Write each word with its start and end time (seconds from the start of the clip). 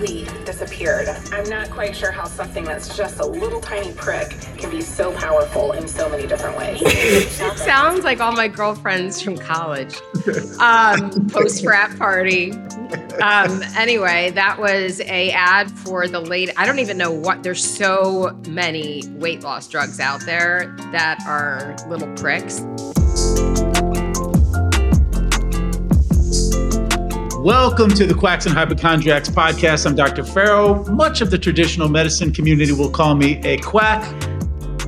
completely 0.00 0.44
disappeared. 0.44 1.08
I'm 1.32 1.48
not 1.48 1.70
quite 1.70 1.94
sure 1.94 2.10
how 2.10 2.24
something 2.24 2.64
that's 2.64 2.96
just 2.96 3.20
a 3.20 3.26
little 3.26 3.60
tiny 3.60 3.92
prick 3.92 4.30
can 4.56 4.70
be 4.70 4.80
so 4.80 5.12
powerful 5.12 5.72
in 5.72 5.86
so 5.86 6.08
many 6.08 6.26
different 6.26 6.56
ways. 6.56 7.30
Sounds 7.56 8.04
like 8.04 8.20
all 8.20 8.32
my 8.32 8.48
girlfriends 8.48 9.20
from 9.20 9.36
college. 9.36 9.96
Um, 10.58 11.28
Post 11.28 11.62
frat 11.62 11.96
party. 11.98 12.52
Um, 13.22 13.62
anyway, 13.76 14.30
that 14.30 14.58
was 14.58 15.00
a 15.02 15.30
ad 15.32 15.70
for 15.70 16.08
the 16.08 16.20
late. 16.20 16.50
I 16.56 16.66
don't 16.66 16.78
even 16.78 16.96
know 16.96 17.12
what. 17.12 17.42
There's 17.42 17.64
so 17.64 18.38
many 18.48 19.02
weight 19.12 19.42
loss 19.42 19.68
drugs 19.68 20.00
out 20.00 20.24
there 20.24 20.74
that 20.92 21.22
are 21.26 21.76
little 21.88 22.12
pricks. 22.14 22.60
Welcome 27.44 27.88
to 27.92 28.04
the 28.04 28.12
Quacks 28.12 28.44
and 28.44 28.54
Hypochondriacs 28.54 29.30
podcast. 29.30 29.86
I'm 29.86 29.94
Dr. 29.94 30.24
Ferro. 30.24 30.84
Much 30.92 31.22
of 31.22 31.30
the 31.30 31.38
traditional 31.38 31.88
medicine 31.88 32.34
community 32.34 32.72
will 32.72 32.90
call 32.90 33.14
me 33.14 33.38
a 33.44 33.56
quack. 33.56 34.04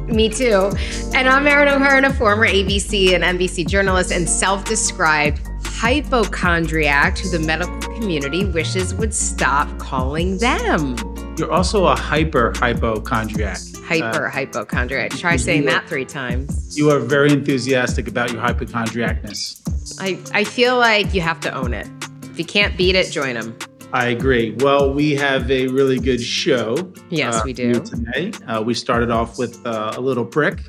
Me 0.07 0.29
too. 0.29 0.71
And 1.15 1.31
I'm 1.31 1.47
Erin 1.47 1.69
O'Hearn, 1.69 2.05
a 2.05 2.13
former 2.13 2.47
ABC 2.47 3.15
and 3.15 3.25
NBC 3.25 3.67
journalist 3.67 4.13
and 4.13 4.29
self 4.29 4.67
described 4.67 5.41
hypochondriac 5.65 7.17
who 7.17 7.31
the 7.31 7.39
medical 7.39 7.79
community 7.95 8.45
wishes 8.45 8.95
would 8.97 9.15
stop 9.15 9.79
calling 9.79 10.37
them. 10.37 10.97
You're 11.39 11.51
also 11.51 11.87
a 11.87 11.97
hyper 11.97 12.53
hypochondriac. 12.55 13.61
Hyper 13.83 14.27
uh, 14.27 14.31
hypochondriac. 14.31 15.13
Try 15.13 15.37
saying 15.37 15.65
that 15.65 15.89
three 15.89 16.05
times. 16.05 16.77
You 16.77 16.91
are 16.91 16.99
very 16.99 17.33
enthusiastic 17.33 18.09
about 18.09 18.31
your 18.31 18.43
hypochondriacness. 18.43 19.63
I, 19.99 20.19
I 20.39 20.45
feel 20.45 20.77
like 20.77 21.15
you 21.15 21.23
have 21.23 21.41
to 21.41 21.55
own 21.55 21.73
it. 21.73 21.89
If 22.33 22.39
you 22.39 22.47
can't 22.47 22.79
beat 22.79 22.95
it, 22.95 23.13
join 23.13 23.35
them. 23.35 23.55
I 23.93 24.07
agree. 24.07 24.57
Well, 24.61 24.95
we 24.95 25.15
have 25.17 25.51
a 25.51 25.67
really 25.67 25.99
good 25.99 26.23
show. 26.23 26.91
Yes, 27.11 27.35
uh, 27.35 27.43
we 27.45 27.53
do. 27.53 27.75
Today, 27.75 28.33
uh, 28.47 28.63
we 28.63 28.73
started 28.73 29.11
off 29.11 29.39
with 29.39 29.61
uh, 29.67 29.93
a 29.95 30.01
little 30.01 30.25
prick. 30.25 30.61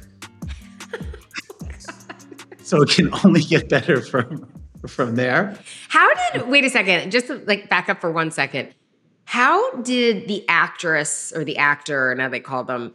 so 2.58 2.82
it 2.82 2.90
can 2.90 3.10
only 3.24 3.40
get 3.40 3.70
better 3.70 4.02
from 4.02 4.46
from 4.88 5.16
there. 5.16 5.58
How 5.88 6.14
did 6.34 6.50
wait 6.50 6.66
a 6.66 6.70
second, 6.70 7.12
just 7.12 7.28
to, 7.28 7.36
like 7.48 7.70
back 7.70 7.88
up 7.88 8.02
for 8.02 8.12
one 8.12 8.30
second. 8.30 8.76
How 9.24 9.72
did 9.78 10.28
the 10.28 10.44
actress 10.50 11.32
or 11.34 11.46
the 11.46 11.56
actor, 11.56 12.14
now 12.14 12.28
they 12.28 12.42
call 12.42 12.66
them, 12.66 12.94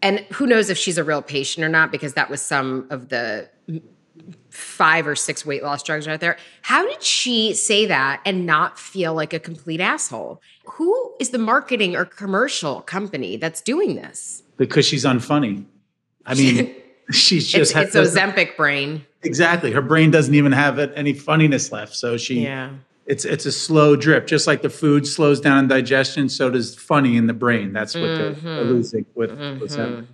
and 0.00 0.20
who 0.32 0.46
knows 0.46 0.70
if 0.70 0.78
she's 0.78 0.96
a 0.96 1.04
real 1.04 1.20
patient 1.20 1.62
or 1.62 1.68
not, 1.68 1.92
because 1.92 2.14
that 2.14 2.30
was 2.30 2.40
some 2.40 2.86
of 2.88 3.10
the 3.10 3.50
five 4.82 5.06
or 5.06 5.14
six 5.14 5.46
weight 5.46 5.62
loss 5.62 5.80
drugs 5.80 6.08
out 6.08 6.18
there. 6.18 6.36
How 6.62 6.84
did 6.84 7.04
she 7.04 7.54
say 7.54 7.86
that 7.86 8.20
and 8.26 8.44
not 8.44 8.80
feel 8.80 9.14
like 9.14 9.32
a 9.32 9.38
complete 9.38 9.80
asshole? 9.80 10.42
Who 10.72 11.14
is 11.20 11.30
the 11.30 11.38
marketing 11.38 11.94
or 11.94 12.04
commercial 12.04 12.80
company 12.80 13.36
that's 13.36 13.60
doing 13.60 13.94
this? 13.94 14.42
Because 14.56 14.84
she's 14.84 15.04
unfunny. 15.04 15.64
I 16.26 16.34
mean, 16.34 16.74
she's 17.12 17.46
just 17.46 17.76
it's, 17.76 17.94
it's 17.94 18.16
Ozempic 18.16 18.56
brain. 18.56 19.06
Exactly. 19.22 19.70
Her 19.70 19.82
brain 19.82 20.10
doesn't 20.10 20.34
even 20.34 20.50
have 20.50 20.80
any 20.80 21.12
funniness 21.12 21.70
left. 21.70 21.94
So 21.94 22.16
she 22.16 22.42
yeah. 22.42 22.70
It's 23.06 23.24
it's 23.24 23.46
a 23.46 23.52
slow 23.52 23.94
drip, 23.94 24.26
just 24.26 24.48
like 24.48 24.62
the 24.62 24.70
food 24.70 25.06
slows 25.06 25.40
down 25.40 25.58
in 25.58 25.68
digestion. 25.68 26.28
So 26.28 26.50
does 26.50 26.74
funny 26.74 27.16
in 27.16 27.28
the 27.28 27.34
brain. 27.34 27.72
That's 27.72 27.94
what 27.94 28.02
mm-hmm. 28.02 28.44
they're, 28.44 28.64
losing 28.64 29.06
with 29.14 29.30
mm-hmm. 29.30 29.62
Ozempic. 29.62 30.06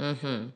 Mm-hmm. 0.00 0.46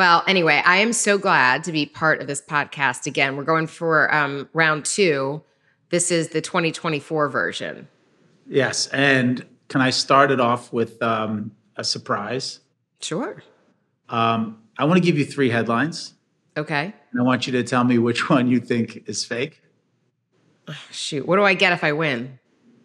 Well, 0.00 0.24
anyway, 0.26 0.62
I 0.64 0.78
am 0.78 0.94
so 0.94 1.18
glad 1.18 1.62
to 1.64 1.72
be 1.72 1.84
part 1.84 2.22
of 2.22 2.26
this 2.26 2.40
podcast 2.40 3.06
again. 3.06 3.36
We're 3.36 3.44
going 3.44 3.66
for 3.66 4.10
um, 4.14 4.48
round 4.54 4.86
two. 4.86 5.42
This 5.90 6.10
is 6.10 6.28
the 6.28 6.40
2024 6.40 7.28
version. 7.28 7.86
Yes. 8.48 8.86
And 8.86 9.44
can 9.68 9.82
I 9.82 9.90
start 9.90 10.30
it 10.30 10.40
off 10.40 10.72
with 10.72 11.02
um, 11.02 11.50
a 11.76 11.84
surprise? 11.84 12.60
Sure. 13.02 13.42
Um, 14.08 14.62
I 14.78 14.86
want 14.86 14.96
to 14.96 15.04
give 15.04 15.18
you 15.18 15.24
three 15.26 15.50
headlines. 15.50 16.14
Okay. 16.56 16.94
And 17.12 17.20
I 17.20 17.22
want 17.22 17.46
you 17.46 17.52
to 17.52 17.62
tell 17.62 17.84
me 17.84 17.98
which 17.98 18.30
one 18.30 18.48
you 18.48 18.58
think 18.58 19.02
is 19.06 19.26
fake. 19.26 19.60
shoot. 20.90 21.28
What 21.28 21.36
do 21.36 21.44
I 21.44 21.52
get 21.52 21.74
if 21.74 21.84
I 21.84 21.92
win? 21.92 22.38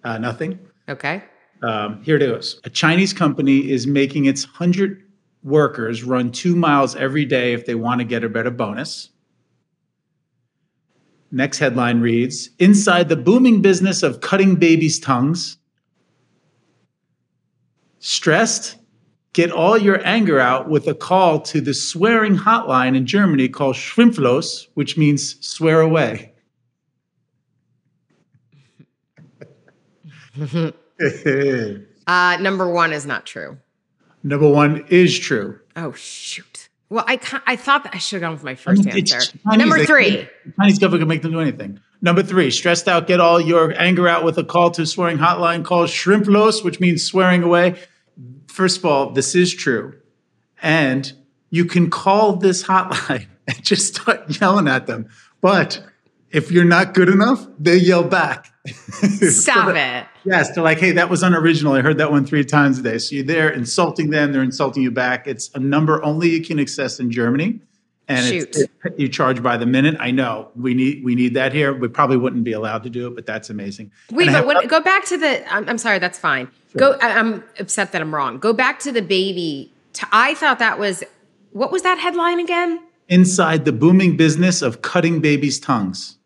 Uh, 0.04 0.18
nothing. 0.18 0.60
Okay. 0.90 1.24
Um, 1.64 2.04
here 2.04 2.18
it 2.18 2.22
is. 2.24 2.60
A 2.66 2.70
Chinese 2.70 3.14
company 3.14 3.72
is 3.72 3.88
making 3.88 4.26
its 4.26 4.46
100 4.46 5.05
workers 5.46 6.04
run 6.04 6.32
two 6.32 6.56
miles 6.56 6.96
every 6.96 7.24
day 7.24 7.54
if 7.54 7.66
they 7.66 7.76
want 7.76 8.00
to 8.00 8.06
get 8.06 8.24
a 8.24 8.30
better 8.30 8.50
bonus. 8.50 9.10
Next 11.32 11.60
headline 11.60 12.02
reads 12.02 12.50
Inside 12.60 13.08
the 13.10 13.16
booming 13.16 13.62
business 13.62 14.04
of 14.04 14.22
cutting 14.22 14.56
babies' 14.56 15.00
tongues. 15.00 15.58
Stressed? 18.00 18.78
Get 19.34 19.52
all 19.52 19.78
your 19.78 20.06
anger 20.06 20.40
out 20.40 20.70
with 20.70 20.88
a 20.88 20.96
call 20.96 21.42
to 21.42 21.60
the 21.60 21.74
swearing 21.74 22.38
hotline 22.38 22.96
in 22.96 23.06
Germany 23.06 23.50
called 23.50 23.76
Schimpflos, 23.76 24.68
which 24.76 24.98
means 24.98 25.36
swear 25.46 25.82
away. 25.82 26.32
uh, 32.08 32.38
number 32.40 32.70
one 32.70 32.94
is 32.94 33.06
not 33.06 33.26
true. 33.26 33.58
Number 34.26 34.50
one 34.50 34.86
is 34.90 35.18
true. 35.20 35.60
Oh 35.76 35.92
shoot. 35.92 36.70
Well, 36.90 37.06
I 37.08 37.20
I 37.46 37.56
thought 37.56 37.84
that 37.84 37.94
I 37.94 38.00
should 38.00 38.22
have 38.22 38.28
gone 38.28 38.34
with 38.34 38.44
my 38.44 38.56
first 38.56 38.82
I 38.82 38.86
mean, 38.86 38.98
answer. 38.98 39.38
Number 39.46 39.86
three. 39.86 40.28
Chinese 40.60 40.80
government 40.80 41.02
can 41.02 41.08
make 41.08 41.22
them 41.22 41.32
do 41.32 41.40
anything. 41.40 41.80
Number 42.02 42.24
three, 42.24 42.50
stressed 42.50 42.88
out, 42.88 43.06
get 43.06 43.20
all 43.20 43.40
your 43.40 43.80
anger 43.80 44.08
out 44.08 44.24
with 44.24 44.40
a 44.40 44.44
call 44.44 44.72
to 44.72 44.86
swearing 44.88 45.20
hotline 45.20 45.64
called 45.64 45.90
Shrimplos, 45.90 46.64
which 46.64 46.80
means 46.80 47.04
swearing 47.04 47.44
away. 47.44 47.80
First 48.48 48.80
of 48.80 48.86
all, 48.86 49.12
this 49.12 49.36
is 49.36 49.54
true. 49.54 49.94
And 50.60 51.14
you 51.52 51.66
can 51.66 51.92
call 51.92 52.38
this 52.38 52.64
hotline 52.64 53.28
and 53.48 53.64
just 53.64 53.96
start 53.96 54.42
yelling 54.42 54.68
at 54.68 54.88
them. 54.88 55.08
But 55.40 55.84
if 56.32 56.52
you're 56.52 56.66
not 56.66 56.96
good 56.96 57.10
enough, 57.10 57.46
they 57.60 57.78
yell 57.78 58.04
back. 58.04 58.52
Stop 58.68 59.68
so 59.68 59.76
it. 59.76 60.08
Yes, 60.26 60.54
they're 60.54 60.64
like, 60.64 60.80
hey, 60.80 60.92
that 60.94 61.10
was 61.10 61.24
unoriginal. 61.24 61.74
I 61.74 61.82
heard 61.82 61.98
that 62.00 62.12
one 62.12 62.26
three 62.26 62.44
times 62.44 62.80
a 62.80 62.82
day. 62.82 62.98
So 62.98 63.16
you're 63.16 63.26
there 63.26 63.50
insulting 63.50 64.10
them, 64.10 64.32
they're 64.32 64.42
insulting 64.42 64.84
you 64.84 64.92
back. 64.92 65.28
It's 65.28 65.52
a 65.54 65.60
number 65.60 66.04
only 66.04 66.30
you 66.30 66.44
can 66.44 66.60
access 66.60 67.00
in 67.00 67.12
Germany. 67.12 67.60
And 68.08 68.36
it's, 68.36 68.60
it, 68.60 68.70
you 68.98 69.10
charge 69.10 69.42
by 69.42 69.58
the 69.58 69.66
minute. 69.66 69.96
I 70.00 70.12
know 70.12 70.50
we 70.56 70.76
need 70.76 71.04
we 71.04 71.16
need 71.16 71.34
that 71.34 71.54
here. 71.54 71.74
We 71.74 71.88
probably 71.88 72.18
wouldn't 72.18 72.44
be 72.44 72.52
allowed 72.52 72.84
to 72.84 72.90
do 72.90 73.08
it, 73.08 73.16
but 73.16 73.26
that's 73.26 73.50
amazing. 73.50 73.92
Wait, 74.12 74.28
but 74.28 74.46
when, 74.46 74.68
go 74.68 74.80
back 74.80 75.06
to 75.06 75.18
the. 75.18 75.52
I'm, 75.52 75.68
I'm 75.68 75.80
sorry, 75.80 75.98
that's 75.98 76.20
fine. 76.20 76.48
Sure. 76.72 76.94
Go. 76.94 76.98
I'm 77.02 77.44
upset 77.60 77.94
that 77.94 78.02
I'm 78.04 78.14
wrong. 78.14 78.38
Go 78.38 78.54
back 78.54 78.78
to 78.82 78.92
the 78.92 79.02
baby. 79.02 79.74
To, 79.94 80.08
I 80.12 80.36
thought 80.36 80.60
that 80.60 80.78
was 80.78 81.04
what 81.52 81.72
was 81.72 81.82
that 81.82 81.98
headline 81.98 82.40
again? 82.40 82.80
Inside 83.10 83.66
the 83.66 83.72
booming 83.72 84.18
business 84.18 84.62
of 84.62 84.84
cutting 84.84 85.20
babies' 85.20 85.60
tongues. 85.60 86.18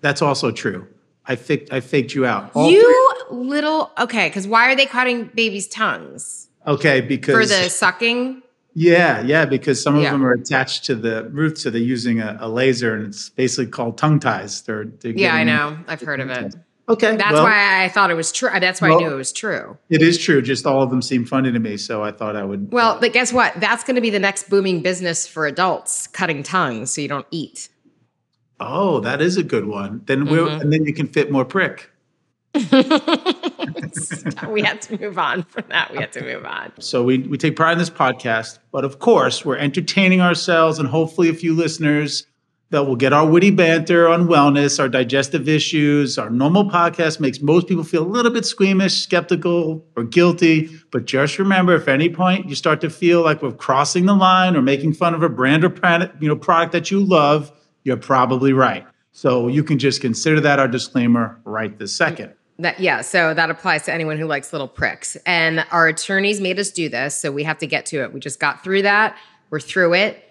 That's 0.00 0.22
also 0.22 0.50
true. 0.50 0.88
I 1.28 1.36
faked 1.36 1.72
I 1.72 1.80
faked 1.80 2.14
you 2.14 2.24
out. 2.24 2.50
All 2.54 2.70
you 2.70 3.26
three. 3.28 3.38
little 3.38 3.92
okay, 3.98 4.28
because 4.28 4.46
why 4.46 4.72
are 4.72 4.74
they 4.74 4.86
cutting 4.86 5.30
babies' 5.34 5.68
tongues? 5.68 6.48
Okay, 6.66 7.00
because 7.02 7.34
for 7.34 7.46
the 7.46 7.68
sucking. 7.68 8.42
Yeah, 8.74 9.22
yeah, 9.22 9.44
because 9.44 9.82
some 9.82 9.96
of 9.96 10.02
yeah. 10.02 10.12
them 10.12 10.24
are 10.24 10.32
attached 10.32 10.84
to 10.84 10.94
the 10.94 11.28
roots, 11.30 11.62
so 11.62 11.70
they're 11.70 11.80
using 11.80 12.20
a, 12.20 12.38
a 12.40 12.48
laser, 12.48 12.94
and 12.94 13.06
it's 13.06 13.28
basically 13.30 13.66
called 13.66 13.98
tongue 13.98 14.20
ties. 14.20 14.62
They're, 14.62 14.84
they're 14.84 15.12
yeah, 15.12 15.34
I 15.34 15.42
know. 15.42 15.78
I've 15.88 16.00
heard 16.00 16.20
of 16.20 16.30
it. 16.30 16.42
Ties. 16.52 16.56
Okay, 16.88 17.16
that's 17.16 17.32
well, 17.32 17.42
why 17.42 17.84
I 17.84 17.88
thought 17.88 18.10
it 18.10 18.14
was 18.14 18.32
true. 18.32 18.48
That's 18.58 18.80
why 18.80 18.88
well, 18.88 18.98
I 18.98 19.02
knew 19.02 19.12
it 19.12 19.16
was 19.16 19.32
true. 19.32 19.76
It 19.90 20.00
is 20.00 20.16
true. 20.16 20.40
Just 20.40 20.64
all 20.64 20.82
of 20.82 20.90
them 20.90 21.02
seem 21.02 21.26
funny 21.26 21.52
to 21.52 21.58
me, 21.58 21.76
so 21.76 22.02
I 22.02 22.12
thought 22.12 22.34
I 22.34 22.44
would. 22.44 22.72
Well, 22.72 22.92
uh, 22.92 23.00
but 23.00 23.12
guess 23.12 23.32
what? 23.32 23.52
That's 23.56 23.84
going 23.84 23.96
to 23.96 24.00
be 24.00 24.10
the 24.10 24.18
next 24.18 24.48
booming 24.48 24.80
business 24.80 25.26
for 25.26 25.46
adults: 25.46 26.06
cutting 26.06 26.42
tongues 26.42 26.92
so 26.92 27.00
you 27.00 27.08
don't 27.08 27.26
eat. 27.30 27.68
Oh, 28.60 29.00
that 29.00 29.20
is 29.20 29.36
a 29.36 29.42
good 29.42 29.66
one. 29.66 30.02
Then 30.06 30.20
mm-hmm. 30.20 30.30
we're 30.30 30.48
and 30.48 30.72
then 30.72 30.84
you 30.84 30.94
can 30.94 31.06
fit 31.06 31.30
more 31.30 31.44
prick. 31.44 31.90
we 32.54 32.62
had 34.62 34.80
to 34.82 34.98
move 34.98 35.18
on 35.18 35.42
from 35.44 35.64
that. 35.68 35.92
We 35.92 35.98
had 35.98 36.12
to 36.14 36.22
move 36.22 36.44
on. 36.44 36.72
So 36.80 37.04
we 37.04 37.18
we 37.18 37.38
take 37.38 37.56
pride 37.56 37.72
in 37.72 37.78
this 37.78 37.90
podcast, 37.90 38.58
but 38.72 38.84
of 38.84 38.98
course 38.98 39.44
we're 39.44 39.58
entertaining 39.58 40.20
ourselves 40.20 40.78
and 40.78 40.88
hopefully 40.88 41.28
a 41.28 41.34
few 41.34 41.54
listeners 41.54 42.26
that 42.70 42.84
will 42.84 42.96
get 42.96 43.12
our 43.12 43.26
witty 43.26 43.50
banter 43.50 44.08
on 44.08 44.28
wellness, 44.28 44.78
our 44.78 44.88
digestive 44.88 45.48
issues. 45.48 46.18
Our 46.18 46.28
normal 46.28 46.68
podcast 46.68 47.18
makes 47.18 47.40
most 47.40 47.66
people 47.66 47.84
feel 47.84 48.02
a 48.02 48.08
little 48.08 48.30
bit 48.30 48.44
squeamish, 48.44 49.02
skeptical, 49.02 49.86
or 49.96 50.04
guilty. 50.04 50.68
But 50.92 51.06
just 51.06 51.38
remember, 51.38 51.76
if 51.76 51.88
at 51.88 51.94
any 51.94 52.10
point 52.10 52.48
you 52.48 52.54
start 52.54 52.82
to 52.82 52.90
feel 52.90 53.22
like 53.22 53.42
we're 53.42 53.52
crossing 53.52 54.04
the 54.04 54.14
line 54.14 54.54
or 54.54 54.60
making 54.60 54.94
fun 54.94 55.14
of 55.14 55.22
a 55.22 55.30
brand 55.30 55.64
or 55.64 55.70
product, 55.70 56.20
you 56.20 56.28
know, 56.28 56.36
product 56.36 56.72
that 56.72 56.90
you 56.90 57.00
love, 57.00 57.50
you're 57.84 57.96
probably 57.96 58.52
right. 58.52 58.86
So 59.12 59.48
you 59.48 59.64
can 59.64 59.78
just 59.78 60.00
consider 60.00 60.40
that 60.40 60.58
our 60.58 60.68
disclaimer 60.68 61.40
right 61.44 61.76
this 61.78 61.94
second. 61.94 62.34
That 62.60 62.80
yeah, 62.80 63.02
so 63.02 63.34
that 63.34 63.50
applies 63.50 63.84
to 63.84 63.94
anyone 63.94 64.18
who 64.18 64.26
likes 64.26 64.52
little 64.52 64.68
pricks. 64.68 65.16
And 65.26 65.64
our 65.70 65.86
attorneys 65.86 66.40
made 66.40 66.58
us 66.58 66.70
do 66.70 66.88
this, 66.88 67.14
so 67.14 67.30
we 67.30 67.44
have 67.44 67.58
to 67.58 67.66
get 67.66 67.86
to 67.86 68.02
it. 68.02 68.12
We 68.12 68.20
just 68.20 68.40
got 68.40 68.64
through 68.64 68.82
that. 68.82 69.16
We're 69.50 69.60
through 69.60 69.94
it. 69.94 70.24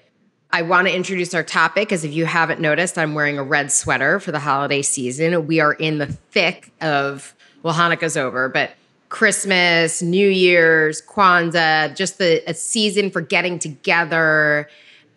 I 0.51 0.61
want 0.61 0.87
to 0.87 0.95
introduce 0.95 1.33
our 1.33 1.43
topic 1.43 1.89
because 1.89 2.03
if 2.05 2.13
you 2.13 2.25
haven't 2.25 2.61
noticed, 2.61 2.97
I'm 2.97 3.13
wearing 3.13 3.37
a 3.37 3.43
red 3.43 3.71
sweater 3.71 4.19
for 4.19 4.31
the 4.31 4.39
holiday 4.39 4.81
season. 4.81 5.47
We 5.47 5.59
are 5.59 5.73
in 5.73 5.97
the 5.97 6.07
thick 6.07 6.71
of, 6.81 7.35
well, 7.63 7.73
Hanukkah's 7.73 8.15
over, 8.15 8.47
but 8.47 8.71
Christmas, 9.09 10.01
New 10.01 10.27
Year's, 10.27 11.01
Kwanzaa, 11.01 11.95
just 11.95 12.17
the 12.17 12.43
a 12.49 12.53
season 12.53 13.11
for 13.11 13.21
getting 13.21 13.59
together 13.59 14.69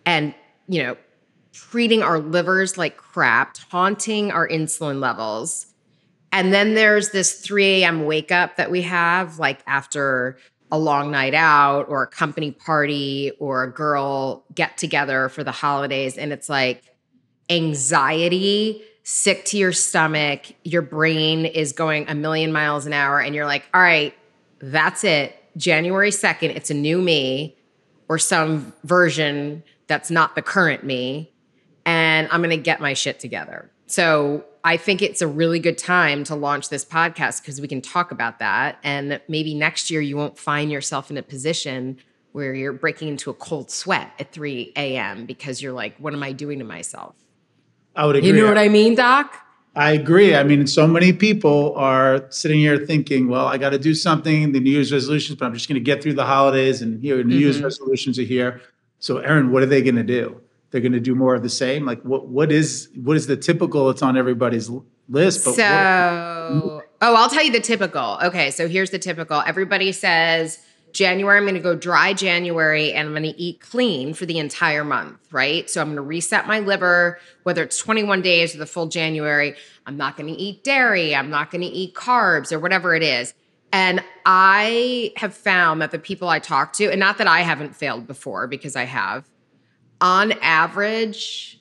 and, 0.06 0.34
you 0.68 0.82
know, 0.82 0.96
treating 1.68 2.02
our 2.02 2.18
livers 2.18 2.78
like 2.78 2.96
crap, 2.96 3.54
taunting 3.70 4.30
our 4.30 4.48
insulin 4.48 5.00
levels. 5.00 5.66
And 6.32 6.52
then 6.52 6.74
there's 6.74 7.10
this 7.10 7.40
3 7.40 7.82
a.m. 7.82 8.06
wake 8.06 8.32
up 8.32 8.56
that 8.56 8.70
we 8.70 8.82
have, 8.82 9.38
like 9.38 9.60
after 9.66 10.38
a 10.72 10.78
long 10.78 11.10
night 11.10 11.34
out 11.34 11.86
or 11.88 12.02
a 12.02 12.06
company 12.06 12.52
party 12.52 13.32
or 13.40 13.64
a 13.64 13.72
girl 13.72 14.44
get 14.54 14.78
together 14.78 15.28
for 15.28 15.42
the 15.42 15.50
holidays. 15.50 16.16
And 16.16 16.32
it's 16.32 16.48
like 16.48 16.84
anxiety, 17.48 18.82
sick 19.02 19.44
to 19.46 19.58
your 19.58 19.72
stomach, 19.72 20.46
your 20.62 20.82
brain 20.82 21.44
is 21.44 21.72
going 21.72 22.08
a 22.08 22.14
million 22.14 22.52
miles 22.52 22.86
an 22.86 22.92
hour, 22.92 23.20
and 23.20 23.34
you're 23.34 23.46
like, 23.46 23.64
all 23.74 23.80
right, 23.80 24.14
that's 24.60 25.04
it. 25.04 25.36
January 25.56 26.10
2nd, 26.10 26.54
it's 26.54 26.70
a 26.70 26.74
new 26.74 27.02
me 27.02 27.56
or 28.08 28.18
some 28.18 28.72
version 28.84 29.64
that's 29.88 30.10
not 30.10 30.36
the 30.36 30.42
current 30.42 30.84
me. 30.84 31.29
And 31.86 32.28
I'm 32.30 32.40
going 32.40 32.50
to 32.50 32.62
get 32.62 32.80
my 32.80 32.92
shit 32.92 33.18
together. 33.20 33.70
So 33.86 34.44
I 34.62 34.76
think 34.76 35.02
it's 35.02 35.22
a 35.22 35.26
really 35.26 35.58
good 35.58 35.78
time 35.78 36.22
to 36.24 36.34
launch 36.34 36.68
this 36.68 36.84
podcast 36.84 37.42
because 37.42 37.60
we 37.60 37.68
can 37.68 37.80
talk 37.80 38.12
about 38.12 38.38
that. 38.38 38.78
And 38.84 39.20
maybe 39.28 39.54
next 39.54 39.90
year 39.90 40.00
you 40.00 40.16
won't 40.16 40.38
find 40.38 40.70
yourself 40.70 41.10
in 41.10 41.16
a 41.16 41.22
position 41.22 41.98
where 42.32 42.54
you're 42.54 42.72
breaking 42.72 43.08
into 43.08 43.30
a 43.30 43.34
cold 43.34 43.70
sweat 43.70 44.12
at 44.20 44.32
3 44.32 44.72
a.m. 44.76 45.26
because 45.26 45.60
you're 45.60 45.72
like, 45.72 45.96
what 45.98 46.12
am 46.12 46.22
I 46.22 46.32
doing 46.32 46.60
to 46.60 46.64
myself? 46.64 47.16
I 47.96 48.06
would 48.06 48.16
agree. 48.16 48.28
You 48.28 48.36
know 48.36 48.46
what 48.46 48.58
I 48.58 48.68
mean, 48.68 48.94
Doc? 48.94 49.36
I 49.74 49.92
agree. 49.92 50.34
I 50.34 50.42
mean, 50.44 50.66
so 50.66 50.86
many 50.86 51.12
people 51.12 51.74
are 51.76 52.26
sitting 52.30 52.58
here 52.58 52.76
thinking, 52.76 53.28
well, 53.28 53.46
I 53.46 53.56
got 53.56 53.70
to 53.70 53.78
do 53.78 53.94
something, 53.94 54.52
the 54.52 54.60
New 54.60 54.70
Year's 54.70 54.92
resolutions, 54.92 55.38
but 55.38 55.46
I'm 55.46 55.54
just 55.54 55.68
going 55.68 55.74
to 55.74 55.80
get 55.80 56.02
through 56.02 56.14
the 56.14 56.24
holidays 56.26 56.82
and 56.82 57.00
here, 57.00 57.22
New 57.24 57.36
Year's 57.36 57.60
Mhm. 57.60 57.64
resolutions 57.64 58.18
are 58.18 58.24
here. 58.24 58.60
So, 58.98 59.18
Erin, 59.18 59.50
what 59.50 59.62
are 59.62 59.66
they 59.66 59.82
going 59.82 59.96
to 59.96 60.02
do? 60.02 60.40
They're 60.70 60.80
going 60.80 60.92
to 60.92 61.00
do 61.00 61.14
more 61.14 61.34
of 61.34 61.42
the 61.42 61.48
same. 61.48 61.84
Like, 61.84 62.02
what 62.02 62.28
what 62.28 62.52
is 62.52 62.88
what 62.94 63.16
is 63.16 63.26
the 63.26 63.36
typical? 63.36 63.90
It's 63.90 64.02
on 64.02 64.16
everybody's 64.16 64.70
list. 65.08 65.44
But 65.44 65.54
so, 65.54 66.60
what- 66.76 66.88
oh, 67.02 67.14
I'll 67.14 67.28
tell 67.28 67.42
you 67.44 67.52
the 67.52 67.60
typical. 67.60 68.18
Okay, 68.22 68.50
so 68.50 68.68
here's 68.68 68.90
the 68.90 68.98
typical. 68.98 69.42
Everybody 69.46 69.92
says 69.92 70.58
January, 70.92 71.36
I'm 71.38 71.44
going 71.44 71.54
to 71.54 71.60
go 71.60 71.74
dry 71.74 72.12
January 72.12 72.92
and 72.92 73.08
I'm 73.08 73.12
going 73.14 73.22
to 73.32 73.40
eat 73.40 73.60
clean 73.60 74.14
for 74.14 74.26
the 74.26 74.38
entire 74.38 74.84
month, 74.84 75.18
right? 75.30 75.68
So 75.70 75.80
I'm 75.80 75.88
going 75.88 75.96
to 75.96 76.02
reset 76.02 76.46
my 76.46 76.60
liver, 76.60 77.18
whether 77.44 77.62
it's 77.62 77.78
21 77.78 78.22
days 78.22 78.54
or 78.54 78.58
the 78.58 78.66
full 78.66 78.86
January. 78.88 79.54
I'm 79.86 79.96
not 79.96 80.16
going 80.16 80.32
to 80.32 80.38
eat 80.40 80.64
dairy. 80.64 81.14
I'm 81.14 81.30
not 81.30 81.50
going 81.50 81.62
to 81.62 81.66
eat 81.68 81.94
carbs 81.94 82.52
or 82.52 82.58
whatever 82.58 82.94
it 82.94 83.02
is. 83.02 83.34
And 83.72 84.02
I 84.26 85.12
have 85.16 85.34
found 85.34 85.80
that 85.80 85.92
the 85.92 85.98
people 85.98 86.28
I 86.28 86.40
talk 86.40 86.72
to, 86.74 86.90
and 86.90 86.98
not 86.98 87.18
that 87.18 87.28
I 87.28 87.42
haven't 87.42 87.76
failed 87.76 88.06
before 88.08 88.48
because 88.48 88.74
I 88.74 88.84
have, 88.84 89.28
on 90.00 90.32
average, 90.40 91.60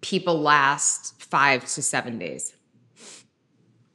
people 0.00 0.40
last 0.40 1.20
five 1.22 1.64
to 1.66 1.82
seven 1.82 2.18
days. 2.18 2.54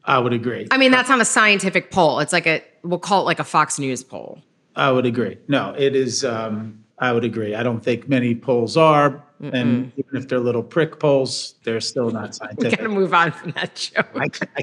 I 0.06 0.20
would 0.20 0.34
agree. 0.34 0.68
I 0.70 0.78
mean, 0.78 0.92
that's 0.92 1.10
on 1.10 1.22
a 1.22 1.26
scientific 1.26 1.92
poll. 1.92 2.20
It's 2.20 2.34
like 2.34 2.46
a, 2.46 2.62
we'll 2.84 3.00
call 3.00 3.22
it 3.22 3.26
like 3.26 3.40
a 3.40 3.44
Fox 3.44 3.80
News 3.80 4.04
poll. 4.04 4.42
I 4.76 4.92
would 4.92 5.06
agree. 5.06 5.38
No, 5.48 5.74
it 5.78 5.96
is. 5.96 6.26
Um, 6.26 6.84
I 7.00 7.14
would 7.14 7.24
agree. 7.24 7.56
I 7.56 7.64
don't 7.64 7.82
think 7.82 8.10
many 8.10 8.36
polls 8.36 8.78
are, 8.78 9.24
and 9.42 9.92
even 9.98 10.16
if 10.16 10.28
they're 10.28 10.40
little 10.40 10.64
prick 10.64 11.00
polls, 11.00 11.56
they're 11.64 11.82
still 11.82 12.10
not 12.10 12.36
scientific. 12.36 12.64
We 12.72 12.78
gotta 12.78 12.90
move 12.90 13.14
on 13.14 13.32
from 13.32 13.52
that 13.52 13.76
joke. 13.76 14.08
I, 14.16 14.28
I, 14.56 14.62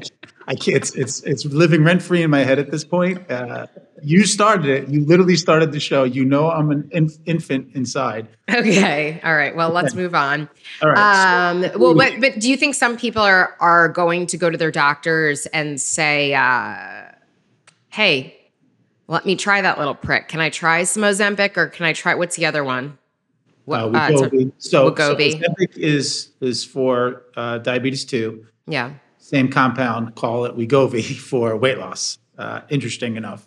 I 0.50 0.56
can't. 0.56 0.76
It's 0.76 0.97
it's 0.97 1.20
it's 1.23 1.44
living 1.44 1.85
rent 1.85 2.02
free 2.02 2.25
in 2.25 2.31
my 2.31 2.41
head 2.41 2.58
at 2.58 2.73
this 2.73 2.85
point. 2.85 3.31
Uh, 3.31 3.69
you 4.02 4.26
started 4.26 4.67
it. 4.67 4.88
You 4.88 5.05
literally 5.05 5.37
started 5.37 5.70
the 5.70 5.79
show. 5.79 6.02
You 6.02 6.25
know 6.25 6.50
I'm 6.50 6.73
an 6.73 6.88
inf- 6.91 7.19
infant 7.25 7.76
inside. 7.76 8.26
Okay. 8.50 9.20
All 9.23 9.37
right. 9.37 9.55
Well, 9.55 9.70
let's 9.70 9.94
move 9.94 10.12
on. 10.12 10.49
All 10.82 10.91
right. 10.91 11.50
Um, 11.50 11.61
well, 11.81 11.94
but, 11.94 12.20
but 12.20 12.41
do 12.41 12.50
you 12.50 12.56
think 12.56 12.75
some 12.75 12.97
people 12.97 13.23
are 13.23 13.55
are 13.61 13.88
going 13.88 14.26
to 14.26 14.37
go 14.37 14.50
to 14.50 14.58
their 14.58 14.73
doctors 14.73 15.47
and 15.47 15.81
say, 15.81 16.35
uh, 16.35 17.12
"Hey, 17.91 18.37
let 19.06 19.25
me 19.25 19.37
try 19.37 19.62
that 19.62 19.79
little 19.79 19.94
prick. 19.94 20.26
Can 20.26 20.41
I 20.41 20.50
try 20.50 20.82
some 20.82 21.05
Ozempic 21.05 21.56
or 21.56 21.69
can 21.69 21.87
I 21.87 21.93
try 21.93 22.14
what's 22.17 22.35
the 22.35 22.46
other 22.46 22.64
one?" 22.64 22.99
What? 23.67 23.82
uh, 23.82 23.85
uh, 23.85 24.08
Wegovy. 24.11 24.50
so, 24.58 24.69
so 24.69 24.91
Wegovy. 24.91 25.41
Ozempic 25.41 25.76
is 25.76 26.31
is 26.41 26.64
for 26.64 27.23
uh, 27.37 27.58
diabetes 27.58 28.05
two. 28.05 28.46
yeah. 28.67 28.94
Same 29.31 29.49
compound. 29.49 30.17
Call 30.17 30.44
it 30.44 30.56
Wegovy 30.56 31.03
for 31.31 31.56
weight 31.56 31.79
loss. 31.79 32.19
Uh, 32.37 32.62
interesting 32.69 33.17
enough. 33.17 33.47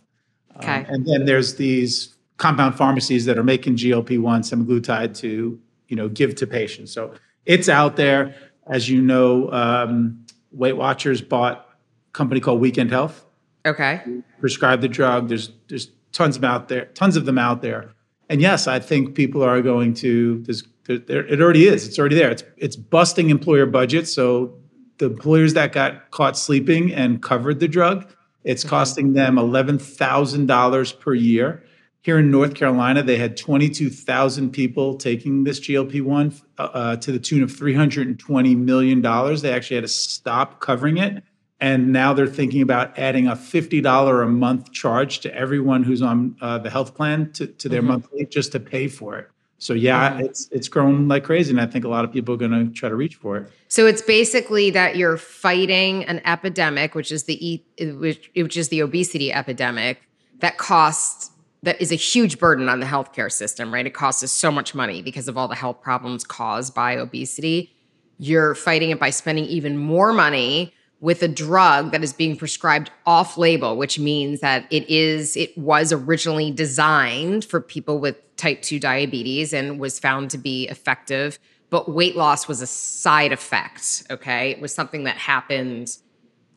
Um, 0.56 0.60
Okay. 0.62 0.86
and 0.88 1.06
then 1.06 1.26
there's 1.26 1.56
these 1.56 2.16
compound 2.38 2.76
pharmacies 2.76 3.26
that 3.26 3.38
are 3.38 3.44
making 3.44 3.76
GLP-1 3.76 4.40
semaglutide 4.50 5.14
to, 5.18 5.60
you 5.90 5.96
know, 5.96 6.08
give 6.08 6.36
to 6.36 6.48
patients. 6.48 6.94
So 6.94 7.14
it's 7.46 7.68
out 7.68 7.98
there. 7.98 8.34
As 8.68 8.88
you 8.90 9.02
know, 9.02 9.52
um, 9.52 10.26
Weight 10.54 10.78
Watchers 10.78 11.22
bought 11.22 11.68
a 12.08 12.12
company 12.14 12.40
called 12.40 12.62
Weekend 12.62 12.92
Health, 12.92 13.26
Okay. 13.66 14.02
prescribed 14.40 14.82
the 14.84 14.88
drug. 14.88 15.28
There's 15.28 15.52
there's 15.68 15.90
tons 16.14 16.36
of 16.38 16.42
them 16.42 16.52
out 16.52 16.70
there, 16.70 16.86
tons 16.94 17.18
of 17.18 17.26
them 17.26 17.38
out 17.38 17.62
there. 17.62 17.90
And 18.30 18.40
yes, 18.40 18.68
I 18.68 18.80
think 18.80 19.16
people 19.16 19.44
are 19.44 19.62
going 19.62 19.94
to. 19.96 20.40
There's, 20.44 20.64
there, 20.86 20.98
there, 21.00 21.26
it 21.28 21.42
already 21.42 21.68
is. 21.68 21.86
It's 21.88 22.00
already 22.00 22.16
there. 22.16 22.32
It's 22.32 22.44
it's 22.56 22.76
busting 22.78 23.30
employer 23.30 23.66
budgets. 23.66 24.14
So 24.14 24.54
the 24.98 25.06
employers 25.06 25.54
that 25.54 25.74
got 25.74 26.12
caught 26.12 26.38
sleeping 26.38 26.94
and 26.94 27.22
covered 27.22 27.60
the 27.60 27.68
drug, 27.68 28.08
it's 28.44 28.64
costing 28.64 29.14
them 29.14 29.38
eleven 29.38 29.78
thousand 29.80 30.48
dollars 30.48 30.92
per 30.92 31.14
year. 31.14 31.64
Here 32.02 32.20
in 32.20 32.30
North 32.32 32.54
Carolina, 32.54 33.02
they 33.02 33.18
had 33.18 33.38
twenty-two 33.38 33.90
thousand 33.90 34.52
people 34.52 34.98
taking 34.98 35.46
this 35.46 35.60
GLP-1 35.62 36.42
uh, 36.58 36.62
uh, 36.62 36.96
to 36.98 37.12
the 37.12 37.20
tune 37.20 37.44
of 37.44 37.52
three 37.52 37.74
hundred 37.74 38.08
and 38.08 38.20
twenty 38.20 38.56
million 38.56 39.02
dollars. 39.02 39.42
They 39.42 39.54
actually 39.54 39.78
had 39.78 39.86
to 39.86 39.90
stop 39.90 40.60
covering 40.60 40.98
it, 40.98 41.24
and 41.62 41.94
now 41.94 42.14
they're 42.14 42.28
thinking 42.28 42.62
about 42.62 43.00
adding 43.00 43.28
a 43.28 43.36
fifty 43.36 43.80
dollar 43.80 44.22
a 44.22 44.28
month 44.28 44.74
charge 44.74 45.20
to 45.22 45.34
everyone 45.34 45.84
who's 45.84 46.02
on 46.02 46.36
uh, 46.42 46.58
the 46.58 46.70
health 46.70 46.94
plan 46.94 47.32
to, 47.34 47.48
to 47.48 47.70
their 47.70 47.82
monthly 47.82 48.26
just 48.26 48.52
to 48.52 48.60
pay 48.60 48.90
for 48.90 49.18
it. 49.18 49.30
So 49.64 49.74
yeah, 49.74 50.12
mm-hmm. 50.12 50.26
it's 50.26 50.50
it's 50.52 50.68
grown 50.68 51.08
like 51.08 51.24
crazy, 51.24 51.52
and 51.52 51.62
I 51.62 51.66
think 51.66 51.86
a 51.86 51.88
lot 51.88 52.04
of 52.04 52.12
people 52.12 52.36
are 52.36 52.38
going 52.38 52.52
to 52.52 52.74
try 52.74 52.90
to 52.90 52.96
reach 52.96 53.16
for 53.16 53.38
it. 53.38 53.52
So 53.70 53.88
it's 53.88 54.02
basically 54.02 54.72
that 54.72 54.98
you're 54.98 55.16
fighting 55.16 56.04
an 56.04 56.22
epidemic, 56.26 56.96
which 56.96 57.14
is 57.14 57.24
the 57.24 57.54
e- 57.54 57.64
which, 57.80 58.30
which 58.36 58.58
is 58.58 58.68
the 58.68 58.82
obesity 58.82 59.32
epidemic 59.32 60.02
that 60.40 60.58
costs 60.58 61.32
that 61.62 61.82
is 61.82 61.94
a 61.94 61.96
huge 61.96 62.40
burden 62.40 62.68
on 62.68 62.82
the 62.82 62.86
healthcare 62.86 63.32
system, 63.32 63.74
right? 63.74 63.86
It 63.86 63.94
costs 63.94 64.22
us 64.22 64.34
so 64.34 64.52
much 64.52 64.76
money 64.76 65.02
because 65.02 65.30
of 65.30 65.38
all 65.38 65.48
the 65.48 65.56
health 65.56 65.82
problems 65.82 66.26
caused 66.26 66.76
by 66.76 66.98
obesity. 66.98 67.74
You're 68.18 68.56
fighting 68.56 68.90
it 68.90 69.00
by 69.00 69.12
spending 69.12 69.46
even 69.46 69.78
more 69.78 70.12
money 70.12 70.74
with 71.04 71.22
a 71.22 71.28
drug 71.28 71.92
that 71.92 72.02
is 72.02 72.14
being 72.14 72.38
prescribed 72.38 72.90
off 73.06 73.38
label, 73.38 73.76
which 73.76 74.00
means 74.00 74.40
that 74.40 74.66
it 74.72 74.90
is 74.90 75.36
it 75.36 75.56
was 75.58 75.92
originally 75.92 76.50
designed 76.50 77.44
for 77.44 77.60
people 77.60 78.00
with 78.00 78.16
type 78.38 78.62
2 78.62 78.80
diabetes 78.80 79.52
and 79.52 79.82
was 79.82 80.00
found 80.00 80.32
to 80.32 80.38
be 80.38 80.66
effective, 80.70 81.38
but 81.70 81.92
weight 81.92 82.16
loss 82.16 82.48
was 82.48 82.62
a 82.62 82.68
side 82.68 83.34
effect, 83.34 84.04
okay? 84.10 84.52
It 84.52 84.62
was 84.62 84.74
something 84.74 85.04
that 85.04 85.18
happened 85.18 85.98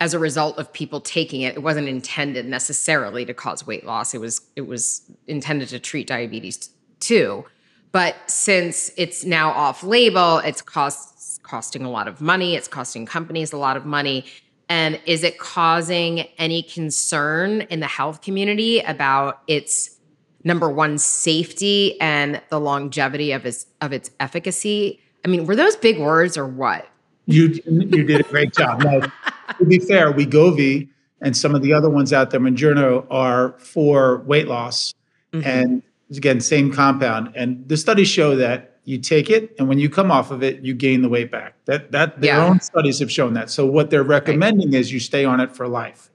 as 0.00 0.14
a 0.14 0.18
result 0.20 0.58
of 0.58 0.72
people 0.72 1.00
taking 1.00 1.40
it. 1.40 1.56
It 1.56 1.62
wasn't 1.64 1.88
intended 1.88 2.46
necessarily 2.46 3.24
to 3.24 3.34
cause 3.34 3.66
weight 3.66 3.84
loss. 3.84 4.14
It 4.14 4.20
was 4.20 4.42
it 4.54 4.68
was 4.68 5.10
intended 5.26 5.70
to 5.70 5.80
treat 5.80 6.06
diabetes 6.06 6.70
too. 7.00 7.44
But 7.90 8.14
since 8.26 8.92
it's 8.96 9.24
now 9.24 9.50
off 9.50 9.82
label, 9.82 10.38
it's 10.38 10.62
costs 10.62 11.15
costing 11.46 11.84
a 11.84 11.90
lot 11.90 12.08
of 12.08 12.20
money. 12.20 12.54
It's 12.56 12.68
costing 12.68 13.06
companies 13.06 13.52
a 13.52 13.56
lot 13.56 13.76
of 13.76 13.86
money. 13.86 14.24
And 14.68 15.00
is 15.06 15.22
it 15.22 15.38
causing 15.38 16.20
any 16.38 16.62
concern 16.62 17.62
in 17.62 17.80
the 17.80 17.86
health 17.86 18.20
community 18.20 18.80
about 18.80 19.42
its 19.46 19.96
number 20.42 20.68
one 20.68 20.98
safety 20.98 22.00
and 22.00 22.40
the 22.50 22.58
longevity 22.60 23.32
of 23.32 23.46
its 23.46 23.66
of 23.80 23.92
its 23.92 24.10
efficacy? 24.18 25.00
I 25.24 25.28
mean, 25.28 25.46
were 25.46 25.56
those 25.56 25.76
big 25.76 25.98
words 25.98 26.36
or 26.36 26.46
what? 26.46 26.88
You 27.26 27.60
you 27.66 28.04
did 28.04 28.20
a 28.20 28.24
great 28.24 28.52
job. 28.54 28.82
Now, 28.82 29.00
to 29.58 29.64
be 29.64 29.78
fair, 29.78 30.12
Wegovy 30.12 30.88
and 31.20 31.36
some 31.36 31.54
of 31.54 31.62
the 31.62 31.72
other 31.72 31.88
ones 31.88 32.12
out 32.12 32.30
there, 32.30 32.40
Manjurno, 32.40 33.06
are 33.10 33.54
for 33.58 34.18
weight 34.26 34.48
loss, 34.48 34.92
Mm-hmm. 35.32 35.48
and 35.48 35.82
again, 36.16 36.40
same 36.40 36.72
compound. 36.72 37.32
And 37.34 37.68
the 37.68 37.76
studies 37.76 38.08
show 38.08 38.36
that 38.36 38.75
you 38.86 38.98
take 38.98 39.28
it, 39.30 39.54
and 39.58 39.68
when 39.68 39.78
you 39.78 39.90
come 39.90 40.10
off 40.10 40.30
of 40.30 40.42
it, 40.42 40.60
you 40.62 40.72
gain 40.72 41.02
the 41.02 41.08
weight 41.08 41.30
back. 41.30 41.54
That 41.66 41.92
that 41.92 42.20
their 42.20 42.36
Yeah. 42.36 42.46
own 42.46 42.60
studies 42.60 42.98
have 43.00 43.10
shown 43.12 43.34
that. 43.34 43.50
So 43.50 43.66
what 43.66 43.90
they're 43.90 44.02
recommending 44.04 44.72
is 44.72 44.92
you 44.92 45.00
stay 45.00 45.24
on 45.24 45.40
it 45.40 45.54
for 45.54 45.68
life. 45.68 46.08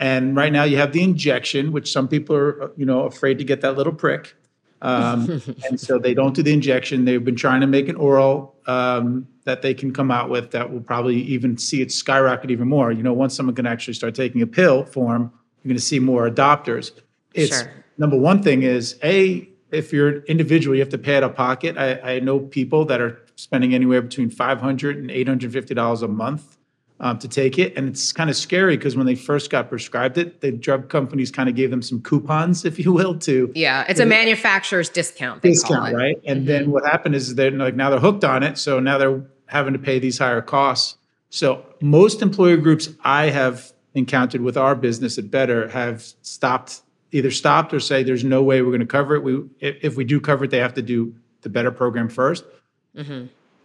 And 0.00 0.36
right 0.36 0.52
now, 0.52 0.64
you 0.64 0.76
have 0.76 0.92
the 0.92 1.02
injection, 1.02 1.72
which 1.72 1.90
some 1.90 2.06
people 2.08 2.36
are 2.36 2.70
you 2.76 2.84
know 2.84 3.04
afraid 3.04 3.38
to 3.38 3.44
get 3.44 3.60
that 3.62 3.76
little 3.76 3.92
prick. 3.94 4.34
Um, 4.82 5.40
and 5.68 5.80
so 5.80 5.98
they 5.98 6.12
don't 6.14 6.34
do 6.34 6.42
the 6.42 6.52
injection. 6.52 7.04
They've 7.04 7.24
been 7.24 7.36
trying 7.36 7.60
to 7.62 7.66
make 7.66 7.88
an 7.88 7.96
oral 7.96 8.54
um, 8.66 9.26
that 9.44 9.62
they 9.62 9.74
can 9.74 9.92
come 9.92 10.10
out 10.10 10.28
with 10.28 10.50
that 10.52 10.72
will 10.72 10.80
probably 10.80 11.16
even 11.22 11.56
see 11.56 11.80
it 11.82 11.90
skyrocket 11.90 12.50
even 12.50 12.68
more. 12.68 12.92
You 12.92 13.02
know, 13.02 13.12
once 13.12 13.34
someone 13.34 13.54
can 13.56 13.66
actually 13.66 13.94
start 13.94 14.14
taking 14.14 14.42
a 14.42 14.46
pill 14.46 14.84
form, 14.84 15.32
you're 15.62 15.70
going 15.70 15.76
to 15.76 15.82
see 15.82 15.98
more 15.98 16.28
adopters. 16.30 16.92
It's 17.34 17.56
Sure. 17.60 17.72
number 17.96 18.16
one 18.16 18.40
thing 18.42 18.62
is 18.62 18.96
a 19.02 19.47
if 19.70 19.92
you're 19.92 20.08
an 20.08 20.24
individual, 20.28 20.74
you 20.74 20.82
have 20.82 20.88
to 20.90 20.98
pay 20.98 21.16
out 21.16 21.22
of 21.22 21.34
pocket. 21.34 21.76
I, 21.76 22.16
I 22.16 22.20
know 22.20 22.40
people 22.40 22.84
that 22.86 23.00
are 23.00 23.20
spending 23.36 23.74
anywhere 23.74 24.02
between 24.02 24.30
500 24.30 24.96
and 24.96 25.10
850 25.10 25.74
dollars 25.74 26.02
a 26.02 26.08
month 26.08 26.58
um, 27.00 27.18
to 27.18 27.28
take 27.28 27.58
it, 27.58 27.76
and 27.76 27.88
it's 27.88 28.12
kind 28.12 28.28
of 28.28 28.36
scary 28.36 28.76
because 28.76 28.96
when 28.96 29.06
they 29.06 29.14
first 29.14 29.50
got 29.50 29.68
prescribed 29.68 30.18
it, 30.18 30.40
the 30.40 30.50
drug 30.50 30.88
companies 30.88 31.30
kind 31.30 31.48
of 31.48 31.54
gave 31.54 31.70
them 31.70 31.82
some 31.82 32.02
coupons, 32.02 32.64
if 32.64 32.78
you 32.78 32.92
will, 32.92 33.18
to 33.20 33.52
Yeah, 33.54 33.84
it's 33.88 34.00
a 34.00 34.06
manufacturer's 34.06 34.88
discount. 34.88 35.42
Discount, 35.42 35.94
right? 35.94 36.20
And 36.26 36.46
then 36.46 36.70
what 36.70 36.84
happened 36.84 37.14
is 37.14 37.34
they're 37.34 37.50
like 37.50 37.76
now 37.76 37.90
they're 37.90 38.00
hooked 38.00 38.24
on 38.24 38.42
it, 38.42 38.58
so 38.58 38.80
now 38.80 38.98
they're 38.98 39.22
having 39.46 39.72
to 39.72 39.78
pay 39.78 39.98
these 39.98 40.18
higher 40.18 40.42
costs. 40.42 40.96
So 41.30 41.64
most 41.80 42.22
employer 42.22 42.56
groups 42.56 42.88
I 43.04 43.26
have 43.26 43.72
encountered 43.94 44.40
with 44.40 44.56
our 44.56 44.74
business 44.74 45.18
at 45.18 45.26
Betr 45.26 45.70
have 45.70 46.02
stopped, 46.22 46.82
either 47.12 47.30
stopped 47.30 47.72
or 47.72 47.80
say 47.80 48.02
there's 48.02 48.24
no 48.24 48.42
way 48.42 48.62
we're 48.62 48.70
going 48.70 48.80
to 48.80 48.86
cover 48.86 49.14
it. 49.14 49.22
We 49.22 49.42
if, 49.60 49.96
we 49.96 50.04
do 50.04 50.20
cover 50.20 50.44
it, 50.44 50.50
they 50.50 50.58
have 50.58 50.74
to 50.74 50.82
do 50.82 51.14
the 51.42 51.48
Betr 51.48 51.74
program 51.74 52.08
1st 52.08 52.44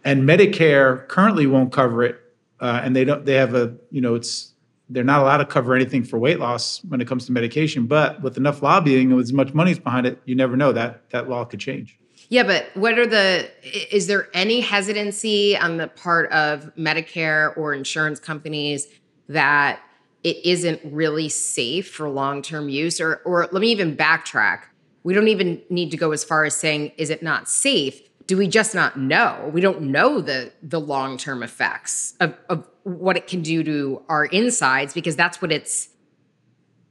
And 0.04 0.28
Medicare 0.28 1.06
currently 1.08 1.46
won't 1.46 1.72
cover 1.72 2.02
it, 2.02 2.20
uh, 2.60 2.80
and 2.84 2.94
they 2.94 3.04
don't. 3.04 3.24
They 3.24 3.34
have 3.34 3.54
a 3.54 3.74
you 3.90 4.00
know 4.00 4.14
it's 4.14 4.52
they're 4.90 5.04
not 5.04 5.22
allowed 5.22 5.38
to 5.38 5.46
cover 5.46 5.74
anything 5.74 6.04
for 6.04 6.18
weight 6.18 6.38
loss 6.38 6.84
when 6.84 7.00
it 7.00 7.08
comes 7.08 7.26
to 7.26 7.32
medication. 7.32 7.86
But 7.86 8.22
with 8.22 8.36
enough 8.36 8.62
lobbying 8.62 9.08
and 9.08 9.16
with 9.16 9.24
as 9.24 9.32
much 9.32 9.54
money's 9.54 9.78
behind 9.78 10.06
it, 10.06 10.20
you 10.24 10.34
never 10.34 10.56
know 10.56 10.72
that 10.72 11.08
that 11.10 11.28
law 11.28 11.44
could 11.44 11.60
change. 11.60 11.98
Yeah, 12.28 12.42
but 12.42 12.70
what 12.74 12.98
are 12.98 13.06
the, 13.06 13.48
is 13.94 14.06
there 14.06 14.28
any 14.34 14.60
hesitancy 14.60 15.56
on 15.56 15.76
the 15.76 15.88
part 15.88 16.30
of 16.32 16.74
Medicare 16.76 17.56
or 17.56 17.74
insurance 17.74 18.18
companies 18.18 18.88
that 19.28 19.80
it 20.24 20.44
isn't 20.44 20.80
really 20.84 21.28
safe 21.28 21.90
for 21.90 22.08
long 22.08 22.42
term 22.42 22.68
use? 22.68 23.00
Or, 23.00 23.16
or 23.24 23.48
let 23.52 23.60
me 23.60 23.70
even 23.70 23.96
backtrack. 23.96 24.62
We 25.04 25.12
don't 25.12 25.28
even 25.28 25.62
need 25.68 25.90
to 25.90 25.98
go 25.98 26.12
as 26.12 26.24
far 26.24 26.44
as 26.44 26.56
saying, 26.56 26.92
is 26.96 27.10
it 27.10 27.22
not 27.22 27.48
safe? 27.48 28.00
Do 28.26 28.38
we 28.38 28.48
just 28.48 28.74
not 28.74 28.98
know? 28.98 29.50
We 29.52 29.60
don't 29.60 29.82
know 29.82 30.22
the, 30.22 30.50
the 30.62 30.80
long 30.80 31.18
term 31.18 31.42
effects 31.42 32.14
of, 32.20 32.34
of 32.48 32.66
what 32.84 33.18
it 33.18 33.26
can 33.26 33.42
do 33.42 33.62
to 33.62 34.02
our 34.08 34.24
insides 34.24 34.94
because 34.94 35.14
that's 35.14 35.42
what 35.42 35.52
it's, 35.52 35.90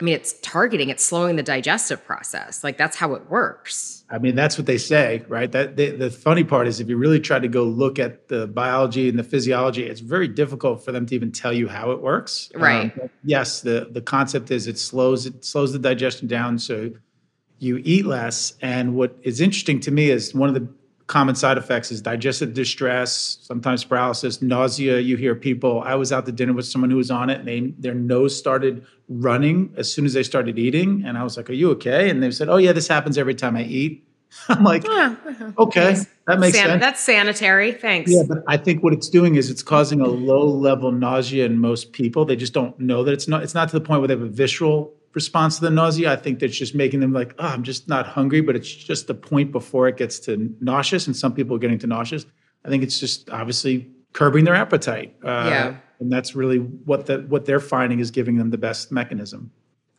I 0.03 0.05
mean, 0.05 0.15
it's 0.15 0.33
targeting, 0.41 0.89
it's 0.89 1.01
slowing 1.01 1.38
the 1.38 1.43
digestive 1.43 2.03
process. 2.03 2.62
Like 2.62 2.77
that's 2.77 2.98
how 2.98 3.13
it 3.13 3.29
works. 3.29 4.03
I 4.10 4.17
mean, 4.17 4.36
that's 4.36 4.57
what 4.57 4.67
they 4.67 4.77
say, 4.77 5.24
right? 5.29 5.50
That 5.50 5.77
they, 5.77 5.91
the 5.91 6.10
funny 6.12 6.43
part 6.43 6.67
is, 6.67 6.81
if 6.81 6.89
you 6.89 6.98
really 6.98 7.22
try 7.22 7.39
to 7.39 7.48
go 7.48 7.63
look 7.63 8.00
at 8.00 8.27
the 8.27 8.48
biology 8.48 9.07
and 9.07 9.17
the 9.17 9.24
physiology, 9.24 9.86
it's 9.86 10.01
very 10.01 10.27
difficult 10.27 10.83
for 10.83 10.91
them 10.91 11.05
to 11.05 11.15
even 11.15 11.31
tell 11.31 11.53
you 11.53 11.69
how 11.69 11.91
it 11.91 12.01
works. 12.01 12.51
Right. 12.53 12.91
Um, 13.01 13.10
yes, 13.24 13.62
the 13.62 13.88
the 13.91 14.01
concept 14.01 14.51
is 14.51 14.67
it 14.67 14.77
slows 14.77 15.25
it 15.25 15.45
slows 15.45 15.72
the 15.72 15.79
digestion 15.79 16.27
down, 16.27 16.60
so 16.60 16.91
you 17.60 17.81
eat 17.86 18.05
less. 18.05 18.55
And 18.62 18.95
what 18.95 19.15
is 19.22 19.39
interesting 19.39 19.79
to 19.79 19.91
me 19.91 20.10
is 20.10 20.36
one 20.36 20.50
of 20.50 20.55
the 20.55 20.67
common 21.07 21.36
side 21.36 21.57
effects 21.57 21.91
is 21.91 22.01
digestive 22.01 22.53
distress, 22.53 23.38
sometimes 23.41 23.83
paralysis, 23.83 24.41
nausea. 24.41 25.00
You 25.00 25.17
hear 25.17 25.36
people. 25.36 25.81
I 25.81 25.95
was 25.95 26.12
out 26.12 26.25
to 26.25 26.31
dinner 26.31 26.53
with 26.53 26.65
someone 26.65 26.89
who 26.89 26.98
was 26.98 27.12
on 27.12 27.29
it, 27.29 27.39
and 27.39 27.48
they, 27.48 27.60
their 27.79 27.93
nose 27.93 28.38
started 28.38 28.86
running 29.10 29.74
as 29.77 29.91
soon 29.91 30.05
as 30.05 30.13
they 30.13 30.24
started 30.24 30.57
eating. 30.57 31.03
And 31.05 31.17
I 31.17 31.24
was 31.24 31.38
like, 31.38 31.50
"Are 31.50 31.53
you 31.53 31.72
okay?" 31.72 32.10
And 32.10 32.22
they 32.22 32.31
said, 32.31 32.50
"Oh 32.50 32.57
yeah, 32.57 32.72
this 32.72 32.88
happens 32.88 33.17
every 33.17 33.36
time 33.36 33.55
I 33.55 33.63
eat." 33.63 34.07
I'm 34.50 34.63
like, 34.63 34.88
uh-huh. 34.88 35.51
"Okay, 35.57 35.95
that 36.27 36.39
makes 36.39 36.57
San- 36.57 36.67
sense." 36.67 36.81
That's 36.81 37.01
sanitary. 37.01 37.74
Thanks. 37.74 38.12
Yeah, 38.12 38.24
but 38.27 38.39
I 38.48 38.57
think 38.57 38.83
what 38.83 38.93
it's 38.93 39.10
doing 39.10 39.36
is 39.36 39.50
it's 39.50 39.63
causing 39.63 40.01
a 40.01 40.07
low 40.07 40.45
level 40.45 40.91
nausea 40.91 41.45
in 41.45 41.60
most 41.60 41.91
people. 41.93 42.25
They 42.25 42.36
just 42.36 42.53
don't 42.53 42.77
know 42.79 43.03
that 43.03 43.13
it's 43.13 43.27
not. 43.27 43.43
It's 43.43 43.53
not 43.53 43.69
to 43.69 43.77
the 43.77 43.86
point 43.86 44.01
where 44.01 44.07
they 44.07 44.15
have 44.15 44.24
a 44.24 44.27
visceral 44.27 44.93
response 45.13 45.55
to 45.55 45.62
the 45.62 45.70
nausea. 45.70 46.12
I 46.12 46.15
think 46.15 46.39
that's 46.39 46.58
just 46.58 46.75
making 46.75 47.00
them 47.00 47.13
like, 47.13 47.34
oh, 47.39 47.48
I'm 47.48 47.63
just 47.63 47.88
not 47.88 48.05
hungry, 48.08 48.41
but 48.41 48.55
it's 48.55 48.74
just 48.74 49.08
the 49.08 49.13
point 49.13 49.51
before 49.51 49.88
it 49.88 49.98
gets 49.98 50.20
to 50.22 50.55
nauseous, 50.60 51.08
and 51.08 51.15
some 51.15 51.34
people 51.34 51.55
are 51.55 51.60
getting 51.60 51.79
to 51.79 51.88
nauseous. 51.88 52.25
I 52.65 52.70
think 52.70 52.84
it's 52.84 53.00
just 53.00 53.29
obviously 53.29 53.89
curbing 54.13 54.46
their 54.46 54.55
appetite. 54.55 55.15
Uh, 55.24 55.48
Yeah. 55.50 55.75
and 56.00 56.12
that's 56.12 56.36
really 56.36 56.58
what 56.58 57.05
the, 57.05 57.20
what 57.29 57.46
they're 57.46 57.60
finding 57.60 58.00
is 58.00 58.12
giving 58.12 58.38
them 58.38 58.50
the 58.51 58.58
best 58.58 58.91
mechanism. 58.91 59.51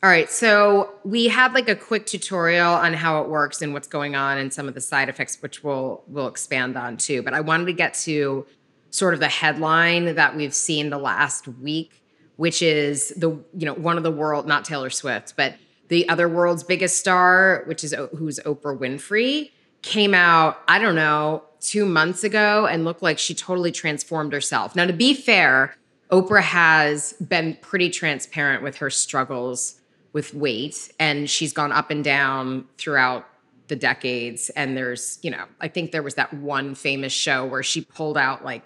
All 0.03 0.09
right. 0.09 0.29
So 0.29 0.91
we 1.03 1.27
had 1.29 1.53
like 1.53 1.67
a 1.67 1.75
quick 1.75 2.05
tutorial 2.05 2.73
on 2.73 2.93
how 2.93 3.21
it 3.23 3.29
works 3.29 3.61
and 3.63 3.73
what's 3.73 3.87
going 3.87 4.15
on 4.15 4.37
and 4.37 4.53
some 4.53 4.67
of 4.67 4.75
the 4.75 4.81
side 4.81 5.09
effects, 5.09 5.41
which 5.41 5.63
we'll 5.63 6.03
we'll 6.07 6.27
expand 6.27 6.77
on 6.77 6.97
too. 6.97 7.23
But 7.23 7.33
I 7.33 7.41
wanted 7.41 7.65
to 7.65 7.73
get 7.73 7.95
to 8.05 8.45
sort 8.91 9.13
of 9.15 9.19
the 9.19 9.27
headline 9.29 10.13
that 10.15 10.35
we've 10.35 10.53
seen 10.53 10.89
the 10.91 10.97
last 10.99 11.47
week, 11.47 12.03
which 12.37 12.61
is 12.61 13.09
the 13.17 13.29
you 13.29 13.65
know 13.65 13.73
one 13.73 13.97
of 13.97 14.03
the 14.03 14.11
world 14.11 14.47
not 14.47 14.65
Taylor 14.65 14.89
Swift, 14.89 15.35
but 15.35 15.55
the 15.87 16.07
other 16.09 16.27
world's 16.27 16.63
biggest 16.63 16.99
star, 16.99 17.63
which 17.67 17.83
is 17.83 17.93
who's 18.17 18.39
Oprah 18.39 18.77
Winfrey, 18.77 19.51
came 19.81 20.13
out 20.13 20.59
I 20.67 20.79
don't 20.79 20.95
know 20.95 21.43
two 21.59 21.85
months 21.85 22.23
ago 22.23 22.67
and 22.67 22.85
looked 22.85 23.01
like 23.01 23.19
she 23.19 23.33
totally 23.33 23.71
transformed 23.71 24.33
herself. 24.33 24.75
Now 24.75 24.85
to 24.85 24.93
be 24.93 25.13
fair, 25.13 25.75
Oprah 26.11 26.41
has 26.41 27.13
been 27.13 27.57
pretty 27.61 27.89
transparent 27.89 28.63
with 28.63 28.77
her 28.77 28.89
struggles 28.89 29.79
with 30.13 30.33
weight 30.33 30.93
and 30.99 31.29
she's 31.29 31.51
gone 31.51 31.71
up 31.71 31.91
and 31.91 32.03
down 32.03 32.65
throughout 32.77 33.27
the 33.67 33.75
decades 33.75 34.49
and 34.51 34.77
there's 34.77 35.19
you 35.23 35.31
know 35.31 35.43
i 35.59 35.67
think 35.67 35.91
there 35.91 36.03
was 36.03 36.15
that 36.15 36.33
one 36.33 36.75
famous 36.75 37.11
show 37.11 37.45
where 37.45 37.63
she 37.63 37.81
pulled 37.81 38.17
out 38.17 38.45
like 38.45 38.63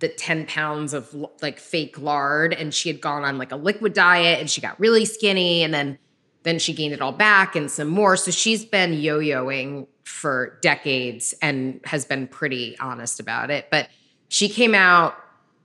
the 0.00 0.08
10 0.08 0.46
pounds 0.46 0.92
of 0.92 1.14
like 1.40 1.58
fake 1.58 1.98
lard 1.98 2.52
and 2.52 2.74
she 2.74 2.88
had 2.88 3.00
gone 3.00 3.22
on 3.22 3.38
like 3.38 3.52
a 3.52 3.56
liquid 3.56 3.92
diet 3.92 4.40
and 4.40 4.50
she 4.50 4.60
got 4.60 4.78
really 4.80 5.04
skinny 5.04 5.62
and 5.62 5.72
then 5.72 5.98
then 6.42 6.58
she 6.58 6.72
gained 6.72 6.94
it 6.94 7.02
all 7.02 7.12
back 7.12 7.54
and 7.54 7.70
some 7.70 7.88
more. 7.88 8.16
So 8.16 8.30
she's 8.30 8.64
been 8.64 8.94
yo-yoing 8.94 9.86
for 10.04 10.58
decades 10.62 11.34
and 11.42 11.80
has 11.84 12.06
been 12.06 12.26
pretty 12.26 12.78
honest 12.78 13.20
about 13.20 13.50
it. 13.50 13.68
But 13.70 13.90
she 14.28 14.48
came 14.48 14.74
out 14.74 15.14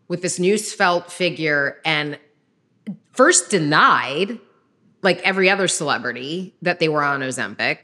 with 0.10 0.22
this 0.22 0.38
new 0.38 0.58
svelte 0.58 1.10
figure 1.10 1.78
and 1.86 2.20
first 3.14 3.50
denied 3.50 4.38
like 5.02 5.20
every 5.20 5.50
other 5.50 5.70
celebrity 5.70 6.54
that 6.62 6.80
they 6.80 6.90
were 6.90 7.04
on 7.04 7.22
Ozempic 7.22 7.80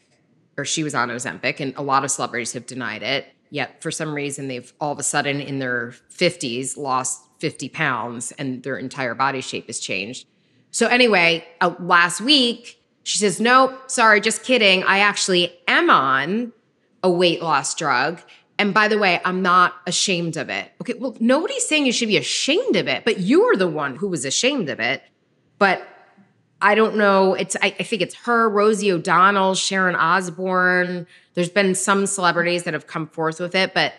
or 0.58 0.66
she 0.66 0.84
was 0.84 0.94
on 0.94 1.08
Ozempic 1.08 1.62
and 1.62 1.74
a 1.78 1.82
lot 1.82 2.04
of 2.04 2.12
celebrities 2.12 2.52
have 2.54 2.66
denied 2.66 3.04
it 3.04 3.26
yet 3.52 3.82
for 3.84 3.92
some 3.92 4.16
reason 4.16 4.48
they've 4.48 4.74
all 4.82 4.92
of 4.92 4.98
a 4.98 5.04
sudden 5.04 5.40
in 5.40 5.60
their 5.60 5.94
50s 6.12 6.76
lost 6.78 7.22
50 7.40 7.70
pounds 7.70 8.32
and 8.34 8.64
their 8.64 8.78
entire 8.78 9.14
body 9.14 9.42
shape 9.42 9.68
has 9.68 9.80
changed 9.80 10.26
so 10.72 10.88
anyway 10.88 11.46
uh, 11.60 11.76
last 11.80 12.22
week 12.22 12.82
she 13.04 13.20
says 13.20 13.40
nope 13.40 13.92
sorry 13.92 14.20
just 14.20 14.44
kidding 14.44 14.84
i 14.84 15.00
actually 15.00 15.54
am 15.68 15.90
on 15.90 16.52
a 17.04 17.10
weight 17.12 17.44
loss 17.44 17.76
drug 17.76 18.20
and 18.58 18.74
by 18.74 18.88
the 18.88 18.98
way 18.98 19.22
i'm 19.26 19.42
not 19.42 19.76
ashamed 19.86 20.38
of 20.38 20.50
it 20.50 20.72
okay 20.82 20.94
well 20.96 21.16
nobody's 21.20 21.68
saying 21.68 21.86
you 21.86 21.92
should 21.92 22.08
be 22.08 22.18
ashamed 22.18 22.76
of 22.76 22.88
it 22.88 23.06
but 23.06 23.20
you 23.20 23.44
are 23.44 23.56
the 23.56 23.68
one 23.68 23.96
who 23.96 24.08
was 24.08 24.26
ashamed 24.26 24.70
of 24.70 24.80
it 24.80 25.04
but 25.60 25.88
I 26.62 26.76
don't 26.76 26.96
know. 26.96 27.34
It's 27.34 27.56
I, 27.62 27.76
I 27.80 27.84
think 27.84 28.02
it's 28.02 28.14
her, 28.16 28.48
Rosie 28.50 28.92
O'Donnell, 28.92 29.56
Sharon 29.56 29.96
Osbourne. 29.96 31.08
There's 31.34 31.50
been 31.50 31.76
some 31.76 32.06
celebrities 32.06 32.64
that 32.64 32.74
have 32.74 32.88
come 32.88 33.08
forth 33.08 33.40
with 33.40 33.56
it, 33.56 33.74
but 33.74 33.94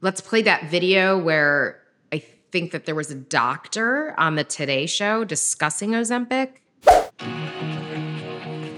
let's 0.00 0.20
play 0.20 0.42
that 0.42 0.70
video 0.70 1.18
where 1.18 1.80
I 2.12 2.18
think 2.50 2.72
that 2.72 2.84
there 2.84 2.94
was 2.94 3.10
a 3.10 3.14
doctor 3.14 4.14
on 4.18 4.34
the 4.34 4.44
Today 4.44 4.86
Show 4.86 5.24
discussing 5.24 5.90
Ozempic. 5.90 6.56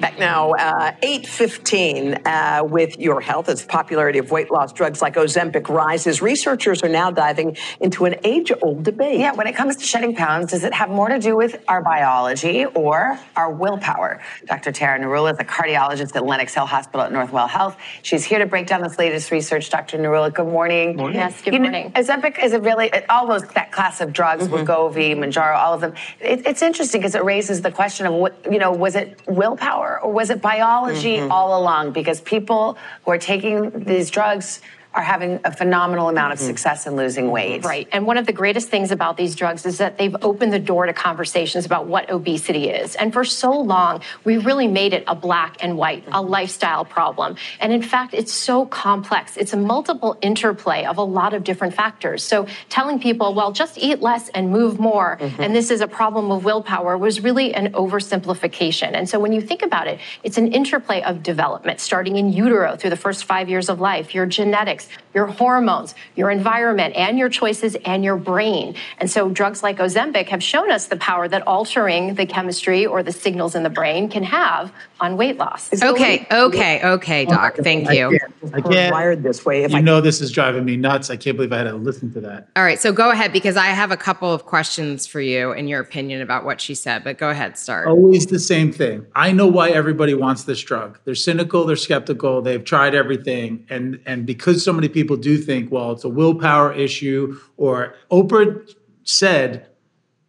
Back 0.00 0.18
now, 0.18 0.52
uh, 0.52 0.92
815 1.02 2.14
uh, 2.26 2.62
with 2.64 2.98
your 2.98 3.22
health 3.22 3.48
as 3.48 3.64
popularity 3.64 4.18
of 4.18 4.30
weight 4.30 4.50
loss 4.50 4.72
drugs 4.74 5.00
like 5.00 5.14
Ozempic 5.14 5.70
rises. 5.70 6.20
Researchers 6.20 6.82
are 6.82 6.88
now 6.88 7.10
diving 7.10 7.56
into 7.80 8.04
an 8.04 8.16
age-old 8.22 8.82
debate. 8.82 9.20
Yeah, 9.20 9.32
when 9.32 9.46
it 9.46 9.56
comes 9.56 9.76
to 9.76 9.84
shedding 9.84 10.14
pounds, 10.14 10.50
does 10.50 10.64
it 10.64 10.74
have 10.74 10.90
more 10.90 11.08
to 11.08 11.18
do 11.18 11.34
with 11.34 11.64
our 11.66 11.82
biology 11.82 12.66
or 12.66 13.18
our 13.36 13.50
willpower? 13.50 14.20
Dr. 14.44 14.70
Tara 14.70 14.98
Narula 15.00 15.32
is 15.32 15.38
a 15.38 15.44
cardiologist 15.44 16.14
at 16.14 16.26
Lenox 16.26 16.52
Hill 16.52 16.66
Hospital 16.66 17.00
at 17.00 17.12
Northwell 17.12 17.48
Health. 17.48 17.78
She's 18.02 18.24
here 18.24 18.38
to 18.38 18.46
break 18.46 18.66
down 18.66 18.82
this 18.82 18.98
latest 18.98 19.30
research. 19.30 19.70
Dr. 19.70 19.96
Narula, 19.96 20.32
good 20.32 20.46
morning. 20.46 20.96
morning. 20.96 21.16
Yes, 21.16 21.40
good 21.40 21.54
You 21.54 21.60
know, 21.60 21.70
morning. 21.70 21.92
Ozempic 21.92 22.42
is 22.44 22.52
a 22.52 22.60
really, 22.60 22.88
it, 22.92 23.06
all 23.08 23.26
those, 23.26 23.44
that 23.54 23.72
class 23.72 24.00
of 24.02 24.12
drugs, 24.12 24.46
Mm-hmm. 24.46 24.70
Wegovy, 24.70 25.16
Mounjaro, 25.16 25.56
all 25.56 25.72
of 25.72 25.80
them. 25.80 25.94
It, 26.20 26.46
it's 26.46 26.60
interesting 26.60 27.00
because 27.00 27.14
it 27.14 27.24
raises 27.24 27.62
the 27.62 27.70
question 27.70 28.06
of, 28.06 28.12
what, 28.12 28.36
you 28.50 28.58
know, 28.58 28.70
was 28.72 28.94
it 28.94 29.20
willpower 29.26 29.85
or 30.02 30.12
was 30.18 30.28
it 30.30 30.40
biology 30.42 31.16
Mm-hmm. 31.16 31.32
all 31.36 31.50
along? 31.60 31.84
Because 31.92 32.18
people 32.20 32.76
who 33.04 33.10
are 33.14 33.18
taking 33.32 33.56
these 33.84 34.10
drugs 34.10 34.60
are 34.96 35.02
having 35.02 35.38
a 35.44 35.52
phenomenal 35.52 36.08
amount 36.08 36.32
of 36.32 36.38
mm-hmm. 36.38 36.48
success 36.48 36.86
in 36.86 36.96
losing 36.96 37.30
weight. 37.30 37.64
Right. 37.64 37.86
And 37.92 38.06
one 38.06 38.16
of 38.16 38.26
the 38.26 38.32
greatest 38.32 38.70
things 38.70 38.90
about 38.90 39.18
these 39.18 39.36
drugs 39.36 39.66
is 39.66 39.78
that 39.78 39.98
they've 39.98 40.16
opened 40.22 40.54
the 40.54 40.58
door 40.58 40.86
to 40.86 40.94
conversations 40.94 41.66
about 41.66 41.86
what 41.86 42.10
obesity 42.10 42.70
is. 42.70 42.94
And 42.94 43.12
for 43.12 43.24
so 43.24 43.52
long, 43.60 44.00
we 44.24 44.38
really 44.38 44.66
made 44.66 44.94
it 44.94 45.04
a 45.06 45.14
black 45.14 45.58
and 45.60 45.76
white, 45.76 46.04
a 46.06 46.10
mm-hmm. 46.10 46.30
lifestyle 46.30 46.86
problem. 46.86 47.36
And 47.60 47.72
in 47.72 47.82
fact, 47.82 48.14
it's 48.14 48.32
so 48.32 48.64
complex. 48.64 49.36
It's 49.36 49.52
a 49.52 49.56
multiple 49.58 50.16
interplay 50.22 50.86
of 50.86 50.96
a 50.96 51.02
lot 51.02 51.34
of 51.34 51.44
different 51.44 51.74
factors. 51.74 52.22
So 52.24 52.46
telling 52.70 52.98
people, 52.98 53.34
well, 53.34 53.52
just 53.52 53.76
eat 53.76 54.00
less 54.00 54.30
and 54.30 54.50
move 54.50 54.78
more, 54.78 55.18
mm-hmm. 55.20 55.42
and 55.42 55.54
this 55.54 55.70
is 55.70 55.82
a 55.82 55.88
problem 55.88 56.30
of 56.30 56.44
willpower 56.44 56.96
was 56.96 57.20
really 57.20 57.54
an 57.54 57.72
oversimplification. 57.72 58.92
And 58.94 59.08
so 59.08 59.20
when 59.20 59.32
you 59.32 59.42
think 59.42 59.60
about 59.62 59.88
it, 59.88 60.00
it's 60.22 60.38
an 60.38 60.52
interplay 60.52 61.02
of 61.02 61.22
development, 61.22 61.80
starting 61.80 62.16
in 62.16 62.32
utero 62.32 62.76
through 62.76 62.90
the 62.90 62.96
first 62.96 63.24
five 63.24 63.50
years 63.50 63.68
of 63.68 63.78
life, 63.78 64.14
your 64.14 64.24
genetics, 64.24 64.85
your 65.14 65.26
hormones, 65.26 65.94
your 66.14 66.30
environment, 66.30 66.94
and 66.94 67.18
your 67.18 67.30
choices 67.30 67.74
and 67.86 68.04
your 68.04 68.16
brain. 68.16 68.74
And 68.98 69.10
so 69.10 69.30
drugs 69.30 69.62
like 69.62 69.78
Ozempic 69.78 70.28
have 70.28 70.42
shown 70.42 70.70
us 70.70 70.86
the 70.86 70.96
power 70.98 71.26
that 71.28 71.46
altering 71.46 72.14
the 72.14 72.26
chemistry 72.26 72.84
or 72.84 73.02
the 73.02 73.12
signals 73.12 73.54
in 73.54 73.62
the 73.62 73.70
brain 73.70 74.08
can 74.10 74.24
have 74.24 74.72
on 75.00 75.16
weight 75.16 75.38
loss. 75.38 75.72
Okay, 75.82 76.26
okay, 76.30 76.82
okay, 76.82 77.24
Doc. 77.24 77.56
Thank 77.56 77.90
you. 77.90 78.18
I 78.52 78.60
can't. 78.60 78.92
wired 78.92 79.22
this 79.22 79.44
way. 79.44 79.64
If 79.64 79.72
You 79.72 79.78
I 79.78 79.80
know 79.80 80.00
this 80.00 80.20
is 80.20 80.30
driving 80.30 80.64
me 80.64 80.76
nuts. 80.76 81.10
I 81.10 81.16
can't 81.16 81.36
believe 81.36 81.52
I 81.52 81.58
had 81.58 81.64
to 81.64 81.76
listen 81.76 82.12
to 82.12 82.20
that. 82.20 82.48
All 82.56 82.62
right, 82.62 82.78
so 82.78 82.92
go 82.92 83.10
ahead 83.10 83.32
because 83.32 83.56
I 83.56 83.66
have 83.66 83.90
a 83.90 83.96
couple 83.96 84.32
of 84.32 84.44
questions 84.44 85.06
for 85.06 85.20
you 85.20 85.52
and 85.52 85.68
your 85.68 85.80
opinion 85.80 86.20
about 86.20 86.44
what 86.44 86.60
she 86.60 86.74
said. 86.74 87.04
But 87.04 87.18
go 87.18 87.30
ahead, 87.30 87.56
start. 87.56 87.88
Always 87.88 88.26
the 88.26 88.38
same 88.38 88.72
thing. 88.72 89.06
I 89.14 89.32
know 89.32 89.46
why 89.46 89.70
everybody 89.70 90.14
wants 90.14 90.44
this 90.44 90.60
drug. 90.62 90.98
They're 91.04 91.14
cynical, 91.14 91.64
they're 91.64 91.76
skeptical, 91.76 92.42
they've 92.42 92.64
tried 92.64 92.94
everything. 92.94 93.66
And 93.70 94.00
and 94.04 94.26
because 94.26 94.64
so 94.64 94.72
many 94.76 94.88
people 94.88 95.16
do 95.16 95.36
think, 95.38 95.72
well, 95.72 95.90
it's 95.92 96.04
a 96.04 96.08
willpower 96.08 96.72
issue, 96.72 97.36
or 97.56 97.94
Oprah 98.12 98.72
said 99.02 99.68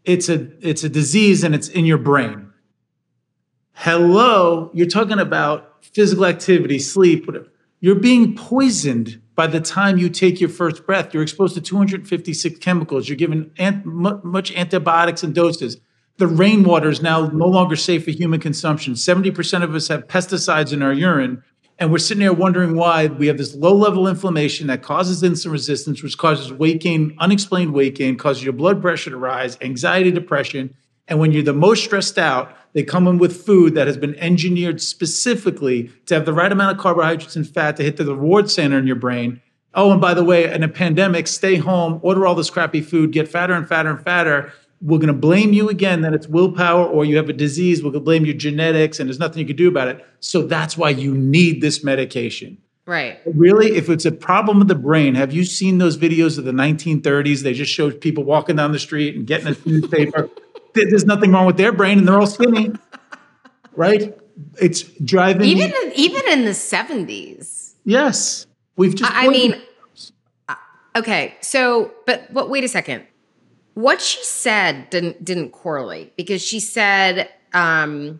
it's 0.03 0.29
a 0.29 0.49
it's 0.67 0.83
a 0.83 0.89
disease 0.89 1.43
and 1.43 1.53
it's 1.53 1.67
in 1.67 1.85
your 1.85 1.99
brain. 1.99 2.51
Hello, 3.73 4.71
you're 4.73 4.87
talking 4.87 5.19
about 5.19 5.83
physical 5.83 6.25
activity, 6.25 6.79
sleep, 6.79 7.27
whatever. 7.27 7.47
You're 7.79 7.95
being 7.95 8.35
poisoned 8.35 9.21
by 9.35 9.45
the 9.45 9.59
time 9.61 9.99
you 9.99 10.09
take 10.09 10.41
your 10.41 10.49
first 10.49 10.85
breath. 10.85 11.13
You're 11.13 11.21
exposed 11.21 11.53
to 11.55 11.61
256 11.61 12.57
chemicals. 12.57 13.07
You're 13.07 13.17
given 13.17 13.51
ant- 13.59 13.85
much 13.85 14.51
antibiotics 14.55 15.21
and 15.21 15.35
doses. 15.35 15.77
The 16.17 16.25
rainwater 16.25 16.89
is 16.89 17.03
now 17.03 17.27
no 17.27 17.45
longer 17.45 17.75
safe 17.75 18.05
for 18.05 18.11
human 18.11 18.39
consumption. 18.39 18.93
70% 18.93 19.63
of 19.63 19.75
us 19.75 19.89
have 19.89 20.07
pesticides 20.07 20.73
in 20.73 20.81
our 20.81 20.93
urine. 20.93 21.43
And 21.79 21.91
we're 21.91 21.99
sitting 21.99 22.21
there 22.21 22.33
wondering 22.33 22.75
why 22.75 23.05
we 23.05 23.27
have 23.27 23.37
this 23.37 23.53
low 23.53 23.75
level 23.75 24.07
inflammation 24.07 24.67
that 24.67 24.81
causes 24.81 25.21
insulin 25.21 25.51
resistance, 25.51 26.01
which 26.01 26.17
causes 26.17 26.51
weight 26.51 26.81
gain, 26.81 27.15
unexplained 27.19 27.71
weight 27.73 27.95
gain, 27.95 28.17
causes 28.17 28.43
your 28.43 28.53
blood 28.53 28.81
pressure 28.81 29.11
to 29.11 29.17
rise, 29.17 29.57
anxiety, 29.61 30.09
depression. 30.09 30.75
And 31.07 31.19
when 31.19 31.31
you're 31.31 31.43
the 31.43 31.53
most 31.53 31.83
stressed 31.83 32.17
out, 32.17 32.55
they 32.73 32.83
come 32.83 33.07
in 33.07 33.19
with 33.19 33.45
food 33.45 33.75
that 33.75 33.87
has 33.87 33.95
been 33.95 34.15
engineered 34.15 34.81
specifically 34.81 35.91
to 36.07 36.15
have 36.15 36.25
the 36.25 36.33
right 36.33 36.51
amount 36.51 36.75
of 36.75 36.81
carbohydrates 36.81 37.35
and 37.35 37.47
fat 37.47 37.77
to 37.77 37.83
hit 37.83 37.97
the 37.97 38.05
reward 38.05 38.49
center 38.49 38.79
in 38.79 38.87
your 38.87 38.95
brain. 38.95 39.39
Oh, 39.73 39.91
and 39.91 40.01
by 40.01 40.15
the 40.15 40.23
way, 40.23 40.51
in 40.51 40.63
a 40.63 40.67
pandemic, 40.67 41.27
stay 41.27 41.55
home, 41.55 41.99
order 42.01 42.25
all 42.25 42.33
this 42.33 42.49
crappy 42.49 42.81
food, 42.81 43.11
get 43.11 43.27
fatter 43.27 43.53
and 43.53 43.67
fatter 43.67 43.91
and 43.91 44.03
fatter. 44.03 44.51
We're 44.81 44.99
going 44.99 45.07
to 45.07 45.13
blame 45.13 45.53
you 45.53 45.69
again 45.69 46.01
that 46.01 46.13
it's 46.13 46.27
willpower 46.27 46.85
or 46.85 47.03
you 47.03 47.17
have 47.17 47.29
a 47.29 47.33
disease. 47.33 47.83
We're 47.83 47.91
going 47.91 48.03
to 48.03 48.05
blame 48.05 48.25
your 48.25 48.35
genetics 48.35 48.99
and 48.99 49.09
there's 49.09 49.19
nothing 49.19 49.39
you 49.39 49.47
can 49.47 49.55
do 49.55 49.67
about 49.67 49.87
it. 49.87 50.05
So 50.19 50.43
that's 50.43 50.77
why 50.77 50.89
you 50.91 51.15
need 51.15 51.61
this 51.61 51.83
medication. 51.83 52.57
Right. 52.85 53.19
Really, 53.25 53.75
if 53.75 53.89
it's 53.89 54.05
a 54.05 54.11
problem 54.13 54.59
with 54.59 54.69
the 54.69 54.75
brain, 54.75 55.13
have 55.15 55.33
you 55.33 55.43
seen 55.43 55.77
those 55.77 55.97
videos 55.97 56.37
of 56.37 56.45
the 56.45 56.53
1930s? 56.53 57.41
They 57.41 57.53
just 57.53 57.71
showed 57.71 57.99
people 57.99 58.23
walking 58.23 58.55
down 58.55 58.71
the 58.71 58.79
street 58.79 59.15
and 59.15 59.27
getting 59.27 59.47
a 59.47 59.57
newspaper. 59.65 60.29
There's 60.73 61.05
nothing 61.05 61.31
wrong 61.31 61.45
with 61.45 61.57
their 61.57 61.73
brain 61.73 61.97
and 61.99 62.07
they're 62.07 62.19
all 62.19 62.27
skinny, 62.27 62.71
right? 63.75 64.17
It's 64.61 64.83
driving. 64.83 65.47
Even 65.47 65.71
in, 65.71 65.91
even 65.95 66.27
in 66.27 66.45
the 66.45 66.53
seventies. 66.53 67.75
yes, 67.83 68.45
we've 68.75 68.93
just. 68.93 69.11
I 69.11 69.25
I 69.25 69.27
mean, 69.29 69.59
uh, 70.47 70.55
okay. 70.95 71.35
So, 71.41 71.91
but 72.05 72.31
but 72.31 72.49
wait 72.49 72.63
a 72.63 72.67
second. 72.67 73.03
What 73.77 74.01
she 74.01 74.23
said 74.23 74.89
didn't 74.89 75.23
didn't 75.23 75.51
correlate 75.51 76.15
because 76.15 76.41
she 76.41 76.59
said 76.59 77.29
um, 77.53 78.19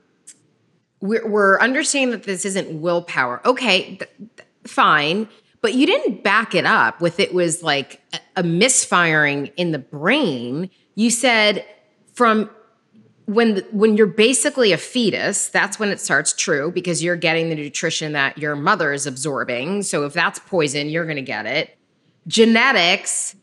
we're, 1.02 1.28
we're 1.28 1.60
understanding 1.60 2.12
that 2.12 2.22
this 2.22 2.46
isn't 2.46 2.80
willpower. 2.80 3.42
Okay, 3.44 3.96
th- 3.96 4.12
th- 4.36 4.48
fine, 4.68 5.28
but 5.62 5.74
you 5.74 5.88
didn't 5.88 6.24
back 6.24 6.54
it 6.54 6.68
up 6.68 7.02
with 7.02 7.20
it 7.20 7.34
was 7.34 7.64
like 7.64 8.00
a, 8.36 8.44
misfiring 8.44 9.48
in 9.58 9.72
the 9.72 9.80
brain. 9.80 10.70
You 10.94 11.10
said 11.10 11.66
from 12.14 12.52
when 13.26 13.56
the, 13.56 13.68
when 13.72 13.98
you're 13.98 14.06
basically 14.06 14.74
a 14.74 14.78
fetus, 14.78 15.48
that's 15.48 15.80
when 15.80 15.90
it 15.90 16.00
starts 16.00 16.34
true 16.34 16.72
because 16.72 17.04
you're 17.04 17.16
getting 17.16 17.50
the 17.50 17.56
nutrition 17.56 18.12
that 18.12 18.38
your 18.38 18.56
mother 18.56 18.94
is 18.94 19.08
absorbing. 19.08 19.82
So 19.82 20.06
if 20.06 20.14
that's 20.14 20.38
poison, 20.38 20.88
you're 20.88 21.06
going 21.06 21.16
to 21.16 21.24
get 21.24 21.48
it. 21.48 21.76
Genetics, 22.28 23.36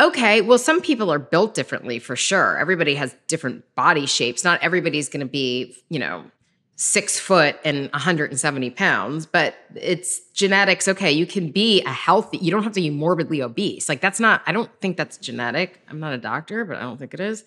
okay, 0.00 0.40
well 0.40 0.58
some 0.58 0.80
people 0.80 1.10
are 1.12 1.18
built 1.18 1.54
differently 1.54 1.98
for 1.98 2.16
sure. 2.16 2.58
Everybody 2.58 2.94
has 2.94 3.14
different 3.26 3.64
body 3.74 4.06
shapes. 4.06 4.44
Not 4.44 4.62
everybody's 4.62 5.08
going 5.08 5.20
to 5.20 5.30
be, 5.30 5.76
you 5.88 5.98
know, 5.98 6.24
6 6.76 7.18
foot 7.18 7.56
and 7.64 7.90
170 7.90 8.70
pounds, 8.70 9.26
but 9.26 9.56
it's 9.74 10.20
genetics. 10.32 10.86
Okay, 10.86 11.10
you 11.10 11.26
can 11.26 11.50
be 11.50 11.82
a 11.82 11.92
healthy, 11.92 12.38
you 12.38 12.52
don't 12.52 12.62
have 12.62 12.72
to 12.74 12.80
be 12.80 12.90
morbidly 12.90 13.42
obese. 13.42 13.88
Like 13.88 14.00
that's 14.00 14.20
not 14.20 14.42
I 14.46 14.52
don't 14.52 14.70
think 14.80 14.96
that's 14.96 15.18
genetic. 15.18 15.82
I'm 15.88 15.98
not 15.98 16.12
a 16.12 16.18
doctor, 16.18 16.64
but 16.64 16.76
I 16.76 16.82
don't 16.82 16.96
think 16.96 17.14
it 17.14 17.20
is. 17.20 17.44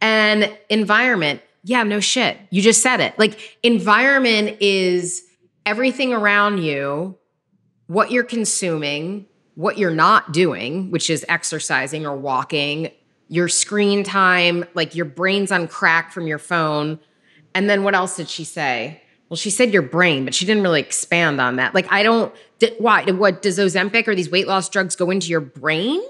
And 0.00 0.56
environment, 0.70 1.42
yeah, 1.62 1.82
no 1.82 2.00
shit. 2.00 2.38
You 2.50 2.62
just 2.62 2.82
said 2.82 3.00
it. 3.00 3.18
Like 3.18 3.58
environment 3.62 4.58
is 4.60 5.22
everything 5.66 6.12
around 6.12 6.62
you, 6.62 7.18
what 7.86 8.10
you're 8.10 8.24
consuming, 8.24 9.26
what 9.54 9.78
you're 9.78 9.90
not 9.90 10.32
doing, 10.32 10.90
which 10.90 11.10
is 11.10 11.24
exercising 11.28 12.06
or 12.06 12.16
walking, 12.16 12.90
your 13.28 13.48
screen 13.48 14.04
time, 14.04 14.64
like 14.74 14.94
your 14.94 15.04
brain's 15.04 15.52
on 15.52 15.68
crack 15.68 16.12
from 16.12 16.26
your 16.26 16.38
phone. 16.38 16.98
And 17.54 17.70
then 17.70 17.82
what 17.84 17.94
else 17.94 18.16
did 18.16 18.28
she 18.28 18.44
say? 18.44 19.00
Well, 19.28 19.36
she 19.36 19.50
said 19.50 19.72
your 19.72 19.82
brain, 19.82 20.24
but 20.24 20.34
she 20.34 20.44
didn't 20.44 20.62
really 20.62 20.80
expand 20.80 21.40
on 21.40 21.56
that. 21.56 21.74
Like, 21.74 21.90
I 21.90 22.02
don't, 22.02 22.34
di- 22.58 22.74
why? 22.78 23.04
What 23.10 23.42
does 23.42 23.58
Ozempic 23.58 24.06
or 24.06 24.14
these 24.14 24.30
weight 24.30 24.46
loss 24.46 24.68
drugs 24.68 24.96
go 24.96 25.10
into 25.10 25.28
your 25.28 25.40
brain? 25.40 26.02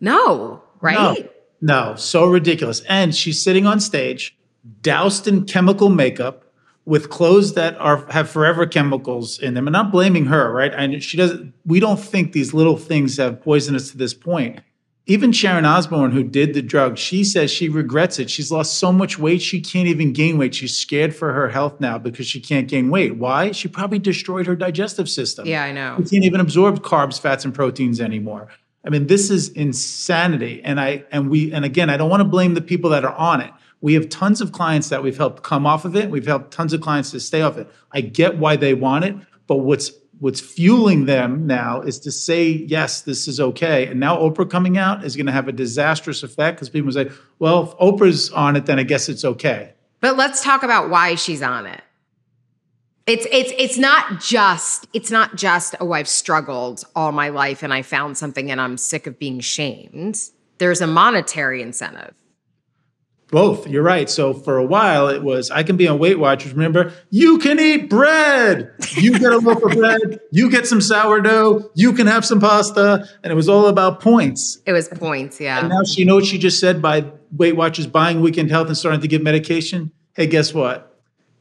No, 0.00 0.62
right? 0.80 1.30
No, 1.60 1.90
no, 1.90 1.96
so 1.96 2.26
ridiculous. 2.26 2.82
And 2.88 3.14
she's 3.14 3.42
sitting 3.42 3.66
on 3.66 3.78
stage, 3.78 4.36
doused 4.82 5.28
in 5.28 5.44
chemical 5.44 5.88
makeup, 5.88 6.43
with 6.86 7.08
clothes 7.08 7.54
that 7.54 7.76
are 7.78 8.04
have 8.10 8.28
forever 8.28 8.66
chemicals 8.66 9.38
in 9.38 9.54
them. 9.54 9.66
And 9.66 9.76
I'm 9.76 9.84
not 9.84 9.92
blaming 9.92 10.26
her, 10.26 10.52
right? 10.52 10.72
And 10.74 11.02
she 11.02 11.16
doesn't. 11.16 11.54
We 11.64 11.80
don't 11.80 12.00
think 12.00 12.32
these 12.32 12.52
little 12.52 12.76
things 12.76 13.16
have 13.16 13.40
poisoned 13.40 13.76
us 13.76 13.90
to 13.90 13.96
this 13.96 14.14
point. 14.14 14.60
Even 15.06 15.32
Sharon 15.32 15.66
Osbourne, 15.66 16.12
who 16.12 16.24
did 16.24 16.54
the 16.54 16.62
drug, 16.62 16.96
she 16.96 17.24
says 17.24 17.50
she 17.50 17.68
regrets 17.68 18.18
it. 18.18 18.30
She's 18.30 18.50
lost 18.50 18.78
so 18.78 18.90
much 18.90 19.18
weight, 19.18 19.42
she 19.42 19.60
can't 19.60 19.86
even 19.86 20.14
gain 20.14 20.38
weight. 20.38 20.54
She's 20.54 20.74
scared 20.74 21.14
for 21.14 21.34
her 21.34 21.50
health 21.50 21.78
now 21.78 21.98
because 21.98 22.26
she 22.26 22.40
can't 22.40 22.68
gain 22.68 22.88
weight. 22.88 23.16
Why? 23.16 23.52
She 23.52 23.68
probably 23.68 23.98
destroyed 23.98 24.46
her 24.46 24.56
digestive 24.56 25.10
system. 25.10 25.46
Yeah, 25.46 25.62
I 25.62 25.72
know. 25.72 25.96
She 25.98 26.08
can't 26.08 26.24
even 26.24 26.40
absorb 26.40 26.80
carbs, 26.80 27.20
fats, 27.20 27.44
and 27.44 27.54
proteins 27.54 28.00
anymore. 28.00 28.48
I 28.86 28.88
mean, 28.88 29.06
this 29.06 29.30
is 29.30 29.50
insanity. 29.50 30.62
And 30.64 30.80
I 30.80 31.04
and 31.10 31.28
we 31.28 31.52
and 31.52 31.66
again, 31.66 31.90
I 31.90 31.98
don't 31.98 32.08
want 32.08 32.20
to 32.20 32.28
blame 32.28 32.54
the 32.54 32.62
people 32.62 32.90
that 32.90 33.04
are 33.04 33.14
on 33.14 33.42
it. 33.42 33.50
We 33.84 33.92
have 33.92 34.08
tons 34.08 34.40
of 34.40 34.50
clients 34.50 34.88
that 34.88 35.02
we've 35.02 35.18
helped 35.18 35.42
come 35.42 35.66
off 35.66 35.84
of 35.84 35.94
it. 35.94 36.08
We've 36.08 36.26
helped 36.26 36.52
tons 36.52 36.72
of 36.72 36.80
clients 36.80 37.10
to 37.10 37.20
stay 37.20 37.42
off 37.42 37.58
it. 37.58 37.70
I 37.92 38.00
get 38.00 38.38
why 38.38 38.56
they 38.56 38.72
want 38.72 39.04
it, 39.04 39.14
but 39.46 39.56
what's 39.56 39.92
what's 40.20 40.40
fueling 40.40 41.04
them 41.04 41.46
now 41.46 41.82
is 41.82 42.00
to 42.00 42.10
say 42.10 42.48
yes, 42.48 43.02
this 43.02 43.28
is 43.28 43.40
okay. 43.40 43.86
And 43.86 44.00
now 44.00 44.16
Oprah 44.16 44.48
coming 44.48 44.78
out 44.78 45.04
is 45.04 45.16
going 45.16 45.26
to 45.26 45.32
have 45.32 45.48
a 45.48 45.52
disastrous 45.52 46.22
effect 46.22 46.56
because 46.56 46.70
people 46.70 46.90
say, 46.92 47.10
well, 47.38 47.64
if 47.64 47.76
Oprah's 47.76 48.30
on 48.30 48.56
it, 48.56 48.64
then 48.64 48.78
I 48.78 48.84
guess 48.84 49.10
it's 49.10 49.22
okay. 49.22 49.74
But 50.00 50.16
let's 50.16 50.42
talk 50.42 50.62
about 50.62 50.88
why 50.88 51.16
she's 51.16 51.42
on 51.42 51.66
it. 51.66 51.82
It's 53.06 53.26
it's 53.30 53.52
it's 53.58 53.76
not 53.76 54.18
just 54.18 54.88
it's 54.94 55.10
not 55.10 55.36
just 55.36 55.74
oh 55.78 55.92
I've 55.92 56.08
struggled 56.08 56.84
all 56.96 57.12
my 57.12 57.28
life 57.28 57.62
and 57.62 57.70
I 57.70 57.82
found 57.82 58.16
something 58.16 58.50
and 58.50 58.62
I'm 58.62 58.78
sick 58.78 59.06
of 59.06 59.18
being 59.18 59.40
shamed. 59.40 60.18
There's 60.56 60.80
a 60.80 60.86
monetary 60.86 61.60
incentive. 61.60 62.14
Both. 63.34 63.66
You're 63.68 63.82
right. 63.82 64.08
So 64.08 64.32
for 64.32 64.56
a 64.58 64.64
while, 64.64 65.08
it 65.08 65.22
was 65.22 65.50
I 65.50 65.62
can 65.64 65.76
be 65.76 65.88
on 65.88 65.98
Weight 65.98 66.18
Watchers. 66.18 66.52
Remember, 66.52 66.92
you 67.10 67.38
can 67.38 67.58
eat 67.60 67.90
bread. 67.90 68.70
You 68.92 69.18
get 69.18 69.32
a 69.32 69.38
loaf 69.38 69.62
of 69.62 69.72
bread. 69.72 70.20
You 70.30 70.50
get 70.50 70.66
some 70.66 70.80
sourdough. 70.80 71.70
You 71.74 71.92
can 71.92 72.06
have 72.06 72.24
some 72.24 72.40
pasta, 72.40 73.06
and 73.22 73.32
it 73.32 73.36
was 73.36 73.48
all 73.48 73.66
about 73.66 74.00
points. 74.00 74.60
It 74.66 74.72
was 74.72 74.88
points, 74.88 75.40
yeah. 75.40 75.60
And 75.60 75.68
now 75.68 75.82
she 75.84 76.04
knows 76.04 76.22
what 76.22 76.26
she 76.30 76.38
just 76.38 76.58
said 76.60 76.80
by 76.80 77.04
Weight 77.36 77.56
Watchers 77.56 77.86
buying 77.86 78.20
Weekend 78.20 78.50
Health 78.50 78.68
and 78.68 78.76
starting 78.76 79.00
to 79.00 79.08
give 79.08 79.22
medication. 79.22 79.92
Hey, 80.14 80.26
guess 80.26 80.54
what? 80.54 80.90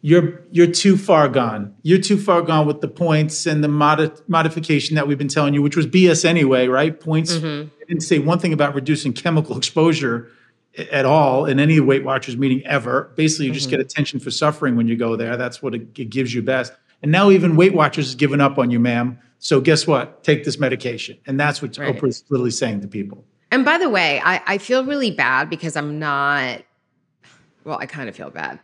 you're 0.06 0.41
you're 0.51 0.67
too 0.67 0.97
far 0.97 1.29
gone. 1.29 1.73
You're 1.82 2.01
too 2.01 2.17
far 2.17 2.41
gone 2.41 2.67
with 2.67 2.82
the 2.82 2.89
points 2.89 3.45
and 3.45 3.63
the 3.63 3.69
modi- 3.69 4.12
modification 4.27 4.95
that 4.95 5.08
we've 5.08 5.17
been 5.17 5.29
telling 5.29 5.53
you, 5.53 5.62
which 5.62 5.77
was 5.77 5.88
BS 5.88 6.25
anyway, 6.25 6.67
right? 6.67 6.99
Points 6.99 7.34
Mm-hmm. 7.38 7.69
didn't 7.88 8.01
say 8.03 8.19
one 8.19 8.38
thing 8.38 8.51
about 8.51 8.75
reducing 8.75 9.13
chemical 9.13 9.58
exposure 9.62 10.27
at 10.91 11.05
all 11.05 11.45
in 11.45 11.59
any 11.59 11.79
Weight 11.79 12.03
Watchers 12.03 12.36
meeting 12.38 12.65
ever. 12.65 13.12
Basically, 13.15 13.45
you 13.47 13.51
just 13.53 13.67
Mm-hmm. 13.67 13.77
get 13.77 13.79
attention 13.79 14.19
for 14.19 14.31
suffering 14.31 14.75
when 14.75 14.88
you 14.88 14.95
go 14.95 15.15
there. 15.15 15.38
That's 15.38 15.62
what 15.62 15.75
it, 15.75 15.97
it 15.99 16.09
gives 16.09 16.33
you 16.33 16.41
best. 16.41 16.73
And 17.01 17.12
now 17.12 17.29
even 17.29 17.55
Weight 17.55 17.73
Watchers 17.73 18.05
has 18.07 18.15
given 18.15 18.41
up 18.41 18.57
on 18.57 18.71
you, 18.71 18.79
ma'am. 18.79 19.19
So 19.39 19.59
guess 19.59 19.86
what? 19.86 20.23
Take 20.23 20.45
this 20.45 20.57
medication, 20.57 21.17
and 21.27 21.38
that's 21.39 21.62
what 21.62 21.77
Right. 21.77 21.95
Oprah's 21.95 22.23
literally 22.29 22.49
saying 22.51 22.79
to 22.81 22.88
people. 22.88 23.25
And 23.51 23.65
by 23.65 23.77
the 23.77 23.89
way, 23.89 24.21
I, 24.23 24.41
I 24.47 24.57
feel 24.57 24.86
really 24.86 25.12
bad 25.12 25.49
because 25.49 25.75
I'm 25.75 25.99
not, 25.99 26.62
well, 27.65 27.77
I 27.77 27.86
kind 27.86 28.07
of 28.09 28.15
feel 28.15 28.29
bad. 28.29 28.59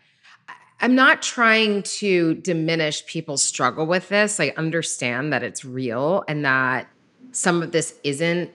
I'm 0.81 0.95
not 0.95 1.21
trying 1.21 1.83
to 1.83 2.35
diminish 2.35 3.05
people's 3.05 3.43
struggle 3.43 3.85
with 3.85 4.07
this. 4.07 4.39
I 4.39 4.53
understand 4.55 5.33
that 5.33 5.43
it's 5.43 5.65
real 5.65 6.23
and 6.29 6.45
that 6.45 6.87
some 7.33 7.61
of 7.61 7.73
this 7.73 7.95
isn't, 8.05 8.49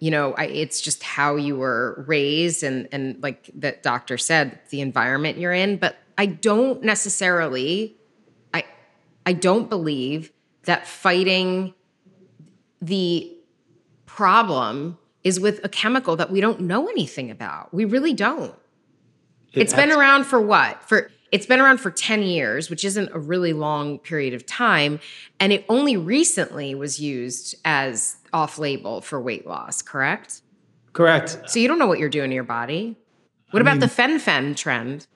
you 0.00 0.10
know, 0.10 0.32
I, 0.32 0.46
it's 0.46 0.80
just 0.80 1.02
how 1.02 1.36
you 1.36 1.56
were 1.56 2.04
raised 2.08 2.62
and 2.62 2.88
and 2.90 3.22
like 3.22 3.50
that 3.54 3.82
doctor 3.82 4.18
said, 4.18 4.58
the 4.70 4.80
environment 4.80 5.38
you're 5.38 5.52
in. 5.52 5.76
But 5.76 5.96
I 6.18 6.26
don't 6.26 6.82
necessarily, 6.82 7.96
I 8.52 8.64
I 9.26 9.34
don't 9.34 9.68
believe 9.68 10.32
that 10.64 10.86
fighting 10.86 11.74
the 12.80 13.30
problem 14.06 14.98
is 15.22 15.38
with 15.38 15.62
a 15.64 15.68
chemical 15.68 16.16
that 16.16 16.30
we 16.30 16.40
don't 16.40 16.60
know 16.60 16.88
anything 16.88 17.30
about. 17.30 17.72
We 17.72 17.84
really 17.84 18.14
don't. 18.14 18.54
It 19.52 19.62
It's 19.62 19.74
been 19.74 19.92
around 19.92 20.24
for 20.24 20.40
what? 20.40 20.82
For 20.88 21.10
it's 21.30 21.46
been 21.46 21.60
around 21.60 21.78
for 21.78 21.90
10 21.90 22.22
years, 22.22 22.70
which 22.70 22.84
isn't 22.84 23.10
a 23.12 23.18
really 23.18 23.52
long 23.52 23.98
period 23.98 24.34
of 24.34 24.46
time, 24.46 24.98
and 25.38 25.52
it 25.52 25.64
only 25.68 25.96
recently 25.96 26.74
was 26.74 26.98
used 26.98 27.54
as 27.64 28.16
off-label 28.32 29.00
for 29.00 29.20
weight 29.20 29.46
loss, 29.46 29.82
correct? 29.82 30.42
correct. 30.92 31.38
So 31.46 31.60
you 31.60 31.68
don't 31.68 31.78
know 31.78 31.86
what 31.86 31.98
you're 31.98 32.08
doing 32.08 32.30
to 32.30 32.34
your 32.34 32.44
body. 32.44 32.96
What 33.50 33.62
about 33.62 33.80
the 33.80 33.88
fen-phen 33.88 34.56
trend? 34.56 35.06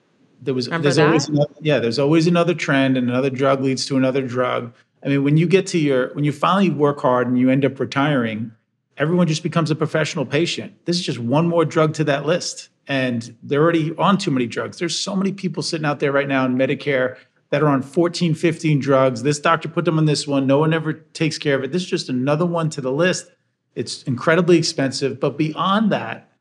there 0.44 0.54
was 0.54 0.66
Remember 0.66 0.84
there's 0.84 0.96
that? 0.96 1.06
always 1.06 1.28
another, 1.28 1.54
yeah 1.60 1.78
there's 1.78 1.98
always 1.98 2.26
another 2.26 2.54
trend 2.54 2.96
and 2.96 3.08
another 3.08 3.30
drug 3.30 3.60
leads 3.62 3.86
to 3.86 3.96
another 3.96 4.22
drug 4.22 4.72
i 5.04 5.08
mean 5.08 5.24
when 5.24 5.36
you 5.36 5.46
get 5.46 5.66
to 5.68 5.78
your 5.78 6.12
when 6.14 6.24
you 6.24 6.32
finally 6.32 6.70
work 6.70 7.00
hard 7.00 7.26
and 7.26 7.38
you 7.38 7.50
end 7.50 7.64
up 7.64 7.78
retiring 7.80 8.52
everyone 8.96 9.26
just 9.26 9.42
becomes 9.42 9.70
a 9.70 9.74
professional 9.74 10.26
patient 10.26 10.72
this 10.84 10.96
is 10.96 11.04
just 11.04 11.18
one 11.18 11.48
more 11.48 11.64
drug 11.64 11.94
to 11.94 12.04
that 12.04 12.26
list 12.26 12.68
and 12.86 13.34
they're 13.42 13.62
already 13.62 13.94
on 13.96 14.18
too 14.18 14.30
many 14.30 14.46
drugs 14.46 14.78
there's 14.78 14.98
so 14.98 15.16
many 15.16 15.32
people 15.32 15.62
sitting 15.62 15.86
out 15.86 16.00
there 16.00 16.12
right 16.12 16.28
now 16.28 16.44
in 16.44 16.56
medicare 16.56 17.16
that 17.54 17.62
are 17.62 17.68
on 17.68 17.82
14 17.82 18.34
15 18.34 18.80
drugs. 18.80 19.22
This 19.22 19.38
doctor 19.38 19.68
put 19.68 19.84
them 19.84 19.96
on 19.96 20.06
this 20.06 20.26
one. 20.26 20.44
No 20.44 20.58
one 20.58 20.74
ever 20.74 20.92
takes 20.92 21.38
care 21.38 21.54
of 21.54 21.62
it. 21.62 21.70
This 21.70 21.82
is 21.82 21.88
just 21.88 22.08
another 22.08 22.44
one 22.44 22.68
to 22.70 22.80
the 22.80 22.90
list. 22.90 23.30
It's 23.76 24.02
incredibly 24.02 24.58
expensive. 24.58 25.20
But 25.20 25.38
beyond 25.38 25.92
that 25.92 26.32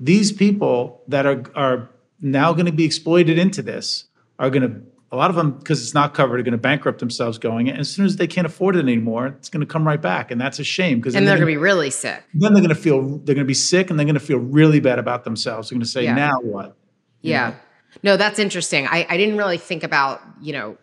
these 0.00 0.32
people 0.32 1.02
that 1.06 1.24
are 1.24 1.44
are 1.54 1.88
now 2.20 2.52
going 2.52 2.66
to 2.66 2.72
be 2.72 2.84
exploited 2.84 3.38
into 3.38 3.62
this 3.62 4.06
are 4.40 4.50
going 4.50 4.62
to 4.68 4.80
a 5.12 5.16
lot 5.16 5.30
of 5.30 5.36
them 5.36 5.52
because 5.52 5.80
it's 5.84 5.94
not 5.94 6.14
covered 6.14 6.40
are 6.40 6.42
going 6.42 6.50
to 6.50 6.58
bankrupt 6.58 6.98
themselves 6.98 7.38
going. 7.38 7.68
And 7.70 7.78
as 7.78 7.88
soon 7.88 8.04
as 8.04 8.16
they 8.16 8.26
can't 8.26 8.44
afford 8.44 8.74
it 8.74 8.80
anymore 8.80 9.28
it's 9.28 9.48
going 9.48 9.60
to 9.60 9.72
come 9.72 9.86
right 9.86 10.02
back. 10.02 10.32
And 10.32 10.40
that's 10.40 10.58
a 10.58 10.64
shame 10.64 10.98
because 10.98 11.14
And 11.14 11.28
they're 11.28 11.36
going 11.36 11.46
to 11.46 11.46
be 11.46 11.56
really 11.56 11.90
sick. 11.90 12.24
then 12.34 12.54
they're 12.54 12.60
going 12.60 12.74
to 12.74 12.82
feel 12.82 13.02
they're 13.02 13.36
going 13.36 13.38
to 13.38 13.44
be 13.44 13.54
sick 13.54 13.88
and 13.88 13.96
they're 14.00 14.04
going 14.04 14.14
to 14.14 14.26
feel 14.32 14.38
really 14.38 14.80
bad 14.80 14.98
about 14.98 15.22
themselves. 15.22 15.68
They're 15.70 15.76
going 15.76 15.84
to 15.84 15.88
say 15.88 16.02
Yeah. 16.02 16.16
now 16.16 16.40
what? 16.40 16.76
Yeah. 17.20 17.54
No, 18.02 18.16
that's 18.16 18.38
interesting. 18.38 18.86
I, 18.86 19.06
I 19.08 19.16
didn't 19.16 19.36
really 19.36 19.58
think 19.58 19.82
about, 19.82 20.22
you 20.40 20.52
know, 20.52 20.76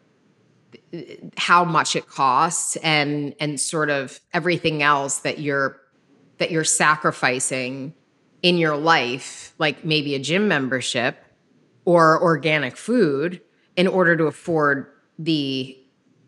how 1.38 1.63
much 1.63 1.95
it 1.95 2.08
costs 2.08 2.76
and 2.78 3.36
and 3.39 3.60
sort 3.60 3.89
of 3.89 4.19
everything 4.34 4.82
else 4.82 5.19
that 5.19 5.39
you're 5.39 5.80
that 6.38 6.52
you're 6.52 6.63
sacrificing 6.63 7.93
in 8.41 8.58
your 8.58 8.76
life, 8.76 9.54
like 9.58 9.86
maybe 9.86 10.15
a 10.15 10.19
gym 10.19 10.47
membership 10.47 11.17
or 11.86 12.21
organic 12.21 12.76
food 12.78 13.41
in 13.76 13.88
order 13.88 14.15
to 14.17 14.26
afford 14.26 14.88
the 15.17 15.78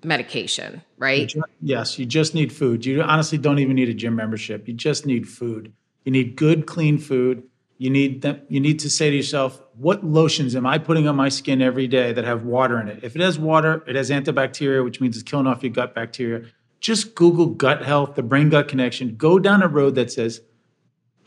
medication, 0.04 0.82
right? 0.98 1.34
Yes, 1.62 2.00
you 2.00 2.06
just 2.06 2.36
need 2.36 2.52
food. 2.54 2.86
You 2.86 3.02
honestly 3.02 3.38
don't 3.38 3.60
even 3.60 3.76
need 3.76 3.90
a 3.90 3.94
gym 3.94 4.16
membership. 4.16 4.68
You 4.68 4.74
just 4.74 5.06
need 5.06 5.28
food. 5.28 5.74
You 6.06 6.12
need 6.12 6.36
good, 6.36 6.66
clean 6.68 6.98
food. 6.98 7.44
You 7.78 7.90
need 7.90 8.22
them, 8.22 8.42
you 8.48 8.60
need 8.60 8.80
to 8.80 8.90
say 8.90 9.10
to 9.10 9.16
yourself, 9.16 9.62
what 9.76 10.04
lotions 10.04 10.56
am 10.56 10.66
I 10.66 10.78
putting 10.78 11.08
on 11.08 11.16
my 11.16 11.28
skin 11.28 11.62
every 11.62 11.88
day 11.88 12.14
that 12.14 12.24
have 12.24 12.44
water 12.44 12.80
in 12.80 12.88
it? 12.88 13.04
If 13.04 13.16
it 13.16 13.22
has 13.22 13.38
water, 13.38 13.84
it 13.86 13.96
has 13.96 14.10
antibacterial, 14.10 14.84
which 14.86 15.02
means 15.02 15.18
it's 15.18 15.30
killing 15.30 15.48
off 15.48 15.62
your 15.62 15.74
gut 15.74 15.94
bacteria. 15.94 16.46
Just 16.80 17.16
Google 17.16 17.48
gut 17.48 17.84
health, 17.84 18.16
the 18.16 18.24
brain 18.24 18.50
gut 18.50 18.70
connection. 18.70 19.16
Go 19.16 19.40
down 19.40 19.62
a 19.62 19.68
road 19.68 19.96
that 19.96 20.12
says, 20.12 20.42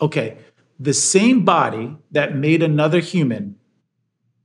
okay, 0.01 0.39
the 0.81 0.95
same 0.95 1.45
body 1.45 1.97
that 2.13 2.35
made 2.35 2.63
another 2.63 3.01
human 3.01 3.57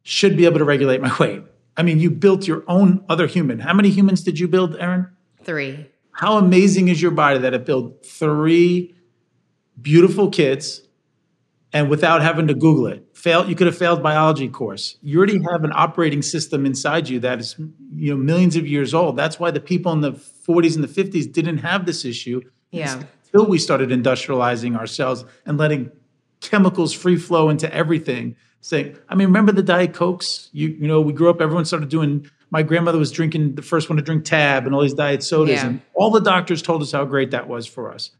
should 0.01 0.35
be 0.35 0.45
able 0.45 0.57
to 0.57 0.65
regulate 0.65 1.01
my 1.01 1.15
weight. 1.19 1.43
I 1.77 1.83
mean, 1.83 1.99
you 1.99 2.11
built 2.11 2.47
your 2.47 2.63
own 2.67 3.05
other 3.07 3.27
human. 3.27 3.59
How 3.59 3.73
many 3.73 3.89
humans 3.89 4.23
did 4.23 4.39
you 4.39 4.47
build, 4.47 4.75
Erin? 4.77 5.07
Three. 5.43 5.89
How 6.11 6.37
amazing 6.37 6.89
is 6.89 7.01
your 7.01 7.11
body 7.11 7.39
that 7.39 7.53
it 7.53 7.65
built 7.65 8.05
three 8.05 8.93
beautiful 9.81 10.29
kids 10.29 10.82
and 11.73 11.89
without 11.89 12.21
having 12.21 12.47
to 12.47 12.53
Google 12.53 12.87
it? 12.87 13.05
Failed, 13.13 13.49
you 13.49 13.55
could 13.55 13.67
have 13.67 13.77
failed 13.77 14.01
biology 14.01 14.47
course. 14.47 14.97
You 15.01 15.17
already 15.17 15.41
have 15.51 15.63
an 15.63 15.71
operating 15.73 16.21
system 16.21 16.65
inside 16.65 17.09
you 17.09 17.19
that 17.21 17.39
is 17.39 17.55
you 17.91 18.11
know 18.11 18.17
millions 18.17 18.55
of 18.55 18.67
years 18.67 18.93
old. 18.93 19.17
That's 19.17 19.39
why 19.39 19.51
the 19.51 19.59
people 19.59 19.91
in 19.91 20.01
the 20.01 20.11
40s 20.11 20.75
and 20.75 20.83
the 20.83 21.03
50s 21.03 21.31
didn't 21.31 21.57
have 21.57 21.85
this 21.85 22.05
issue. 22.05 22.41
Yeah. 22.71 23.03
Until 23.25 23.47
we 23.47 23.57
started 23.57 23.89
industrializing 23.89 24.77
ourselves 24.77 25.25
and 25.45 25.57
letting 25.57 25.91
chemicals 26.39 26.93
free 26.93 27.17
flow 27.17 27.49
into 27.49 27.73
everything. 27.73 28.35
Saying, 28.61 28.97
I 29.09 29.15
mean, 29.15 29.27
remember 29.27 29.51
the 29.51 29.63
Diet 29.63 29.93
Cokes? 29.93 30.49
You 30.53 30.69
you 30.69 30.87
know, 30.87 31.01
we 31.01 31.11
grew 31.11 31.29
up, 31.29 31.41
everyone 31.41 31.65
started 31.65 31.89
doing 31.89 32.29
my 32.53 32.61
grandmother 32.61 32.99
was 32.99 33.11
drinking 33.11 33.55
the 33.55 33.63
first 33.63 33.89
one 33.89 33.97
to 33.97 34.03
drink 34.03 34.25
Tab 34.25 34.67
and 34.67 34.75
all 34.75 34.81
these 34.83 34.93
diet 34.93 35.23
sodas. 35.23 35.55
Yeah. 35.55 35.65
And 35.65 35.81
all 35.95 36.11
the 36.11 36.21
doctors 36.21 36.61
told 36.61 36.83
us 36.83 36.91
how 36.91 37.03
great 37.03 37.31
that 37.31 37.47
was 37.47 37.65
for 37.65 37.91
us. 37.91 38.11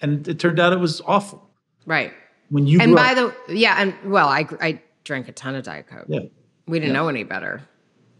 And 0.00 0.26
it 0.26 0.38
turned 0.38 0.58
out 0.58 0.72
it 0.72 0.80
was 0.80 1.02
awful. 1.04 1.50
Right. 1.84 2.14
When 2.50 2.66
you 2.66 2.80
And 2.80 2.94
by 2.94 3.14
up, 3.14 3.34
the 3.46 3.56
yeah, 3.56 3.76
and 3.78 3.94
well, 4.04 4.28
I 4.28 4.46
I 4.60 4.82
drank 5.04 5.28
a 5.28 5.32
ton 5.32 5.54
of 5.54 5.64
Diet 5.64 5.86
Coke. 5.86 6.06
yeah. 6.08 6.20
We 6.66 6.78
didn't 6.78 6.94
know 6.94 7.08
any 7.08 7.24
better. 7.24 7.60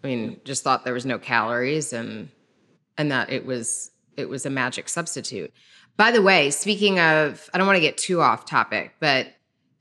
I 0.03 0.07
mean, 0.07 0.41
just 0.45 0.63
thought 0.63 0.85
there 0.85 0.93
was 0.93 1.07
no 1.07 1.19
calories 1.19 1.93
and 1.93 2.29
and 2.99 3.11
that 3.11 3.31
it 3.31 3.47
was 3.47 3.91
it 4.17 4.29
was 4.29 4.47
a 4.47 4.51
magic 4.51 4.89
substitute. 4.89 5.53
By 5.97 6.11
the 6.11 6.23
way, 6.23 6.51
speaking 6.51 6.99
of, 6.99 7.49
I 7.55 7.59
don't 7.59 7.67
want 7.67 7.77
to 7.77 7.81
get 7.81 7.97
too 7.97 8.21
off 8.21 8.45
topic, 8.45 8.95
but 9.01 9.29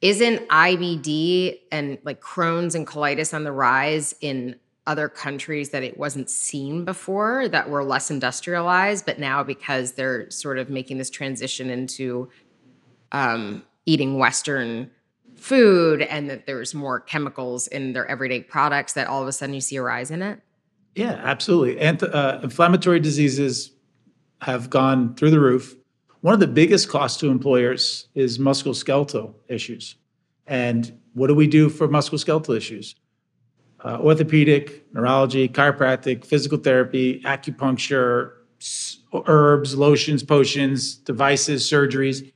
isn't 0.02 0.48
IBD 0.50 1.60
and 1.72 1.98
like 2.04 2.22
Crohn's 2.22 2.76
and 2.76 2.86
colitis 2.86 3.34
on 3.34 3.44
the 3.44 3.52
rise 3.52 4.14
in 4.22 4.60
other 4.86 5.08
countries 5.08 5.70
that 5.70 5.82
it 5.82 5.98
wasn't 5.98 6.30
seen 6.30 6.84
before 6.84 7.48
that 7.48 7.70
were 7.70 7.84
less 7.84 8.12
industrialized, 8.12 9.06
but 9.06 9.18
now 9.18 9.44
because 9.44 9.94
they're 9.94 10.30
sort 10.30 10.58
of 10.58 10.70
making 10.70 10.98
this 10.98 11.10
transition 11.10 11.70
into 11.70 12.30
um, 13.14 13.64
eating 13.86 14.18
Western 14.18 14.90
food 15.36 16.02
and 16.02 16.30
that 16.30 16.46
there's 16.46 16.74
more 16.74 17.00
chemicals 17.00 17.68
in 17.68 17.94
their 17.94 18.08
everyday 18.08 18.42
products 18.42 18.94
that 18.94 19.08
all 19.08 19.22
of 19.22 19.28
a 19.28 19.32
sudden 19.32 19.54
you 19.54 19.62
see 19.62 19.76
a 19.76 19.82
rise 19.82 20.10
in 20.10 20.22
it? 20.22 20.40
Yeah, 20.96 21.20
absolutely. 21.24 21.80
Uh, 21.82 22.42
inflammatory 22.42 23.00
diseases 23.00 23.72
have 24.42 24.70
gone 24.70 25.16
through 25.16 25.32
the 25.32 25.40
roof. 25.40 25.76
One 26.22 26.34
of 26.34 26.40
the 26.40 26.48
biggest 26.48 26.88
costs 26.88 27.20
to 27.20 27.30
employers 27.30 28.08
is 28.16 28.40
musculoskeletal 28.40 29.34
issues. 29.50 29.96
And 30.48 31.00
what 31.14 31.28
do 31.28 31.36
we 31.36 31.48
do 31.48 31.70
for 31.70 31.88
musculoskeletal 31.88 32.56
issues? 32.56 32.96
Uh, 33.84 34.00
orthopedic, 34.00 34.86
neurology, 34.94 35.50
chiropractic, 35.50 36.26
physical 36.26 36.58
therapy, 36.58 37.22
acupuncture, 37.26 38.34
herbs, 39.28 39.76
lotions, 39.76 40.24
potions, 40.24 40.96
devices, 40.96 41.70
surgeries. 41.70 42.32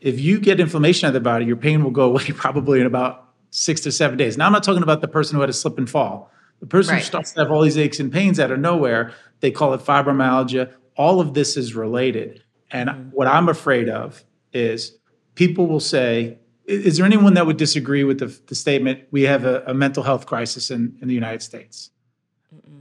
If 0.00 0.20
you 0.20 0.40
get 0.40 0.60
inflammation 0.60 1.06
out 1.06 1.10
of 1.10 1.14
the 1.14 1.20
body, 1.20 1.44
your 1.44 1.56
pain 1.56 1.84
will 1.84 1.90
go 1.90 2.04
away 2.04 2.24
probably 2.34 2.80
in 2.80 2.86
about 2.86 3.28
six 3.50 3.80
to 3.82 3.92
seven 3.92 4.16
days. 4.16 4.38
Now, 4.38 4.46
I'm 4.46 4.52
not 4.52 4.62
talking 4.62 4.82
about 4.82 5.00
the 5.00 5.08
person 5.08 5.34
who 5.34 5.40
had 5.40 5.50
a 5.50 5.54
slip 5.54 5.78
and 5.78 5.88
fall. 5.88 6.30
The 6.60 6.66
person 6.66 6.94
Right. 6.94 7.00
who 7.00 7.06
starts 7.06 7.32
to 7.32 7.40
have 7.40 7.50
all 7.50 7.62
these 7.62 7.78
aches 7.78 8.00
and 8.00 8.12
pains 8.12 8.38
out 8.38 8.50
of 8.50 8.58
nowhere, 8.58 9.12
they 9.40 9.50
call 9.50 9.74
it 9.74 9.80
fibromyalgia. 9.80 10.72
All 10.96 11.20
of 11.20 11.34
this 11.34 11.56
is 11.56 11.74
related. 11.74 12.42
And 12.70 12.88
mm-hmm. 12.88 13.08
what 13.10 13.26
I'm 13.26 13.48
afraid 13.48 13.88
of 13.88 14.24
is 14.52 14.96
people 15.34 15.66
will 15.66 15.80
say, 15.80 16.38
is 16.66 16.98
there 16.98 17.06
anyone 17.06 17.34
that 17.34 17.46
would 17.46 17.56
disagree 17.56 18.04
with 18.04 18.20
the, 18.20 18.26
the 18.46 18.54
statement, 18.54 19.00
we 19.10 19.22
have 19.22 19.44
a, 19.44 19.64
a 19.66 19.74
mental 19.74 20.02
health 20.02 20.26
crisis 20.26 20.70
in, 20.70 20.96
in 21.00 21.08
the 21.08 21.14
United 21.14 21.42
States? 21.42 21.90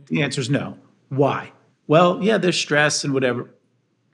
The 0.07 0.21
answer 0.21 0.41
is 0.41 0.49
no. 0.49 0.77
Why? 1.09 1.51
Well, 1.87 2.19
yeah, 2.21 2.37
there's 2.37 2.59
stress 2.59 3.03
and 3.03 3.13
whatever. 3.13 3.49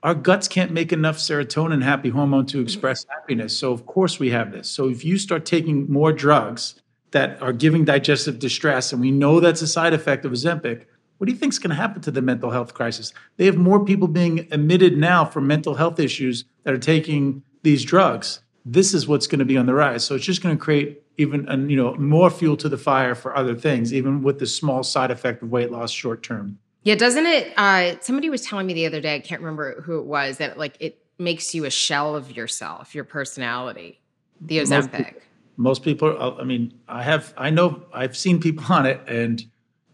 Our 0.02 0.14
guts 0.14 0.46
can't 0.46 0.70
make 0.70 0.92
enough 0.92 1.18
serotonin, 1.18 1.82
happy 1.82 2.10
hormone, 2.10 2.46
to 2.46 2.60
express 2.60 3.06
happiness. 3.08 3.58
So, 3.58 3.72
of 3.72 3.86
course, 3.86 4.18
we 4.18 4.30
have 4.30 4.52
this. 4.52 4.68
So, 4.68 4.88
if 4.88 5.04
you 5.04 5.18
start 5.18 5.46
taking 5.46 5.90
more 5.90 6.12
drugs 6.12 6.80
that 7.10 7.40
are 7.42 7.52
giving 7.52 7.84
digestive 7.84 8.38
distress, 8.38 8.92
and 8.92 9.00
we 9.00 9.10
know 9.10 9.40
that's 9.40 9.62
a 9.62 9.66
side 9.66 9.94
effect 9.94 10.24
of 10.24 10.32
Ozempic, 10.32 10.84
what 11.18 11.26
do 11.26 11.32
you 11.32 11.38
think 11.38 11.52
is 11.52 11.58
going 11.58 11.70
to 11.70 11.76
happen 11.76 12.02
to 12.02 12.10
the 12.10 12.20
mental 12.20 12.50
health 12.50 12.74
crisis? 12.74 13.12
They 13.36 13.46
have 13.46 13.56
more 13.56 13.84
people 13.84 14.06
being 14.06 14.46
admitted 14.50 14.98
now 14.98 15.24
for 15.24 15.40
mental 15.40 15.74
health 15.74 15.98
issues 15.98 16.44
that 16.64 16.74
are 16.74 16.78
taking 16.78 17.42
these 17.62 17.84
drugs. 17.84 18.40
This 18.64 18.92
is 18.92 19.08
what's 19.08 19.26
going 19.26 19.38
to 19.38 19.44
be 19.44 19.56
on 19.56 19.66
the 19.66 19.74
rise. 19.74 20.04
So 20.04 20.14
it's 20.14 20.24
just 20.24 20.42
going 20.42 20.56
to 20.56 20.62
create 20.62 21.02
even 21.18 21.70
you 21.70 21.76
know 21.76 21.94
more 21.94 22.30
fuel 22.30 22.56
to 22.58 22.68
the 22.68 22.76
fire 22.76 23.14
for 23.14 23.34
other 23.34 23.54
things, 23.54 23.94
even 23.94 24.22
with 24.22 24.38
the 24.38 24.46
small 24.46 24.82
side 24.82 25.10
effect 25.10 25.42
of 25.42 25.50
weight 25.50 25.70
loss 25.70 25.90
short 25.90 26.22
term. 26.22 26.58
Yeah, 26.86 26.94
doesn't 26.94 27.26
it? 27.26 27.52
Uh, 27.56 27.96
somebody 28.00 28.30
was 28.30 28.42
telling 28.42 28.64
me 28.66 28.72
the 28.72 28.86
other 28.86 29.00
day, 29.00 29.16
I 29.16 29.18
can't 29.18 29.40
remember 29.40 29.80
who 29.82 29.98
it 29.98 30.06
was, 30.06 30.38
that 30.38 30.56
like 30.56 30.76
it 30.78 30.98
makes 31.18 31.52
you 31.52 31.64
a 31.64 31.70
shell 31.70 32.14
of 32.14 32.30
yourself, 32.36 32.94
your 32.94 33.02
personality, 33.02 34.00
the 34.40 34.58
Most 34.60 34.70
Ozempic. 34.70 34.96
people- 34.96 35.20
most 35.58 35.82
people 35.82 36.14
uh, 36.20 36.34
i 36.38 36.44
mean 36.44 36.70
i 36.86 37.02
have 37.02 37.32
i 37.38 37.48
know 37.48 37.82
i've 37.94 38.14
seen 38.14 38.38
people 38.38 38.62
on 38.78 38.84
it 38.84 39.00
and 39.08 39.40
you 39.40 39.48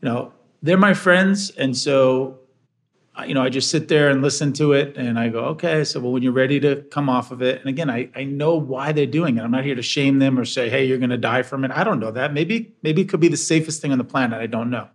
know 0.09 0.33
they're 0.61 0.77
my 0.77 0.93
friends 0.93 1.51
and 1.51 1.77
so 1.77 2.37
I- 3.15 3.27
you 3.27 3.35
know 3.35 3.43
i 3.45 3.49
just 3.49 3.71
sit 3.71 3.87
there 3.87 4.11
and 4.11 4.23
listen 4.23 4.53
to 4.55 4.73
it 4.73 4.97
and 4.97 5.21
i 5.21 5.29
go 5.29 5.45
okay 5.55 5.85
so 5.85 6.01
well 6.01 6.11
when 6.11 6.21
you're 6.25 6.33
ready 6.45 6.59
to 6.59 6.83
come 6.91 7.09
off 7.09 7.31
of 7.31 7.43
it 7.43 7.61
and 7.61 7.69
again 7.69 7.89
i, 7.91 8.09
I 8.17 8.25
know 8.25 8.57
why 8.57 8.91
they're 8.91 9.07
doing 9.21 9.39
it 9.39 9.43
i'm 9.43 9.53
not 9.53 9.65
here 9.65 9.77
to 9.77 9.83
shame 9.83 10.19
them 10.19 10.37
or 10.37 10.45
say 10.45 10.69
hey 10.69 10.85
you're 10.85 10.99
going 10.99 11.11
to 11.11 11.17
die 11.35 11.43
from 11.43 11.65
it 11.65 11.71
i 11.71 11.85
don't 11.85 12.01
know 12.01 12.11
that 12.11 12.33
maybe 12.35 12.75
maybe 12.83 13.03
it 13.03 13.09
could 13.09 13.21
be 13.21 13.29
the 13.29 13.37
safest 13.37 13.81
thing 13.81 13.93
on 13.93 13.99
the 13.99 14.05
planet 14.15 14.41
i 14.41 14.49
don't 14.49 14.69
know 14.69 14.89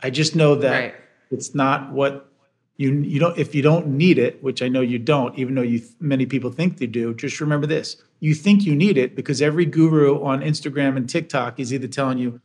i 0.00 0.08
just 0.08 0.36
know 0.36 0.54
that 0.54 0.70
Right. 0.78 0.94
It's 1.32 1.54
not 1.54 1.92
what 1.92 2.32
you 2.76 2.92
you 3.00 3.20
don't 3.20 3.38
if 3.38 3.54
you 3.54 3.62
don't 3.62 3.86
need 3.86 4.18
it 4.18 4.42
which 4.42 4.62
i 4.62 4.68
know 4.68 4.80
you 4.80 4.98
don't 4.98 5.38
even 5.38 5.54
though 5.54 5.62
you 5.62 5.82
many 6.00 6.26
people 6.26 6.50
think 6.50 6.78
they 6.78 6.86
do 6.86 7.14
just 7.14 7.40
remember 7.40 7.66
this. 7.66 7.96
You 8.20 8.34
think 8.34 8.64
you 8.64 8.76
need 8.76 8.98
it 8.98 9.16
because 9.16 9.42
every 9.42 9.66
guru 9.66 10.22
on 10.22 10.40
instagram 10.40 10.96
and 10.96 11.08
tiktok 11.08 11.58
is 11.58 11.72
either 11.72 11.88
telling 11.88 12.18
you 12.18 12.40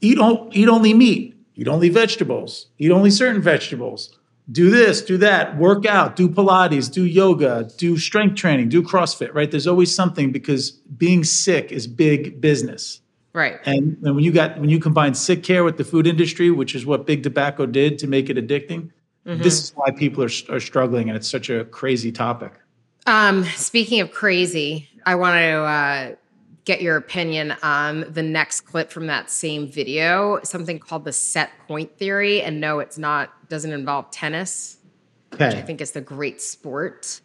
eat, 0.00 0.18
eat 0.52 0.68
only 0.68 0.94
meat 0.94 1.36
eat 1.56 1.68
only 1.68 1.88
vegetables 1.88 2.66
eat 2.78 2.90
only 2.90 3.10
certain 3.10 3.42
vegetables 3.42 4.18
do 4.50 4.70
this 4.70 5.02
do 5.02 5.16
that 5.18 5.56
work 5.56 5.86
out 5.86 6.16
do 6.16 6.28
pilates 6.28 6.90
do 6.92 7.04
yoga 7.04 7.70
do 7.76 7.96
strength 7.96 8.34
training 8.34 8.68
do 8.68 8.82
crossfit 8.82 9.32
right? 9.34 9.50
There's 9.50 9.66
always 9.66 9.94
something 9.94 10.32
because 10.32 10.72
being 10.72 11.22
sick 11.24 11.70
is 11.70 11.86
big 11.86 12.40
business 12.40 13.01
Right. 13.34 13.58
and, 13.64 13.96
and 14.02 14.14
when 14.14 14.24
you 14.24 14.32
got 14.32 14.58
when 14.60 14.68
you 14.68 14.78
combine 14.78 15.14
sick 15.14 15.42
care 15.42 15.64
with 15.64 15.78
the 15.78 15.84
food 15.84 16.06
industry, 16.06 16.50
which 16.50 16.74
is 16.74 16.84
what 16.84 17.06
big 17.06 17.22
tobacco 17.22 17.64
did 17.66 17.98
to 18.00 18.06
make 18.06 18.28
it 18.28 18.36
addicting, 18.36 18.90
this 19.24 19.64
is 19.64 19.72
why 19.74 19.90
people 19.90 20.22
are, 20.22 20.30
are 20.50 20.60
struggling, 20.60 21.08
and 21.08 21.16
it's 21.16 21.28
such 21.28 21.48
a 21.48 21.64
crazy 21.64 22.12
topic. 22.12 22.52
Um, 23.06 23.44
speaking 23.44 24.00
of 24.00 24.10
crazy, 24.10 24.88
I 25.06 25.14
want 25.14 25.36
to 25.36 25.48
uh, 25.48 26.14
get 26.64 26.82
your 26.82 26.96
opinion 26.96 27.56
on 27.62 28.12
the 28.12 28.22
next 28.22 28.62
clip 28.62 28.90
from 28.90 29.06
that 29.08 29.30
same 29.30 29.68
video, 29.68 30.40
something 30.44 30.78
called 30.78 31.04
the 31.04 31.12
set 31.12 31.50
point 31.66 31.96
theory. 31.98 32.42
And 32.42 32.60
no, 32.60 32.78
it's 32.78 32.98
not, 32.98 33.48
doesn't 33.48 33.72
involve 33.72 34.10
tennis. 34.10 34.78
Which 35.30 35.40
I 35.40 35.62
think 35.62 35.80
it's 35.80 35.92
the 35.92 36.02
great 36.02 36.42
sport. 36.42 37.21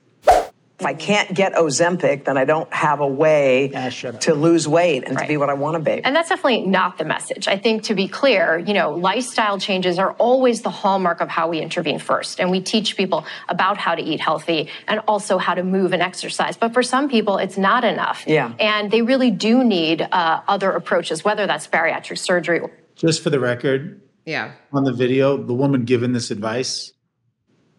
If 0.80 0.86
I 0.86 0.94
can't 0.94 1.34
get 1.34 1.54
Ozempic, 1.54 2.26
then 2.26 2.38
I 2.38 2.46
don't 2.46 2.72
have 2.72 3.00
a 3.00 3.08
way 3.08 3.72
Ah, 3.74 3.90
shut 3.90 4.13
up. 4.16 4.22
to 4.22 4.36
lose 4.36 4.68
weight 4.68 5.06
and 5.08 5.18
to 5.18 5.26
be 5.26 5.36
what 5.36 5.50
I 5.50 5.56
want 5.56 5.74
to 5.74 5.80
be. 5.80 6.04
And 6.04 6.16
that's 6.16 6.30
definitely 6.30 6.68
not 6.68 7.00
the 7.00 7.04
message. 7.04 7.48
I 7.48 7.58
think 7.58 7.84
to 7.86 7.96
be 7.96 8.08
clear, 8.08 8.60
you 8.60 8.76
know, 8.76 8.92
lifestyle 8.94 9.58
changes 9.60 9.98
are 9.98 10.12
always 10.20 10.62
the 10.62 10.70
hallmark 10.70 11.20
of 11.20 11.30
how 11.30 11.50
we 11.50 11.62
intervene 11.62 11.98
first. 11.98 12.40
And 12.40 12.52
we 12.52 12.62
teach 12.62 12.96
people 12.96 13.26
about 13.50 13.78
how 13.78 13.96
to 13.96 14.04
eat 14.04 14.20
healthy 14.20 14.70
and 14.88 15.00
also 15.08 15.40
how 15.40 15.56
to 15.56 15.63
move 15.63 15.94
and 15.94 16.02
exercise. 16.04 16.58
But 16.58 16.74
for 16.74 16.84
some 16.84 17.10
people, 17.10 17.40
it's 17.40 17.58
not 17.58 17.84
enough. 17.84 18.24
Yeah. 18.28 18.54
And 18.60 18.92
they 18.92 19.02
really 19.02 19.32
do 19.32 19.63
need 19.63 20.04
uh, 20.04 20.42
other 20.48 20.70
approaches, 20.72 21.24
whether 21.26 21.48
that's 21.48 21.66
bariatric 21.68 22.20
surgery. 22.20 22.62
just 22.96 23.24
for 23.24 23.32
the 23.32 23.40
record, 23.40 24.00
Yeah. 24.26 24.52
on 24.72 24.84
the 24.84 24.94
video, 24.94 25.38
the 25.38 25.54
woman 25.56 25.86
given 25.86 26.13
this 26.13 26.30
advice 26.30 26.92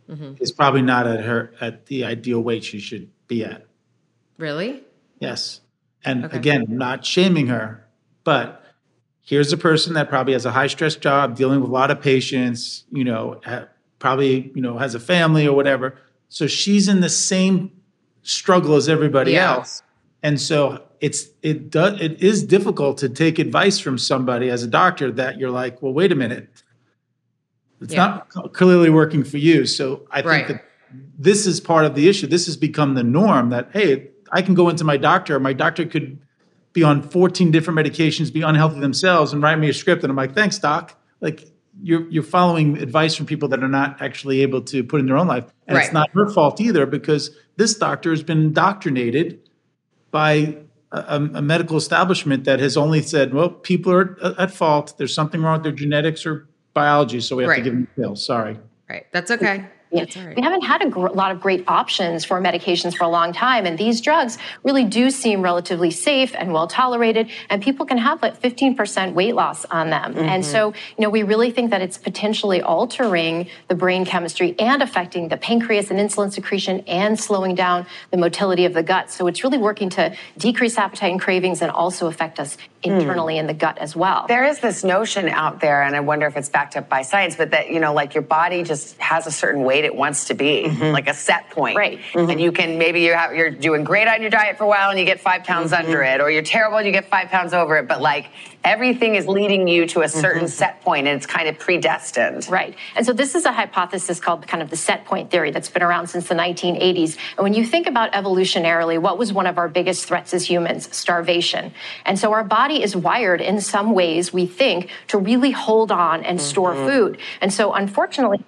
Mm-hmm. 0.09 0.43
is 0.43 0.53
probably 0.53 0.83
not 0.83 1.07
at 1.07 1.25
her 1.25 1.53
at 1.61 1.87
the 1.87 2.05
ideal 2.05 2.41
weight 2.41 2.65
she 2.65 2.79
should 2.79 3.11
be 3.27 3.45
at. 3.45 3.67
Really? 4.39 4.83
Yes. 5.21 5.61
And 6.05 6.25
Okay. 6.25 6.37
again, 6.39 6.65
I'm 6.69 6.79
not 6.79 7.05
shaming 7.05 7.49
her, 7.49 7.87
but 8.25 8.65
here's 9.21 9.53
a 9.53 9.57
person 9.59 9.95
that 9.95 10.09
probably 10.09 10.33
has 10.33 10.47
a 10.47 10.51
high 10.53 10.69
stress 10.69 10.97
job, 10.97 11.37
dealing 11.37 11.61
with 11.61 11.69
a 11.69 11.73
lot 11.73 11.91
of 11.91 12.01
patients, 12.01 12.85
you 12.91 13.05
know, 13.05 13.41
probably, 13.99 14.51
you 14.55 14.63
know, 14.63 14.79
has 14.79 14.95
a 14.95 15.01
family 15.01 15.47
or 15.47 15.55
whatever. 15.55 15.97
So 16.31 16.47
she's 16.47 16.89
in 16.89 17.01
the 17.01 17.09
same 17.11 17.71
struggle 18.23 18.77
as 18.77 18.89
everybody 18.89 19.33
Yeah. 19.33 19.57
else. 19.57 19.83
And 20.23 20.41
so 20.41 20.83
it's 21.01 21.29
it 21.43 21.71
does 21.71 22.01
it 22.01 22.21
is 22.23 22.43
difficult 22.43 22.99
to 22.99 23.09
take 23.09 23.39
advice 23.39 23.79
from 23.79 23.99
somebody 23.99 24.51
as 24.51 24.63
a 24.63 24.67
doctor 24.67 25.13
that 25.13 25.39
you're 25.39 25.51
like, 25.51 25.83
well, 25.83 25.93
wait 25.93 26.13
a 26.13 26.17
minute. 26.17 26.49
It's 27.81 27.95
Yeah. 27.95 28.21
not 28.35 28.53
clearly 28.53 28.91
working 28.91 29.25
for 29.25 29.39
you. 29.39 29.67
So 29.67 30.03
I 30.11 30.17
think 30.23 30.27
Right. 30.27 30.49
that 30.49 30.65
this 31.19 31.47
is 31.47 31.61
part 31.61 31.85
of 31.85 31.95
the 31.95 32.09
issue. 32.09 32.27
This 32.27 32.47
has 32.47 32.57
become 32.57 32.95
the 32.95 33.05
norm 33.05 33.51
that, 33.51 33.71
hey, 33.73 34.09
I 34.33 34.43
can 34.43 34.55
go 34.55 34.69
into 34.69 34.85
my 34.85 34.97
doctor. 34.97 35.39
My 35.41 35.53
doctor 35.53 35.85
could 35.85 36.19
be 36.73 36.83
on 36.83 37.03
14 37.03 37.51
different 37.51 37.79
medications, 37.79 38.33
be 38.33 38.43
unhealthy 38.43 38.81
themselves, 38.81 39.33
and 39.33 39.43
write 39.43 39.59
me 39.59 39.69
a 39.69 39.73
script. 39.75 40.03
And 40.05 40.11
I'm 40.11 40.17
like, 40.17 40.35
thanks, 40.35 40.59
doc. 40.59 40.95
Like 41.21 41.45
you're 41.83 42.09
you're 42.11 42.23
following 42.25 42.77
advice 42.79 43.15
from 43.15 43.27
people 43.27 43.49
that 43.51 43.63
are 43.63 43.69
not 43.69 44.03
actually 44.03 44.43
able 44.43 44.61
to 44.63 44.83
put 44.83 44.99
in 45.01 45.07
their 45.07 45.17
own 45.17 45.29
life. 45.29 45.45
And 45.67 45.77
Right. 45.77 45.85
it's 45.85 45.93
not 45.93 46.11
her 46.15 46.29
fault 46.29 46.61
either 46.61 46.87
because 46.87 47.31
this 47.57 47.75
doctor 47.75 48.11
has 48.11 48.23
been 48.23 48.39
indoctrinated 48.39 49.39
by 50.11 50.57
a, 50.91 50.99
a- 50.99 51.31
a 51.35 51.43
medical 51.43 51.77
establishment 51.77 52.45
that 52.45 52.61
has 52.61 52.77
only 52.77 53.03
said, 53.03 53.33
well, 53.35 53.49
people 53.51 53.93
are 53.93 54.17
at 54.39 54.51
fault. 54.51 54.95
There's 54.99 55.15
something 55.15 55.41
wrong 55.43 55.55
with 55.55 55.63
their 55.65 55.73
genetics 55.73 56.25
or 56.27 56.49
biology, 56.79 57.21
so 57.21 57.37
we 57.37 57.43
have 57.43 57.51
Right. 57.51 57.57
to 57.57 57.63
give 57.63 57.73
them 57.73 57.89
pills. 57.97 58.25
Sorry. 58.25 58.59
Right. 58.89 59.07
That's 59.13 59.31
okay. 59.31 59.67
That's 59.93 60.17
all 60.17 60.27
right. 60.27 60.37
We 60.37 60.43
haven't 60.43 60.63
had 60.63 60.83
a 60.83 60.91
gr- 60.91 61.09
lot 61.09 61.31
of 61.31 61.41
great 61.41 61.65
options 61.67 62.25
for 62.25 62.41
medications 62.41 62.95
for 62.95 63.05
a 63.05 63.09
long 63.09 63.33
time, 63.33 63.65
and 63.65 63.79
these 63.79 64.01
drugs 64.01 64.37
really 64.63 64.85
do 64.85 65.11
seem 65.11 65.41
relatively 65.41 65.91
safe 65.91 66.35
and 66.39 66.53
well 66.53 66.67
tolerated, 66.67 67.31
and 67.49 67.63
people 67.63 67.87
can 67.87 67.99
have 67.99 68.21
like 68.21 68.41
15% 68.41 69.15
weight 69.15 69.35
loss 69.35 69.65
on 69.67 69.91
them. 69.91 70.17
And 70.17 70.43
mm-hmm. 70.43 70.53
so, 70.53 70.75
you 70.97 71.03
know, 71.03 71.11
we 71.11 71.23
really 71.23 71.51
think 71.51 71.71
that 71.71 71.81
it's 71.81 71.97
potentially 71.97 72.61
altering 72.61 73.49
the 73.69 73.75
brain 73.75 74.05
chemistry 74.05 74.55
and 74.59 74.83
affecting 74.83 75.29
the 75.29 75.37
pancreas 75.37 75.91
and 75.91 75.99
insulin 75.99 76.33
secretion 76.33 76.81
and 76.81 77.19
slowing 77.19 77.55
down 77.55 77.87
the 78.11 78.19
motility 78.19 78.65
of 78.67 78.75
the 78.75 78.83
gut. 78.83 79.11
So 79.11 79.27
it's 79.27 79.43
really 79.43 79.59
working 79.59 79.89
to 79.91 80.15
decrease 80.37 80.77
appetite 80.77 81.13
and 81.13 81.21
cravings 81.21 81.63
and 81.63 81.71
also 81.71 82.09
affect 82.09 82.39
us 82.39 82.59
Hmm. 82.85 82.93
internally 82.93 83.39
in 83.39 83.49
the 83.49 83.55
gut 83.55 83.79
as 83.79 83.97
well. 83.97 84.27
There 84.29 84.45
is 84.45 84.61
this 84.61 84.85
notion 84.85 85.29
out 85.29 85.61
there, 85.61 85.83
and 85.83 85.97
I 85.97 86.01
wonder 86.01 86.27
if 86.27 86.37
it's 86.37 86.49
backed 86.49 86.77
up 86.77 86.89
by 86.89 87.03
science, 87.03 87.35
but 87.35 87.51
that, 87.51 87.71
you 87.71 87.81
know, 87.81 87.93
like 87.93 88.15
your 88.15 88.23
body 88.23 88.63
just 88.63 88.97
has 88.99 89.27
a 89.27 89.33
certain 89.33 89.65
weight 89.65 89.85
it 89.85 89.97
wants 89.97 90.27
to 90.27 90.35
be, 90.35 90.63
mm-hmm. 90.65 90.93
like 90.93 91.09
a 91.09 91.15
set 91.15 91.51
point. 91.51 91.77
Right. 91.77 91.99
And 92.15 92.29
mm-hmm. 92.29 92.39
you 92.39 92.53
can, 92.53 92.79
maybe 92.79 93.01
you 93.01 93.15
have, 93.15 93.35
you're 93.35 93.51
doing 93.51 93.83
great 93.83 94.07
on 94.07 94.21
your 94.21 94.31
diet 94.31 94.59
for 94.59 94.65
a 94.65 94.69
while 94.69 94.91
and 94.91 94.99
you 94.99 95.05
get 95.05 95.19
five 95.19 95.43
pounds 95.43 95.73
mm-hmm. 95.73 95.87
under 95.87 96.03
it, 96.05 96.21
or 96.21 96.31
you're 96.31 96.43
terrible 96.43 96.79
and 96.79 96.87
you 96.87 96.93
get 96.93 97.09
five 97.09 97.31
pounds 97.31 97.53
over 97.53 97.79
it, 97.79 97.89
but 97.89 98.01
like 98.01 98.27
everything 98.65 99.15
is 99.15 99.27
leading 99.27 99.69
you 99.69 99.87
to 99.87 100.03
a 100.03 100.09
certain 100.09 100.43
mm-hmm. 100.43 100.49
set 100.49 100.81
point 100.83 101.07
and 101.07 101.17
it's 101.17 101.27
kind 101.27 101.49
of 101.49 101.59
predestined. 101.59 102.49
Right. 102.51 102.75
And 102.97 103.07
so 103.07 103.13
this 103.13 103.35
is 103.35 103.45
a 103.45 103.53
hypothesis 103.53 104.21
called 104.21 104.47
kind 104.47 104.63
of 104.63 104.71
the 104.71 104.77
set 104.77 105.05
point 105.05 105.31
theory 105.31 105.51
that's 105.51 105.71
been 105.71 105.83
around 105.83 106.09
since 106.09 106.29
the 106.29 106.35
1980s. 106.35 107.17
And 107.37 107.45
when 107.45 107.55
you 107.55 107.65
think 107.65 107.87
about 107.87 108.13
evolutionarily, 108.13 108.99
what 108.99 109.19
was 109.19 109.33
one 109.33 109.47
of 109.47 109.59
our 109.59 109.69
biggest 109.69 110.07
threats 110.07 110.35
as 110.35 110.49
humans? 110.49 110.95
Starvation. 110.95 111.73
And 112.05 112.19
so 112.19 112.33
our 112.33 112.45
body 112.45 112.83
is 112.83 112.97
wired 112.97 113.41
in 113.41 113.61
some 113.61 113.95
ways, 113.95 114.33
we 114.33 114.47
think, 114.47 114.91
to 115.09 115.19
really 115.19 115.51
hold 115.51 115.93
on 115.93 116.25
and 116.25 116.41
store 116.41 116.75
mm-hmm. 116.75 116.87
food. 116.87 117.19
And 117.41 117.53
so 117.53 117.73
unfortunately, 117.73 118.45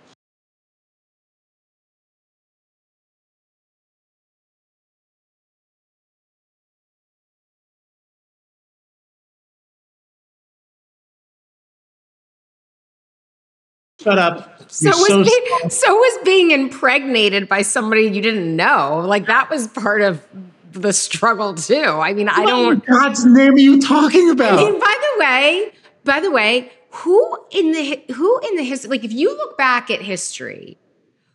Shut 14.03 14.19
up. 14.19 14.71
So 14.71 14.91
was 14.91 15.09
so 15.09 15.25
being, 15.25 15.71
so 15.71 15.95
was 15.95 16.19
being 16.25 16.53
impregnated 16.53 17.49
by 17.49 17.63
somebody 17.63 18.03
you 18.03 18.23
didn't 18.23 18.55
know. 18.55 19.03
Like 19.05 19.27
that 19.27 19.51
was 19.51 19.67
part 19.69 20.01
of 20.01 20.25
the 20.73 20.93
struggle 20.93 21.55
too. 21.55 21.83
I 21.83 22.15
mean, 22.15 22.29
I 22.29 22.45
don't. 22.47 22.75
in 22.75 22.95
God's 22.95 23.27
name 23.27 23.55
are 23.55 23.59
you 23.59 23.81
talking 23.81 24.31
about? 24.31 24.53
I 24.53 24.57
mean, 24.57 24.79
by 24.79 24.97
the 25.01 25.21
way, 25.21 25.73
by 26.05 26.21
the 26.21 26.31
way, 26.31 26.73
who 26.91 27.39
in 27.51 27.73
the 27.73 28.03
who 28.15 28.41
in 28.49 28.57
the 28.57 28.63
history? 28.63 28.91
Like, 28.91 29.05
if 29.05 29.13
you 29.13 29.37
look 29.37 29.59
back 29.59 29.91
at 29.91 30.01
history, 30.01 30.79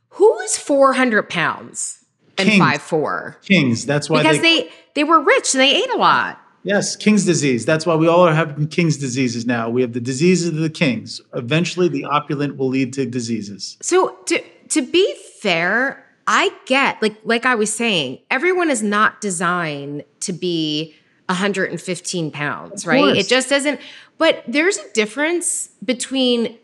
who 0.09 0.39
is 0.39 0.57
four 0.57 0.93
hundred 0.93 1.29
pounds 1.29 2.05
and 2.37 2.47
Kings. 2.47 2.59
five 2.59 2.81
four? 2.81 3.37
Kings. 3.43 3.85
That's 3.85 4.09
why 4.09 4.21
Because 4.21 4.39
they, 4.39 4.61
they 4.61 4.69
they 4.95 5.03
were 5.03 5.21
rich 5.21 5.53
and 5.53 5.61
they 5.61 5.75
ate 5.75 5.89
a 5.91 5.97
lot. 5.97 6.39
Yes, 6.65 6.95
King's 6.95 7.25
disease. 7.25 7.63
That's 7.63 7.85
why 7.85 7.93
we 7.93 8.07
all 8.07 8.27
are 8.27 8.33
having 8.33 8.67
King's 8.67 8.97
diseases 8.97 9.45
now. 9.45 9.69
We 9.69 9.83
have 9.83 9.93
the 9.93 9.99
diseases 9.99 10.49
of 10.49 10.55
the 10.55 10.69
kings. 10.69 11.21
Eventually, 11.35 11.87
the 11.87 12.05
opulent 12.05 12.57
will 12.57 12.69
lead 12.69 12.91
to 12.93 13.05
diseases. 13.05 13.77
So 13.81 14.17
to 14.25 14.43
to 14.69 14.81
be 14.81 15.15
fair, 15.39 16.03
I 16.25 16.51
get 16.65 16.99
like 17.03 17.17
like 17.23 17.45
I 17.45 17.53
was 17.53 17.71
saying, 17.71 18.17
everyone 18.31 18.71
is 18.71 18.81
not 18.81 19.21
designed 19.21 20.05
to 20.21 20.33
be 20.33 20.95
115 21.27 22.31
pounds, 22.31 22.87
right? 22.87 23.15
It 23.15 23.27
just 23.27 23.47
doesn't. 23.47 23.79
But 24.17 24.43
there's 24.47 24.77
a 24.77 24.91
difference 24.93 25.69
between 25.83 26.57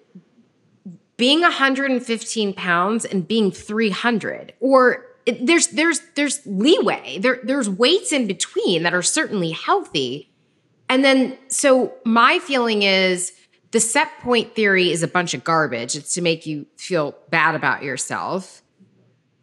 being 1.15 1.41
115 1.41 2.53
pounds 2.55 3.05
and 3.05 3.27
being 3.27 3.51
300 3.51 4.53
or 4.59 5.05
there's 5.41 5.67
there's 5.67 6.01
there's 6.15 6.45
leeway. 6.45 7.19
There 7.19 7.39
there's 7.43 7.69
weights 7.69 8.11
in 8.11 8.27
between 8.27 8.83
that 8.83 8.93
are 8.93 9.01
certainly 9.01 9.51
healthy. 9.51 10.31
And 10.89 11.03
then 11.03 11.37
so 11.47 11.93
my 12.05 12.39
feeling 12.39 12.83
is 12.83 13.33
the 13.71 13.79
set 13.79 14.09
point 14.19 14.55
theory 14.55 14.91
is 14.91 15.03
a 15.03 15.07
bunch 15.07 15.33
of 15.33 15.43
garbage. 15.43 15.95
It's 15.95 16.13
to 16.15 16.21
make 16.21 16.45
you 16.45 16.65
feel 16.77 17.15
bad 17.29 17.55
about 17.55 17.83
yourself. 17.83 18.61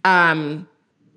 Um 0.05 0.69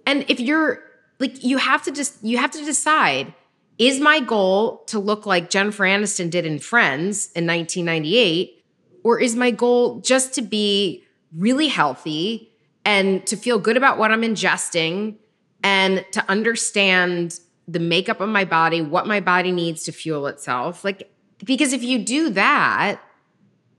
and 0.06 0.26
if 0.30 0.40
you're 0.40 0.84
like 1.20 1.44
you 1.44 1.58
have 1.58 1.84
to 1.84 1.92
just 1.92 2.24
you 2.24 2.38
have 2.38 2.52
to 2.52 2.64
decide 2.64 3.34
is 3.78 4.00
my 4.00 4.20
goal 4.20 4.84
to 4.88 5.00
look 5.00 5.26
like 5.26 5.50
Jennifer 5.50 5.84
Aniston 5.84 6.30
did 6.30 6.46
in 6.46 6.60
Friends 6.60 7.32
in 7.36 7.48
1998 7.48 8.64
or 9.04 9.20
is 9.20 9.36
my 9.36 9.52
goal 9.52 10.02
just 10.02 10.34
to 10.36 10.42
be 10.42 11.04
really 11.36 11.68
healthy 11.68 12.51
and 12.86 13.26
to 13.28 13.36
feel 13.36 13.60
good 13.60 13.78
about 13.78 13.98
what 13.98 14.12
I'm 14.12 14.22
ingesting 14.22 15.16
and 15.64 16.06
to 16.12 16.30
understand 16.30 17.40
the 17.68 17.80
makeup 17.80 18.22
of 18.22 18.30
my 18.30 18.46
body, 18.46 18.82
what 18.82 19.08
my 19.08 19.20
body 19.20 19.52
needs 19.52 19.84
to 19.84 19.92
fuel 19.92 20.28
itself? 20.28 20.84
Like, 20.84 21.12
because 21.44 21.74
if 21.74 21.84
you 21.84 22.00
do 22.00 22.30
that, 22.32 23.02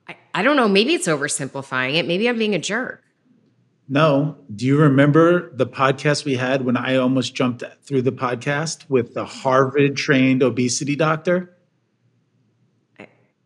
I, 0.08 0.16
I 0.34 0.42
don't 0.42 0.56
know, 0.56 0.68
maybe 0.68 0.94
it's 0.94 1.08
oversimplifying 1.08 1.94
it. 1.94 2.06
Maybe 2.06 2.28
I'm 2.28 2.38
being 2.38 2.54
a 2.54 2.58
jerk. 2.58 3.02
No. 3.88 4.38
Do 4.54 4.64
you 4.64 4.78
remember 4.78 5.54
the 5.54 5.66
podcast 5.66 6.24
we 6.24 6.36
had 6.36 6.64
when 6.64 6.76
I 6.76 6.96
almost 6.96 7.34
jumped 7.34 7.62
through 7.82 8.02
the 8.02 8.12
podcast 8.12 8.88
with 8.88 9.14
the 9.14 9.24
Harvard 9.24 9.96
trained 9.96 10.42
obesity 10.42 10.96
doctor? 10.96 11.56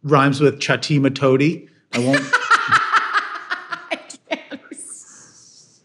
Rhymes 0.03 0.41
with 0.41 0.61
Chatima 0.61 1.13
Todi. 1.13 1.69
I 1.93 1.99
won't. 1.99 2.23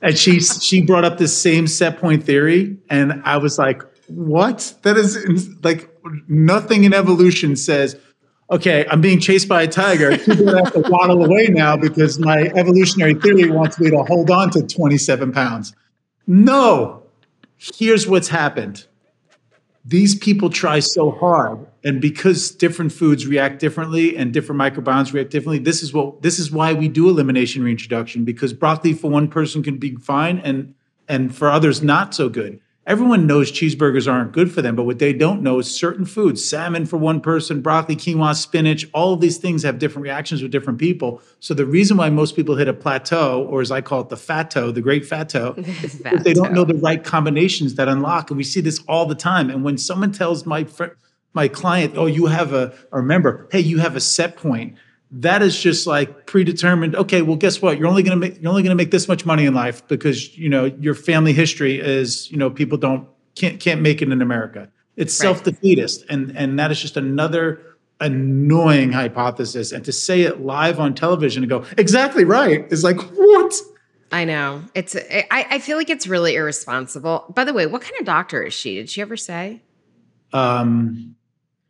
and 0.01 0.17
she 0.17 0.39
she 0.39 0.81
brought 0.81 1.05
up 1.05 1.17
this 1.17 1.35
same 1.35 1.67
set 1.67 1.99
point 1.99 2.23
theory, 2.23 2.77
and 2.89 3.21
I 3.25 3.37
was 3.37 3.57
like, 3.57 3.83
"What? 4.07 4.73
That 4.83 4.97
is 4.97 5.49
like 5.63 5.89
nothing 6.27 6.83
in 6.83 6.93
evolution 6.93 7.55
says." 7.55 7.95
Okay, 8.49 8.85
I'm 8.89 8.99
being 8.99 9.21
chased 9.21 9.47
by 9.47 9.63
a 9.63 9.67
tiger. 9.67 10.17
People 10.17 10.53
have 10.53 10.73
to 10.73 10.81
waddle 10.89 11.23
away 11.23 11.47
now 11.47 11.77
because 11.77 12.19
my 12.19 12.51
evolutionary 12.53 13.13
theory 13.13 13.49
wants 13.49 13.79
me 13.79 13.89
to 13.91 14.03
hold 14.03 14.29
on 14.29 14.49
to 14.51 14.61
27 14.61 15.31
pounds. 15.31 15.73
No, 16.27 17.03
here's 17.55 18.07
what's 18.07 18.27
happened. 18.27 18.85
These 19.85 20.15
people 20.15 20.49
try 20.49 20.79
so 20.79 21.11
hard, 21.11 21.65
and 21.83 21.99
because 21.99 22.51
different 22.51 22.91
foods 22.91 23.25
react 23.25 23.59
differently 23.59 24.15
and 24.15 24.31
different 24.31 24.61
microbiomes 24.61 25.13
react 25.13 25.31
differently, 25.31 25.59
this 25.59 25.81
is 25.81 25.93
what 25.93 26.21
this 26.21 26.39
is 26.39 26.51
why 26.51 26.73
we 26.73 26.87
do 26.87 27.09
elimination 27.09 27.63
reintroduction 27.63 28.23
because 28.23 28.53
broccoli 28.53 28.93
for 28.93 29.09
one 29.09 29.27
person 29.27 29.63
can 29.63 29.77
be 29.77 29.95
fine 29.95 30.39
and 30.39 30.75
and 31.07 31.35
for 31.35 31.49
others 31.49 31.81
not 31.81 32.13
so 32.13 32.29
good. 32.29 32.59
Everyone 32.87 33.27
knows 33.27 33.51
cheeseburgers 33.51 34.11
aren't 34.11 34.31
good 34.31 34.51
for 34.51 34.63
them, 34.63 34.75
but 34.75 34.83
what 34.83 34.97
they 34.97 35.13
don't 35.13 35.43
know 35.43 35.59
is 35.59 35.69
certain 35.69 36.03
foods, 36.03 36.43
salmon 36.43 36.87
for 36.87 36.97
one 36.97 37.21
person, 37.21 37.61
broccoli, 37.61 37.95
quinoa, 37.95 38.35
spinach, 38.35 38.87
all 38.91 39.13
of 39.13 39.21
these 39.21 39.37
things 39.37 39.61
have 39.61 39.77
different 39.77 40.01
reactions 40.01 40.41
with 40.41 40.51
different 40.51 40.79
people. 40.79 41.21
So 41.39 41.53
the 41.53 41.65
reason 41.65 41.97
why 41.97 42.09
most 42.09 42.35
people 42.35 42.55
hit 42.55 42.67
a 42.67 42.73
plateau, 42.73 43.43
or 43.43 43.61
as 43.61 43.69
I 43.69 43.81
call 43.81 44.01
it, 44.01 44.09
the 44.09 44.17
fatto, 44.17 44.71
the 44.71 44.81
great 44.81 45.05
fatto, 45.05 45.53
is 45.57 45.99
they 45.99 46.33
don't 46.33 46.53
know 46.53 46.65
the 46.65 46.73
right 46.73 47.03
combinations 47.03 47.75
that 47.75 47.87
unlock. 47.87 48.31
And 48.31 48.37
we 48.37 48.43
see 48.43 48.61
this 48.61 48.83
all 48.87 49.05
the 49.05 49.15
time. 49.15 49.51
And 49.51 49.63
when 49.63 49.77
someone 49.77 50.11
tells 50.11 50.47
my 50.47 50.63
friend, 50.63 50.93
my 51.33 51.47
client, 51.47 51.93
oh, 51.97 52.05
you 52.07 52.25
have 52.25 52.53
a, 52.53 52.73
or 52.91 52.99
remember, 53.01 53.47
hey, 53.51 53.59
you 53.61 53.79
have 53.79 53.95
a 53.95 53.99
set 54.01 54.35
point. 54.35 54.75
That 55.11 55.41
is 55.41 55.59
just 55.59 55.87
like 55.87 56.25
predetermined. 56.25 56.95
Okay, 56.95 57.21
well, 57.21 57.35
guess 57.35 57.61
what? 57.61 57.77
You're 57.77 57.87
only 57.87 58.01
gonna 58.03 58.15
make 58.15 58.41
you're 58.41 58.49
only 58.49 58.63
gonna 58.63 58.75
make 58.75 58.91
this 58.91 59.09
much 59.09 59.25
money 59.25 59.45
in 59.45 59.53
life 59.53 59.85
because 59.89 60.37
you 60.37 60.47
know 60.47 60.65
your 60.79 60.95
family 60.95 61.33
history 61.33 61.79
is 61.81 62.31
you 62.31 62.37
know 62.37 62.49
people 62.49 62.77
don't 62.77 63.07
can't 63.35 63.59
can't 63.59 63.81
make 63.81 64.01
it 64.01 64.09
in 64.09 64.21
America. 64.21 64.69
It's 64.95 65.13
Right. 65.19 65.25
self 65.25 65.43
defeatist, 65.43 66.05
and 66.09 66.31
and 66.37 66.57
that 66.59 66.71
is 66.71 66.79
just 66.81 66.95
another 66.95 67.61
annoying 67.99 68.93
hypothesis. 68.93 69.73
And 69.73 69.83
to 69.85 69.91
say 69.91 70.21
it 70.21 70.41
live 70.41 70.79
on 70.79 70.93
television 70.95 71.43
and 71.43 71.49
go 71.49 71.65
exactly 71.77 72.23
right 72.23 72.65
is 72.71 72.83
like 72.83 72.97
what? 72.99 73.53
I 74.13 74.23
know. 74.23 74.63
It's 74.75 74.95
I, 74.95 75.25
I 75.29 75.59
feel 75.59 75.75
like 75.77 75.89
it's 75.89 76.07
really 76.07 76.35
irresponsible. 76.35 77.25
By 77.35 77.43
the 77.43 77.53
way, 77.53 77.65
what 77.65 77.81
kind 77.81 77.95
of 77.99 78.05
doctor 78.05 78.41
is 78.43 78.53
she? 78.53 78.75
Did 78.75 78.89
she 78.89 79.01
ever 79.01 79.17
say? 79.17 79.61
Um, 80.33 81.15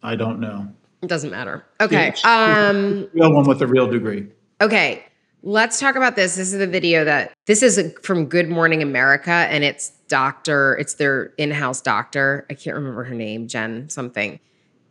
I 0.04 0.16
don't 0.16 0.40
know. 0.40 0.68
It 1.02 1.08
doesn't 1.08 1.32
matter. 1.32 1.66
Okay. 1.80 2.14
Yeah. 2.24 2.68
Um 2.70 3.10
Real 3.14 3.34
one 3.34 3.46
with 3.46 3.62
a 3.62 3.68
real 3.68 3.88
degree. 3.88 4.28
Okay, 4.62 5.04
let's 5.42 5.80
talk 5.80 5.96
about 5.96 6.16
this. 6.16 6.36
This 6.36 6.54
is 6.54 6.60
the 6.60 6.68
video 6.68 7.04
that 7.04 7.34
this 7.48 7.64
is 7.64 7.94
from 8.04 8.26
Good 8.26 8.50
Morning 8.50 8.84
America, 8.84 9.32
and 9.32 9.64
it's 9.64 9.90
doctor, 10.08 10.78
it's 10.78 10.96
their 10.96 11.34
in-house 11.38 11.82
doctor. 11.82 12.46
I 12.50 12.54
can't 12.54 12.76
remember 12.76 13.04
her 13.04 13.16
name, 13.16 13.48
Jen 13.48 13.90
something. 13.90 14.40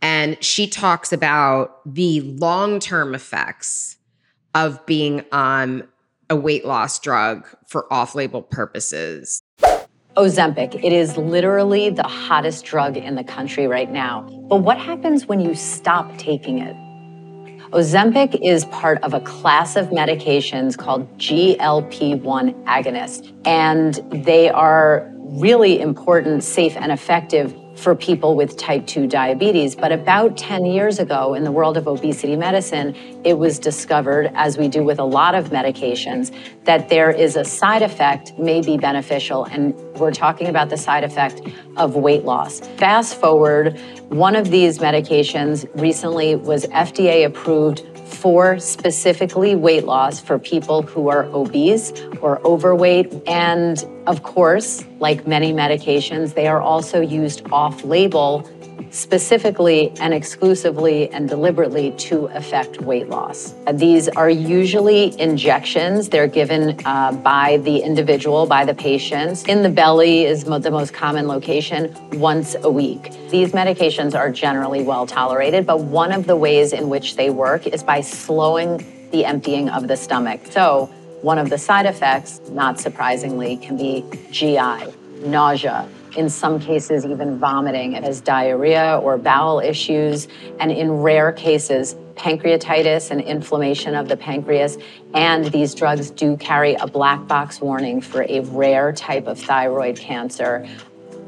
And 0.03 0.43
she 0.43 0.67
talks 0.67 1.13
about 1.13 1.81
the 1.85 2.23
long-term 2.23 3.15
effects 3.15 3.99
of 4.55 4.85
being 4.87 5.25
on 5.31 5.87
a 6.31 6.37
weight 6.37 6.65
loss 6.65 6.99
drug 6.99 7.47
for 7.67 7.93
off-label 7.93 8.43
purposes. 8.43 9.40
Ozempic. 10.17 10.75
It 10.75 10.93
is 10.93 11.17
literally 11.17 11.91
the 11.91 12.03
hottest 12.03 12.65
drug 12.65 12.97
in 12.97 13.15
the 13.15 13.23
country 13.23 13.67
right 13.67 13.91
now. 13.91 14.23
But 14.49 14.57
what 14.57 14.77
happens 14.79 15.27
when 15.27 15.41
you 15.41 15.55
stop 15.55 16.19
taking 16.19 16.59
it? 16.59 16.75
Ozempic 17.71 18.37
is 18.43 18.65
part 18.67 19.01
of 19.05 19.15
a 19.15 19.21
class 19.21 19.77
of 19.77 19.91
medications 19.91 20.77
called 20.77 21.07
GLP-1 21.19 22.65
agonists, 22.65 23.33
and 23.47 23.95
they 24.25 24.49
are 24.51 25.09
really 25.15 25.81
important, 25.81 26.43
safe, 26.43 26.77
and 26.77 26.91
effective 26.91 27.55
for 27.81 27.95
people 27.95 28.37
with 28.37 28.57
type 28.57 28.87
2 28.87 29.07
diabetes. 29.07 29.75
But 29.75 29.91
about 29.91 30.37
10 30.37 30.67
years 30.67 30.99
ago, 30.99 31.35
in 31.35 31.45
the 31.45 31.51
world 31.51 31.77
of 31.77 31.89
obesity 31.89 32.37
medicine, 32.37 32.95
it 33.25 33.39
was 33.39 33.59
discovered, 33.59 34.31
as 34.35 34.59
we 34.59 34.69
do 34.69 34.85
with 34.85 34.99
a 34.99 35.05
lot 35.05 35.35
of 35.35 35.49
medications, 35.49 36.31
that 36.65 36.91
there 36.91 37.11
is 37.11 37.37
a 37.37 37.45
side 37.45 37.83
effect 37.83 38.39
may 38.39 38.61
be 38.61 38.77
beneficial. 38.77 39.47
And 39.47 39.75
we're 39.99 40.13
talking 40.13 40.49
about 40.49 40.69
the 40.69 40.77
side 40.77 41.05
effect 41.05 41.41
of 41.77 41.97
weight 41.97 42.25
loss. 42.25 42.61
Fast 42.77 43.19
forward, 43.19 43.81
one 44.09 44.37
of 44.37 44.51
these 44.51 44.79
medications 44.79 45.67
recently 45.81 46.37
was 46.37 46.67
FDA 46.67 47.25
approved 47.25 47.87
for 48.21 48.59
specifically 48.59 49.55
weight 49.57 49.85
loss 49.85 50.21
for 50.21 50.39
people 50.39 50.83
who 50.83 51.09
are 51.09 51.25
obese 51.25 51.93
or 52.21 52.39
overweight. 52.47 53.11
And 53.27 53.83
of 54.07 54.23
course, 54.23 54.85
like 54.99 55.27
many 55.27 55.53
medications, 55.53 56.35
they 56.35 56.47
are 56.47 56.61
also 56.61 57.01
used 57.01 57.43
off 57.51 57.83
label 57.83 58.47
specifically 58.91 59.93
and 60.01 60.13
exclusively 60.15 61.11
and 61.11 61.29
deliberately 61.29 61.93
to 61.93 62.27
affect 62.27 62.81
weight 62.81 63.09
loss. 63.09 63.55
Uh, 63.67 63.73
These 63.73 64.09
are 64.09 64.31
usually 64.31 65.19
injections. 65.21 66.09
They're 66.09 66.27
given 66.27 66.81
uh, 66.85 67.13
by 67.13 67.59
the 67.59 67.79
individual, 67.79 68.47
by 68.47 68.65
the 68.65 68.75
patients. 68.75 69.45
In 69.45 69.63
the 69.63 69.69
belly 69.69 70.25
is 70.25 70.47
mo- 70.47 70.59
the 70.59 70.71
most 70.71 70.93
common 70.93 71.27
location 71.29 71.95
once 72.19 72.57
a 72.63 72.71
week. 72.71 73.13
These 73.31 73.53
medications 73.53 74.15
are 74.15 74.31
generally 74.31 74.83
well 74.83 75.07
tolerated, 75.07 75.67
but 75.67 75.81
one 75.81 76.13
of 76.13 76.27
the 76.27 76.37
ways 76.37 76.73
in 76.73 76.89
which 76.89 77.17
they 77.17 77.31
work 77.31 77.67
is 77.67 77.83
by 77.83 78.01
slowing 78.01 78.85
the 79.11 79.25
emptying 79.25 79.69
of 79.69 79.89
the 79.89 79.97
stomach. 79.97 80.41
So, 80.51 80.87
one 81.23 81.39
of 81.39 81.51
the 81.51 81.59
side 81.59 81.85
effects, 81.85 82.41
not 82.51 82.81
surprisingly, 82.81 83.57
can 83.59 83.77
be 83.77 84.05
GI, 84.31 84.93
nausea, 85.27 85.87
in 86.17 86.29
some 86.29 86.59
cases, 86.61 87.05
even 87.07 87.39
vomiting. 87.39 87.97
as 87.97 88.21
diarrhea 88.21 88.99
or 89.03 89.19
bowel 89.19 89.61
issues, 89.61 90.29
and 90.59 90.71
in 90.71 90.91
rare 90.91 91.33
cases, 91.33 91.97
pancreatitis 92.17 93.11
and 93.11 93.21
inflammation 93.21 93.95
of 93.95 94.09
the 94.09 94.17
pancreas. 94.17 94.77
And 95.15 95.47
these 95.47 95.75
drugs 95.75 96.11
do 96.11 96.37
carry 96.37 96.75
a 96.75 96.87
black 96.87 97.27
box 97.27 97.61
warning 97.61 98.01
for 98.01 98.23
a 98.29 98.41
rare 98.41 98.93
type 98.93 99.27
of 99.27 99.39
thyroid 99.39 99.97
cancer. 99.97 100.69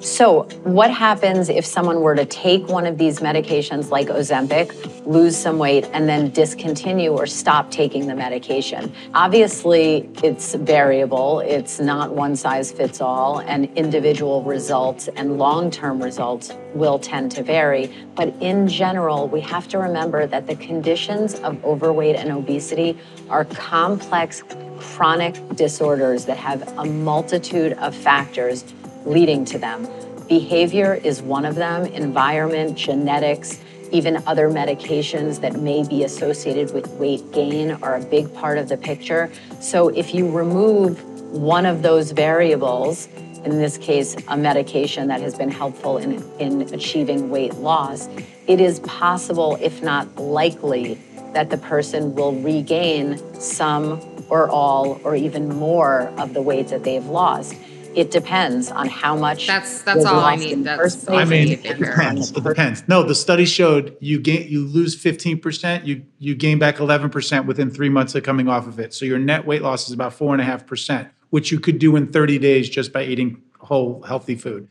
So, 0.02 0.48
what 0.64 0.90
happens 0.90 1.48
if 1.48 1.64
someone 1.64 2.00
were 2.00 2.16
to 2.16 2.24
take 2.24 2.66
one 2.66 2.86
of 2.86 2.98
these 2.98 3.20
medications 3.20 3.90
like 3.90 4.08
Ozempic, 4.08 5.06
lose 5.06 5.36
some 5.36 5.58
weight, 5.58 5.88
and 5.92 6.08
then 6.08 6.30
discontinue 6.30 7.12
or 7.12 7.24
stop 7.24 7.70
taking 7.70 8.08
the 8.08 8.14
medication? 8.16 8.92
Obviously, 9.14 10.10
it's 10.24 10.56
variable, 10.56 11.38
it's 11.38 11.78
not 11.78 12.10
one 12.10 12.34
size 12.34 12.72
fits 12.72 13.00
all, 13.00 13.42
and 13.42 13.66
individual 13.79 14.42
results 14.42 15.06
and 15.14 15.38
long 15.38 15.70
term 15.70 16.02
results 16.02 16.50
will 16.74 16.98
tend 16.98 17.31
to 17.33 17.44
vary. 17.44 17.94
But 18.16 18.35
in 18.40 18.66
general, 18.66 19.29
we 19.29 19.40
have 19.42 19.68
to 19.68 19.79
remember 19.79 20.27
that 20.27 20.48
the 20.48 20.56
conditions 20.56 21.35
of 21.35 21.64
overweight 21.64 22.16
and 22.16 22.33
obesity 22.33 22.98
are 23.31 23.44
complex 23.44 24.42
chronic 24.81 25.37
disorders 25.54 26.24
that 26.24 26.38
have 26.38 26.66
a 26.77 26.85
multitude 26.85 27.74
of 27.74 27.94
factors 27.94 28.64
leading 29.05 29.44
to 29.46 29.59
them. 29.59 29.88
Behavior 30.29 30.94
is 30.94 31.21
one 31.21 31.44
of 31.44 31.55
them, 31.57 31.85
environment, 31.87 32.77
genetics, 32.77 33.61
even 33.92 34.23
other 34.27 34.48
medications 34.48 35.40
that 35.42 35.61
may 35.61 35.87
be 35.87 36.05
associated 36.05 36.73
with 36.73 36.88
weight 36.92 37.31
gain 37.33 37.73
are 37.83 37.96
a 37.96 38.00
big 38.05 38.33
part 38.35 38.57
of 38.57 38.69
the 38.69 38.77
picture. 38.77 39.31
So 39.61 39.88
if 39.88 40.15
you 40.15 40.31
remove 40.31 41.03
one 41.33 41.67
of 41.67 41.83
those 41.83 42.13
variables, 42.13 43.09
in 43.44 43.59
this 43.59 43.77
case, 43.77 44.17
a 44.29 44.37
medication 44.37 45.09
that 45.09 45.21
has 45.21 45.35
been 45.35 45.50
helpful 45.50 45.98
in, 45.98 46.23
in 46.38 46.63
achieving 46.73 47.29
weight 47.29 47.55
loss, 47.55 48.09
it 48.46 48.61
is 48.61 48.81
possible, 48.81 49.59
if 49.61 49.83
not 49.83 50.17
likely, 50.17 50.98
that 51.35 51.50
the 51.50 51.59
person 51.59 52.15
will 52.15 52.33
regain 52.40 53.19
some 53.35 54.00
or 54.29 54.48
all 54.48 55.00
or 55.05 55.15
even 55.17 55.48
more 55.48 56.03
of 56.19 56.33
the 56.33 56.40
weight 56.40 56.69
that 56.69 56.85
they've 56.85 57.07
lost. 57.07 57.55
It 57.94 58.10
depends 58.10 58.70
on 58.70 58.88
how 58.88 59.16
much. 59.16 59.46
That's- 59.46 59.82
that's 59.82 60.04
all 60.04 60.20
I 60.20 60.34
lost 60.36 60.44
need. 60.46 60.64
That's 60.64 61.08
all 61.08 61.16
I 61.16 61.24
mean, 61.24 61.48
it 61.48 61.62
to 61.62 61.68
figure 61.70 61.86
out. 61.92 61.96
depends. 61.96 62.30
It 62.32 62.42
depends. 62.44 62.84
No, 62.88 63.02
the 63.02 63.14
study 63.14 63.44
showed 63.44 63.96
you 64.00 64.18
gain, 64.18 64.48
you 64.48 64.64
lose 64.66 64.94
fifteen 64.94 65.38
percent, 65.38 65.86
you 65.86 66.02
you 66.18 66.34
gain 66.34 66.58
back 66.58 66.80
eleven 66.80 67.10
percent 67.10 67.46
within 67.46 67.70
three 67.70 67.88
months 67.88 68.14
of 68.14 68.22
coming 68.22 68.48
off 68.48 68.66
of 68.66 68.78
it. 68.78 68.94
So 68.94 69.04
your 69.04 69.18
net 69.18 69.46
weight 69.46 69.62
loss 69.62 69.86
is 69.86 69.92
about 69.92 70.12
four 70.14 70.32
and 70.34 70.40
a 70.40 70.44
half 70.44 70.66
percent, 70.66 71.08
which 71.30 71.50
you 71.52 71.60
could 71.60 71.78
do 71.78 71.96
in 71.96 72.06
thirty 72.08 72.38
days 72.38 72.68
just 72.68 72.92
by 72.92 73.04
eating 73.04 73.42
whole 73.58 74.02
healthy 74.02 74.34
food. 74.34 74.68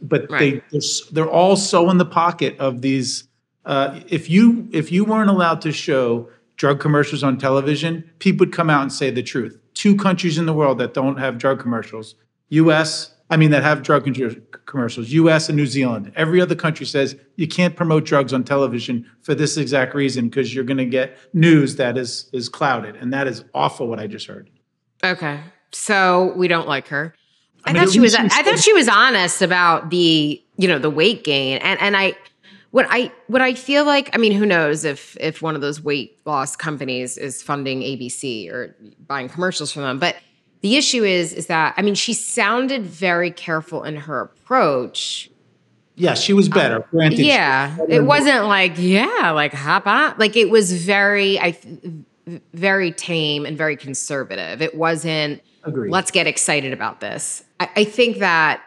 But 0.00 0.30
Right. 0.30 0.38
they 0.38 0.78
they're, 0.78 0.88
they're 1.12 1.30
all 1.30 1.56
so 1.56 1.90
in 1.90 1.98
the 1.98 2.04
pocket 2.06 2.56
of 2.58 2.82
these. 2.82 3.24
Uh, 3.64 4.00
if 4.08 4.30
you 4.30 4.68
if 4.72 4.92
you 4.92 5.04
weren't 5.04 5.28
allowed 5.30 5.60
to 5.62 5.72
show 5.72 6.28
drug 6.56 6.80
commercials 6.80 7.22
on 7.22 7.38
television, 7.38 8.04
people 8.18 8.44
would 8.46 8.52
come 8.52 8.68
out 8.70 8.82
and 8.82 8.92
say 8.92 9.10
the 9.10 9.22
truth. 9.22 9.58
Two 9.74 9.94
countries 9.96 10.38
in 10.38 10.46
the 10.46 10.52
world 10.52 10.78
that 10.78 10.92
don't 10.94 11.18
have 11.18 11.36
drug 11.38 11.60
commercials: 11.60 12.14
U.S. 12.50 13.14
I 13.30 13.36
mean, 13.36 13.50
that 13.50 13.62
have 13.62 13.82
drug 13.82 14.08
commercials: 14.66 15.10
U.S. 15.10 15.48
and 15.48 15.56
New 15.56 15.66
Zealand. 15.66 16.12
Every 16.16 16.40
other 16.40 16.54
country 16.54 16.86
says 16.86 17.16
you 17.36 17.48
can't 17.48 17.76
promote 17.76 18.04
drugs 18.04 18.32
on 18.32 18.44
television 18.44 19.08
for 19.22 19.34
this 19.34 19.56
exact 19.56 19.94
reason 19.94 20.28
because 20.28 20.54
you're 20.54 20.64
going 20.64 20.78
to 20.78 20.86
get 20.86 21.18
news 21.34 21.76
that 21.76 21.98
is 21.98 22.30
is 22.32 22.48
clouded, 22.48 22.96
and 22.96 23.12
that 23.12 23.26
is 23.26 23.44
awful. 23.54 23.88
What 23.88 23.98
I 23.98 24.06
just 24.06 24.26
heard. 24.26 24.50
Okay. 25.04 25.40
So 25.72 26.32
we 26.36 26.48
don't 26.48 26.66
like 26.66 26.88
her. 26.88 27.14
I, 27.64 27.72
mean, 27.72 27.82
thought 27.82 27.92
she 27.92 28.00
was 28.00 28.14
I 28.14 28.28
thought 28.28 28.58
she 28.58 28.72
was 28.72 28.88
honest 28.88 29.42
about 29.42 29.90
the, 29.90 30.42
you 30.56 30.68
know, 30.68 30.78
the 30.78 30.90
weight 30.90 31.24
gain. 31.24 31.58
And 31.58 31.78
and 31.80 31.96
I 31.96 32.14
what 32.70 32.86
I 32.88 33.12
what 33.26 33.42
I 33.42 33.54
feel 33.54 33.84
like, 33.84 34.10
I 34.14 34.18
mean, 34.18 34.32
who 34.32 34.46
knows 34.46 34.84
if 34.84 35.16
if 35.20 35.42
one 35.42 35.54
of 35.54 35.60
those 35.60 35.82
weight 35.82 36.20
loss 36.24 36.56
companies 36.56 37.18
is 37.18 37.42
funding 37.42 37.80
ABC 37.80 38.50
or 38.50 38.76
buying 39.06 39.28
commercials 39.28 39.72
from 39.72 39.82
them. 39.82 39.98
But 39.98 40.16
the 40.60 40.76
issue 40.76 41.04
is 41.04 41.32
is 41.32 41.46
that 41.46 41.74
I 41.76 41.82
mean, 41.82 41.94
she 41.94 42.12
sounded 42.14 42.84
very 42.86 43.30
careful 43.30 43.84
in 43.84 43.96
her 43.96 44.20
approach. 44.20 45.30
Yeah, 45.94 46.14
she 46.14 46.32
was 46.32 46.48
better. 46.48 46.84
Granted, 46.90 47.16
she- 47.16 47.22
Um, 47.24 47.28
Yeah, 47.28 47.76
it 47.88 48.04
wasn't 48.04 48.46
like 48.46 48.74
yeah, 48.76 49.32
like 49.34 49.52
hop 49.52 49.86
on. 49.86 50.14
Like 50.18 50.36
it 50.36 50.48
was 50.50 50.72
very, 50.84 51.40
I, 51.40 51.58
very 52.54 52.92
tame 52.92 53.44
and 53.46 53.56
very 53.58 53.76
conservative. 53.76 54.62
It 54.62 54.74
wasn't. 54.76 55.42
Agreed. 55.64 55.90
Let's 55.90 56.10
get 56.12 56.26
excited 56.28 56.72
about 56.72 57.00
this. 57.00 57.42
I, 57.58 57.68
I 57.76 57.84
think 57.84 58.18
that 58.18 58.62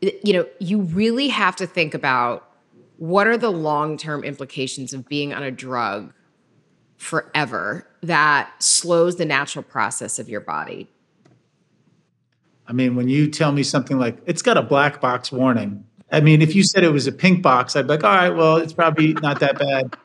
you 0.00 0.32
know 0.32 0.46
you 0.60 0.82
really 0.82 1.28
have 1.28 1.56
to 1.56 1.66
think 1.66 1.92
about 1.94 2.48
what 2.98 3.26
are 3.26 3.36
the 3.36 3.50
long 3.50 3.96
term 3.96 4.22
implications 4.22 4.92
of 4.92 5.08
being 5.08 5.34
on 5.34 5.42
a 5.42 5.50
drug 5.50 6.12
forever 6.96 7.86
that 8.02 8.50
slows 8.62 9.16
the 9.16 9.24
natural 9.24 9.62
process 9.62 10.18
of 10.18 10.28
your 10.28 10.40
body. 10.40 10.88
I 12.66 12.72
mean, 12.72 12.96
when 12.96 13.08
you 13.08 13.30
tell 13.30 13.52
me 13.52 13.62
something 13.62 13.98
like 13.98 14.18
it's 14.26 14.42
got 14.42 14.56
a 14.56 14.62
black 14.62 15.00
box 15.00 15.30
warning, 15.30 15.84
I 16.10 16.20
mean, 16.20 16.42
if 16.42 16.54
you 16.54 16.62
said 16.62 16.84
it 16.84 16.90
was 16.90 17.06
a 17.06 17.12
pink 17.12 17.42
box, 17.42 17.76
I'd 17.76 17.82
be 17.82 17.88
like, 17.88 18.04
all 18.04 18.14
right, 18.14 18.30
well, 18.30 18.56
it's 18.56 18.72
probably 18.72 19.14
not 19.14 19.40
that 19.40 19.58
bad. 19.58 19.96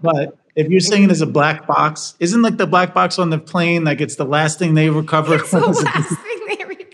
But 0.00 0.36
if 0.54 0.68
you're 0.68 0.80
saying 0.80 1.04
it 1.04 1.10
as 1.10 1.20
a 1.20 1.26
black 1.26 1.66
box, 1.66 2.16
isn't 2.20 2.42
like 2.42 2.56
the 2.56 2.66
black 2.66 2.94
box 2.94 3.18
on 3.18 3.30
the 3.30 3.38
plane 3.38 3.84
like 3.84 4.00
it's 4.00 4.16
the 4.16 4.24
last 4.24 4.58
thing 4.58 4.74
they 4.74 4.90
recover? 4.90 5.36
It's 5.36 5.50
the 5.50 5.60
last 5.60 6.08
thing 6.08 6.40
they 6.48 6.64
recover. 6.64 6.74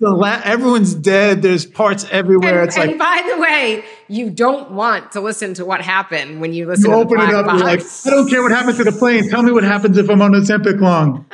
The 0.00 0.10
la- 0.10 0.40
everyone's 0.44 0.94
dead. 0.94 1.40
There's 1.42 1.64
parts 1.64 2.06
everywhere. 2.10 2.60
And, 2.60 2.68
it's 2.68 2.76
and 2.76 2.90
like 2.90 2.98
by 2.98 3.28
the 3.28 3.40
way, 3.40 3.84
you 4.08 4.28
don't 4.28 4.72
want 4.72 5.12
to 5.12 5.20
listen 5.20 5.54
to 5.54 5.64
what 5.64 5.80
happened 5.80 6.40
when 6.40 6.52
you 6.52 6.66
listen 6.66 6.90
you 6.90 6.96
to 6.96 7.02
open 7.02 7.18
the 7.18 7.24
it 7.24 7.34
up, 7.34 7.46
box. 7.46 7.58
you're 7.58 7.68
like, 7.68 7.80
I 7.80 8.10
don't 8.10 8.28
care 8.28 8.42
what 8.42 8.52
happens 8.52 8.76
to 8.78 8.84
the 8.84 8.92
plane. 8.92 9.28
Tell 9.30 9.42
me 9.42 9.50
what 9.50 9.64
happens 9.64 9.96
if 9.96 10.10
I'm 10.10 10.20
on 10.20 10.32
Ozempic 10.32 10.80
long. 10.80 11.24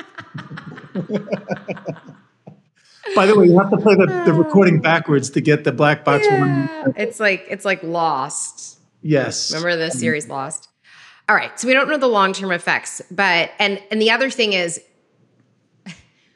By 3.14 3.26
the 3.26 3.38
way, 3.38 3.46
you 3.46 3.58
have 3.58 3.70
to 3.70 3.76
play 3.76 3.94
the, 3.94 4.06
the 4.06 4.32
oh. 4.32 4.38
recording 4.38 4.80
backwards 4.80 5.30
to 5.30 5.40
get 5.40 5.64
the 5.64 5.72
black 5.72 6.04
box. 6.04 6.26
Yeah. 6.26 6.92
It's 6.96 7.20
like 7.20 7.46
it's 7.48 7.64
like 7.64 7.82
Lost. 7.82 8.78
Yes. 9.02 9.52
Remember 9.52 9.76
the 9.76 9.86
um, 9.86 9.90
series 9.90 10.28
Lost? 10.28 10.68
All 11.28 11.36
right, 11.36 11.58
so 11.61 11.68
we 11.68 11.74
don't 11.74 11.88
know 11.88 11.96
the 11.96 12.08
long-term 12.08 12.50
effects, 12.50 13.00
but 13.11 13.52
and 13.58 13.80
and 13.90 14.02
the 14.02 14.11
other 14.11 14.30
thing 14.30 14.52
is 14.52 14.80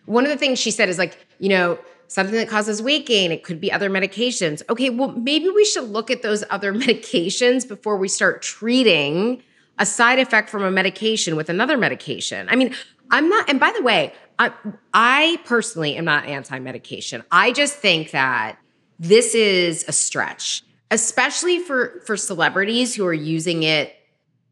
one 0.07 0.25
of 0.25 0.31
the 0.31 0.37
things 0.37 0.59
she 0.59 0.70
said 0.70 0.89
is 0.89 0.99
like, 0.99 1.27
you 1.39 1.49
know, 1.49 1.79
something 2.09 2.37
that 2.37 2.49
causes 2.49 2.81
weight 2.81 3.07
gain, 3.07 3.33
it 3.33 3.43
could 3.43 3.61
be 3.61 3.72
other 3.72 3.91
medications. 3.91 4.62
Okay, 4.70 4.91
well, 4.91 5.09
maybe 5.12 5.49
we 5.49 5.64
should 5.64 5.85
look 5.85 6.11
at 6.11 6.22
those 6.22 6.45
other 6.51 6.72
medications 6.75 7.66
before 7.66 7.97
we 7.97 8.09
start 8.09 8.43
treating 8.43 9.43
a 9.79 9.87
side 9.87 10.20
effect 10.20 10.49
from 10.49 10.62
a 10.62 10.70
medication 10.70 11.35
with 11.35 11.49
another 11.49 11.77
medication. 11.77 12.49
I 12.49 12.57
mean, 12.57 12.72
I'm 13.11 13.29
not, 13.29 13.51
and 13.51 13.59
by 13.59 13.72
the 13.77 13.83
way, 13.83 14.12
I, 14.39 14.53
I 14.93 15.39
personally 15.45 15.97
am 15.97 16.05
not 16.05 16.26
anti 16.26 16.59
medication. 16.59 17.22
I 17.30 17.53
just 17.53 17.76
think 17.76 18.11
that 18.11 18.59
this 18.99 19.35
is 19.35 19.85
a 19.89 19.93
stretch, 19.93 20.62
especially 20.91 21.61
for, 21.61 22.03
for 22.07 22.16
celebrities 22.16 22.95
who 22.95 23.07
are 23.07 23.14
using 23.14 23.62
it 23.62 23.95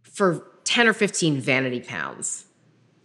for 0.03 0.47
10 0.65 0.89
or 0.89 0.93
15 0.93 1.41
vanity 1.41 1.81
pounds. 1.81 2.47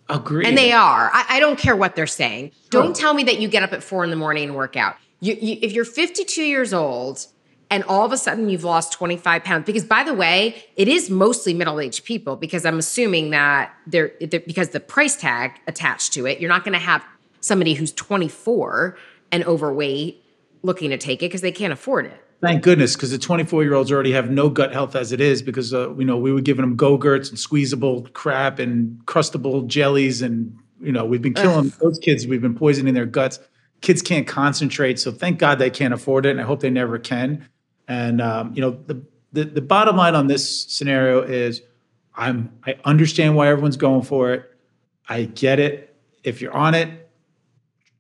Agree. 0.10 0.46
And 0.46 0.58
they 0.58 0.72
are. 0.72 1.10
I, 1.14 1.26
I 1.30 1.40
don't 1.40 1.60
care 1.60 1.76
what 1.76 1.96
they're 1.96 2.08
saying. 2.08 2.52
Don't 2.70 2.96
tell 2.96 3.14
me 3.14 3.24
that 3.24 3.40
you 3.40 3.48
get 3.48 3.64
up 3.64 3.74
at 3.74 3.84
four 3.84 4.04
in 4.04 4.10
the 4.10 4.16
morning 4.16 4.46
and 4.46 4.56
work 4.56 4.78
out. 4.78 4.96
You, 5.20 5.36
you, 5.40 5.58
if 5.62 5.74
you're 5.74 5.86
52 5.86 6.44
years 6.44 6.74
old 6.74 7.26
and 7.70 7.84
all 7.84 8.06
of 8.06 8.12
a 8.12 8.18
sudden 8.18 8.50
you've 8.50 8.64
lost 8.64 8.92
25 8.94 9.44
pounds, 9.44 9.66
because 9.66 9.84
by 9.84 10.04
the 10.04 10.14
way, 10.14 10.64
it 10.76 10.88
is 10.88 11.10
mostly 11.10 11.54
middle 11.54 11.80
aged 11.80 12.06
people, 12.06 12.36
because 12.36 12.66
I'm 12.66 12.80
assuming 12.80 13.32
that 13.32 13.74
they're, 13.86 14.14
they're 14.22 14.40
because 14.40 14.70
the 14.70 14.80
price 14.80 15.16
tag 15.16 15.52
attached 15.68 16.14
to 16.14 16.26
it, 16.26 16.40
you're 16.40 16.50
not 16.50 16.64
going 16.64 16.74
to 16.74 16.80
have 16.80 17.04
somebody 17.42 17.74
who's 17.74 17.92
24 17.94 18.98
and 19.32 19.44
overweight 19.46 20.24
looking 20.64 20.90
to 20.90 20.98
take 20.98 21.22
it 21.22 21.26
because 21.26 21.42
they 21.42 21.52
can't 21.52 21.74
afford 21.74 22.06
it. 22.06 22.24
Thank 22.40 22.62
goodness, 22.62 22.96
because 22.96 23.10
the 23.10 23.18
24 23.18 23.64
year 23.64 23.74
olds 23.74 23.92
already 23.92 24.12
have 24.12 24.30
no 24.30 24.50
gut 24.50 24.72
health 24.72 24.96
as 24.96 25.12
it 25.12 25.20
is, 25.20 25.42
because 25.42 25.74
uh, 25.74 25.94
you 25.96 26.06
know 26.06 26.18
we 26.18 26.32
were 26.32 26.42
giving 26.42 26.62
them 26.62 26.76
go-gurts 26.76 27.30
and 27.30 27.40
squeezable 27.40 28.08
crap 28.14 28.60
and 28.60 29.04
crustable 29.06 29.66
jellies, 29.66 30.22
and 30.22 30.56
you 30.80 30.92
know 30.92 31.04
we've 31.04 31.22
been 31.22 31.34
killing 31.34 31.74
those 31.82 31.98
kids. 31.98 32.28
We've 32.28 32.42
been 32.42 32.56
poisoning 32.56 32.94
their 32.94 33.08
guts. 33.08 33.40
Kids 33.82 34.04
can't 34.04 34.28
concentrate, 34.28 35.00
so 35.00 35.12
thank 35.12 35.40
God 35.40 35.58
they 35.58 35.72
can't 35.72 35.94
afford 35.94 36.28
it, 36.28 36.32
and 36.32 36.42
I 36.42 36.44
hope 36.44 36.60
they 36.60 36.70
never 36.70 37.00
can. 37.00 37.48
And 37.88 38.22
um, 38.22 38.54
you 38.54 38.62
know 38.62 38.72
the, 38.72 39.02
the 39.34 39.46
the 39.46 39.62
bottom 39.62 39.96
line 39.96 40.16
on 40.16 40.28
this 40.28 40.66
scenario 40.68 41.22
is, 41.22 41.62
I'm 42.16 42.52
I 42.66 42.76
understand 42.86 43.36
why 43.36 43.48
everyone's 43.48 43.78
going 43.78 44.04
for 44.04 44.34
it. 44.34 44.52
I 45.08 45.24
get 45.24 45.60
it. 45.60 45.96
If 46.24 46.42
you're 46.42 46.54
on 46.54 46.76
it, 46.76 47.08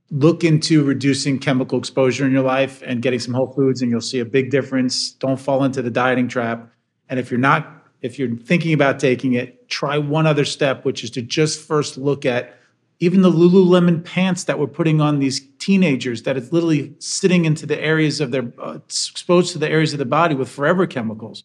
look 0.09 0.43
into 0.43 0.83
reducing 0.83 1.39
chemical 1.39 1.77
exposure 1.77 2.25
in 2.25 2.31
your 2.31 2.43
life 2.43 2.81
and 2.85 3.01
getting 3.01 3.19
some 3.19 3.33
whole 3.33 3.47
foods 3.47 3.81
and 3.81 3.91
you'll 3.91 4.01
see 4.01 4.19
a 4.19 4.25
big 4.25 4.49
difference 4.51 5.11
don't 5.11 5.39
fall 5.39 5.63
into 5.63 5.81
the 5.81 5.91
dieting 5.91 6.27
trap 6.27 6.71
and 7.09 7.19
if 7.19 7.29
you're 7.29 7.39
not 7.39 7.85
if 8.01 8.17
you're 8.17 8.35
thinking 8.37 8.73
about 8.73 8.99
taking 8.99 9.33
it 9.33 9.67
try 9.67 9.97
one 9.97 10.25
other 10.25 10.45
step 10.45 10.85
which 10.85 11.03
is 11.03 11.11
to 11.11 11.21
just 11.21 11.59
first 11.59 11.97
look 11.97 12.25
at 12.25 12.57
even 12.99 13.21
the 13.21 13.31
lululemon 13.31 14.03
pants 14.03 14.45
that 14.45 14.57
we're 14.57 14.67
putting 14.67 15.01
on 15.01 15.19
these 15.19 15.41
teenagers 15.59 16.23
that 16.23 16.35
is 16.35 16.51
literally 16.51 16.95
sitting 16.99 17.45
into 17.45 17.65
the 17.65 17.79
areas 17.79 18.19
of 18.19 18.31
their 18.31 18.51
uh, 18.59 18.79
exposed 18.85 19.51
to 19.53 19.59
the 19.59 19.69
areas 19.69 19.93
of 19.93 19.99
the 19.99 20.05
body 20.05 20.35
with 20.35 20.49
forever 20.49 20.87
chemicals 20.87 21.43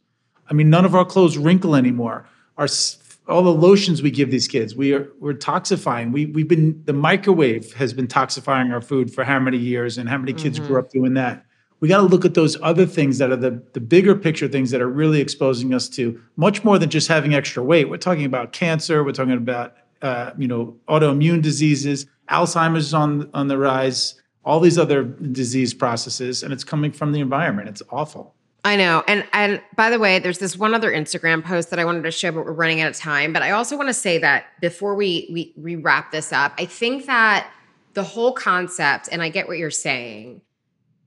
i 0.48 0.54
mean 0.54 0.70
none 0.70 0.84
of 0.84 0.94
our 0.94 1.04
clothes 1.04 1.36
wrinkle 1.36 1.74
anymore 1.74 2.26
our 2.56 2.68
all 3.28 3.42
the 3.42 3.52
lotions 3.52 4.02
we 4.02 4.10
give 4.10 4.30
these 4.30 4.48
kids, 4.48 4.74
we 4.74 4.92
are 4.92 5.08
we're 5.20 5.34
toxifying. 5.34 6.12
We 6.12 6.26
we've 6.26 6.48
been 6.48 6.82
the 6.84 6.92
microwave 6.92 7.72
has 7.74 7.92
been 7.92 8.08
toxifying 8.08 8.72
our 8.72 8.80
food 8.80 9.12
for 9.12 9.24
how 9.24 9.38
many 9.38 9.58
years, 9.58 9.98
and 9.98 10.08
how 10.08 10.18
many 10.18 10.32
kids 10.32 10.58
grew 10.58 10.78
up 10.78 10.90
doing 10.90 11.14
that. 11.14 11.44
We 11.80 11.88
got 11.88 11.98
to 11.98 12.04
look 12.04 12.24
at 12.24 12.34
those 12.34 12.60
other 12.62 12.86
things 12.86 13.18
that 13.18 13.30
are 13.30 13.36
the 13.36 13.62
the 13.72 13.80
bigger 13.80 14.14
picture 14.16 14.48
things 14.48 14.70
that 14.70 14.80
are 14.80 14.88
really 14.88 15.20
exposing 15.20 15.72
us 15.72 15.88
to 15.90 16.20
much 16.36 16.64
more 16.64 16.78
than 16.78 16.90
just 16.90 17.08
having 17.08 17.34
extra 17.34 17.62
weight. 17.62 17.88
We're 17.88 17.96
talking 17.96 18.24
about 18.24 18.52
cancer. 18.52 19.04
We're 19.04 19.12
talking 19.12 19.32
about 19.32 19.74
uh, 20.02 20.32
you 20.36 20.48
know 20.48 20.76
autoimmune 20.88 21.42
diseases. 21.42 22.06
Alzheimer's 22.28 22.92
on 22.94 23.30
on 23.34 23.48
the 23.48 23.58
rise. 23.58 24.20
All 24.44 24.58
these 24.58 24.76
other 24.76 25.04
disease 25.04 25.72
processes, 25.72 26.42
and 26.42 26.52
it's 26.52 26.64
coming 26.64 26.90
from 26.90 27.12
the 27.12 27.20
environment. 27.20 27.68
It's 27.68 27.82
awful. 27.90 28.34
I 28.64 28.76
know. 28.76 29.02
And 29.08 29.24
and 29.32 29.60
by 29.76 29.90
the 29.90 29.98
way, 29.98 30.18
there's 30.18 30.38
this 30.38 30.56
one 30.56 30.74
other 30.74 30.90
Instagram 30.90 31.44
post 31.44 31.70
that 31.70 31.78
I 31.78 31.84
wanted 31.84 32.02
to 32.04 32.10
share, 32.10 32.32
but 32.32 32.44
we're 32.44 32.52
running 32.52 32.80
out 32.80 32.90
of 32.90 32.96
time. 32.96 33.32
But 33.32 33.42
I 33.42 33.52
also 33.52 33.76
want 33.76 33.88
to 33.88 33.94
say 33.94 34.18
that 34.18 34.46
before 34.60 34.94
we 34.94 35.28
we 35.32 35.52
we 35.56 35.76
wrap 35.76 36.12
this 36.12 36.32
up, 36.32 36.54
I 36.58 36.66
think 36.66 37.06
that 37.06 37.50
the 37.94 38.02
whole 38.02 38.32
concept, 38.32 39.08
and 39.12 39.22
I 39.22 39.28
get 39.28 39.48
what 39.48 39.58
you're 39.58 39.70
saying, 39.70 40.40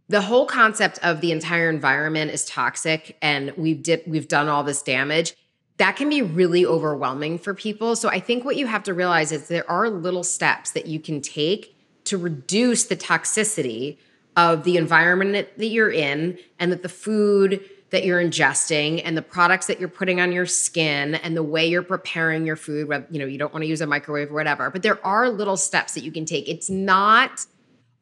the 0.07 0.21
whole 0.21 0.45
concept 0.45 0.99
of 1.01 1.21
the 1.21 1.31
entire 1.31 1.69
environment 1.69 2.31
is 2.31 2.45
toxic 2.45 3.17
and 3.21 3.51
we've 3.57 3.81
did 3.81 4.03
we've 4.05 4.27
done 4.27 4.47
all 4.47 4.63
this 4.63 4.81
damage 4.81 5.33
that 5.77 5.97
can 5.97 6.09
be 6.09 6.21
really 6.21 6.65
overwhelming 6.65 7.37
for 7.37 7.53
people. 7.53 7.95
So 7.95 8.09
i 8.09 8.19
think 8.19 8.45
what 8.45 8.55
you 8.55 8.67
have 8.67 8.83
to 8.83 8.93
realize 8.93 9.31
is 9.31 9.47
there 9.47 9.69
are 9.69 9.89
little 9.89 10.23
steps 10.23 10.71
that 10.71 10.85
you 10.85 10.99
can 10.99 11.21
take 11.21 11.75
to 12.05 12.17
reduce 12.17 12.85
the 12.85 12.95
toxicity 12.95 13.97
of 14.37 14.63
the 14.63 14.77
environment 14.77 15.47
that 15.57 15.67
you're 15.67 15.91
in 15.91 16.37
and 16.59 16.71
that 16.71 16.83
the 16.83 16.89
food 16.89 17.63
that 17.91 18.03
you're 18.03 18.21
ingesting 18.21 19.01
and 19.05 19.15
the 19.15 19.21
products 19.21 19.67
that 19.67 19.79
you're 19.79 19.87
putting 19.87 20.19
on 20.19 20.31
your 20.31 20.45
skin 20.45 21.15
and 21.15 21.37
the 21.37 21.43
way 21.43 21.65
you're 21.65 21.83
preparing 21.83 22.45
your 22.45 22.55
food 22.55 22.87
you 23.09 23.19
know 23.19 23.25
you 23.25 23.37
don't 23.37 23.53
want 23.53 23.63
to 23.63 23.67
use 23.67 23.81
a 23.81 23.87
microwave 23.87 24.29
or 24.29 24.33
whatever 24.33 24.69
but 24.69 24.81
there 24.81 25.03
are 25.05 25.29
little 25.29 25.57
steps 25.57 25.93
that 25.93 26.03
you 26.03 26.11
can 26.11 26.25
take. 26.25 26.47
It's 26.49 26.69
not 26.69 27.45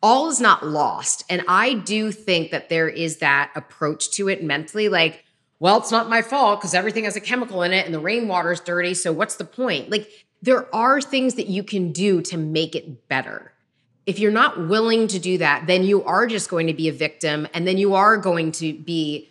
all 0.03 0.27
is 0.27 0.41
not 0.41 0.65
lost. 0.65 1.23
And 1.29 1.43
I 1.47 1.75
do 1.75 2.11
think 2.11 2.51
that 2.51 2.67
there 2.67 2.89
is 2.89 3.17
that 3.17 3.51
approach 3.55 4.11
to 4.11 4.27
it 4.27 4.43
mentally. 4.43 4.89
Like, 4.89 5.23
well, 5.59 5.77
it's 5.77 5.91
not 5.91 6.09
my 6.09 6.21
fault 6.21 6.59
because 6.59 6.73
everything 6.73 7.05
has 7.05 7.15
a 7.15 7.21
chemical 7.21 7.63
in 7.63 7.71
it 7.71 7.85
and 7.85 7.93
the 7.93 7.99
rainwater 7.99 8.51
is 8.51 8.59
dirty. 8.59 8.93
So 8.93 9.13
what's 9.13 9.35
the 9.35 9.45
point? 9.45 9.89
Like, 9.89 10.09
there 10.41 10.73
are 10.75 10.99
things 10.99 11.35
that 11.35 11.47
you 11.47 11.63
can 11.63 11.93
do 11.93 12.21
to 12.23 12.37
make 12.37 12.75
it 12.75 13.07
better. 13.07 13.53
If 14.05 14.19
you're 14.19 14.31
not 14.31 14.67
willing 14.67 15.07
to 15.07 15.19
do 15.19 15.37
that, 15.37 15.67
then 15.67 15.83
you 15.83 16.03
are 16.03 16.27
just 16.27 16.49
going 16.49 16.67
to 16.67 16.73
be 16.73 16.89
a 16.89 16.93
victim. 16.93 17.47
And 17.53 17.65
then 17.65 17.77
you 17.77 17.95
are 17.95 18.17
going 18.17 18.51
to 18.53 18.73
be, 18.73 19.29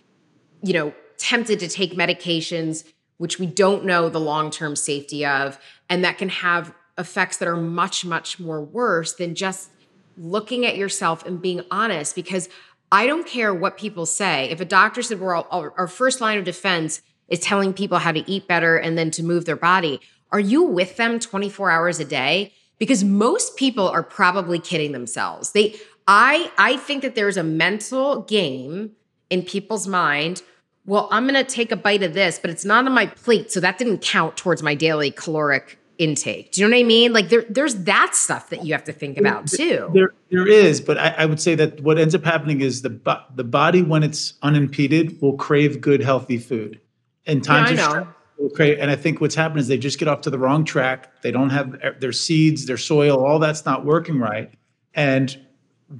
you 0.62 0.72
know, 0.72 0.94
tempted 1.18 1.60
to 1.60 1.68
take 1.68 1.92
medications, 1.92 2.84
which 3.18 3.38
we 3.38 3.44
don't 3.44 3.84
know 3.84 4.08
the 4.08 4.18
long 4.18 4.50
term 4.50 4.74
safety 4.74 5.26
of. 5.26 5.58
And 5.90 6.02
that 6.02 6.16
can 6.16 6.30
have 6.30 6.74
effects 6.96 7.36
that 7.38 7.48
are 7.48 7.56
much, 7.56 8.06
much 8.06 8.40
more 8.40 8.62
worse 8.62 9.12
than 9.12 9.34
just 9.34 9.70
looking 10.16 10.64
at 10.64 10.76
yourself 10.76 11.26
and 11.26 11.40
being 11.42 11.62
honest 11.70 12.14
because 12.14 12.48
I 12.92 13.06
don't 13.06 13.26
care 13.26 13.54
what 13.54 13.78
people 13.78 14.04
say. 14.04 14.50
If 14.50 14.60
a 14.60 14.66
doctor 14.66 15.02
said 15.02 15.18
we're 15.18 15.34
all, 15.34 15.46
our 15.50 15.88
first 15.88 16.20
line 16.20 16.36
of 16.36 16.44
defense 16.44 17.00
is 17.26 17.40
telling 17.40 17.72
people 17.72 17.98
how 17.98 18.12
to 18.12 18.30
eat 18.30 18.46
better 18.46 18.76
and 18.76 18.98
then 18.98 19.10
to 19.12 19.22
move 19.22 19.46
their 19.46 19.56
body, 19.56 19.98
are 20.30 20.38
you 20.38 20.62
with 20.62 20.98
them 20.98 21.18
24 21.18 21.70
hours 21.70 22.00
a 22.00 22.04
day? 22.04 22.52
Because 22.78 23.02
most 23.02 23.56
people 23.56 23.88
are 23.88 24.02
probably 24.02 24.58
kidding 24.58 24.92
themselves. 24.92 25.52
They 25.52 25.74
I 26.06 26.50
I 26.58 26.76
think 26.76 27.00
that 27.02 27.14
there's 27.14 27.38
a 27.38 27.42
mental 27.42 28.22
game 28.22 28.92
in 29.30 29.42
people's 29.42 29.86
mind. 29.86 30.42
Well, 30.84 31.08
I'm 31.10 31.26
going 31.26 31.42
to 31.42 31.50
take 31.50 31.70
a 31.70 31.76
bite 31.76 32.02
of 32.02 32.12
this, 32.12 32.38
but 32.38 32.50
it's 32.50 32.64
not 32.64 32.84
on 32.86 32.92
my 32.92 33.06
plate, 33.06 33.52
so 33.52 33.60
that 33.60 33.78
didn't 33.78 34.02
count 34.02 34.36
towards 34.36 34.62
my 34.62 34.74
daily 34.74 35.12
caloric 35.12 35.78
intake. 35.98 36.52
Do 36.52 36.60
you 36.60 36.68
know 36.68 36.76
what 36.76 36.80
I 36.80 36.84
mean? 36.84 37.12
Like 37.12 37.28
there, 37.28 37.44
there's 37.48 37.74
that 37.84 38.14
stuff 38.14 38.50
that 38.50 38.64
you 38.64 38.72
have 38.72 38.84
to 38.84 38.92
think 38.92 39.18
about 39.18 39.46
too. 39.46 39.90
There, 39.94 40.12
there 40.30 40.46
is, 40.46 40.80
but 40.80 40.98
I, 40.98 41.14
I 41.18 41.26
would 41.26 41.40
say 41.40 41.54
that 41.54 41.80
what 41.80 41.98
ends 41.98 42.14
up 42.14 42.24
happening 42.24 42.60
is 42.60 42.82
the 42.82 43.22
the 43.34 43.44
body, 43.44 43.82
when 43.82 44.02
it's 44.02 44.34
unimpeded, 44.42 45.20
will 45.20 45.36
crave 45.36 45.80
good, 45.80 46.02
healthy 46.02 46.38
food. 46.38 46.80
And 47.26 47.44
times 47.44 47.70
yeah, 47.70 47.84
of 47.84 47.90
stress, 47.90 48.06
will 48.38 48.50
crave. 48.50 48.78
And 48.80 48.90
I 48.90 48.96
think 48.96 49.20
what's 49.20 49.34
happened 49.34 49.60
is 49.60 49.68
they 49.68 49.78
just 49.78 49.98
get 49.98 50.08
off 50.08 50.22
to 50.22 50.30
the 50.30 50.38
wrong 50.38 50.64
track. 50.64 51.22
They 51.22 51.30
don't 51.30 51.50
have 51.50 52.00
their 52.00 52.12
seeds, 52.12 52.66
their 52.66 52.76
soil, 52.76 53.24
all 53.24 53.38
that's 53.38 53.64
not 53.64 53.84
working 53.84 54.18
right. 54.18 54.50
And 54.94 55.30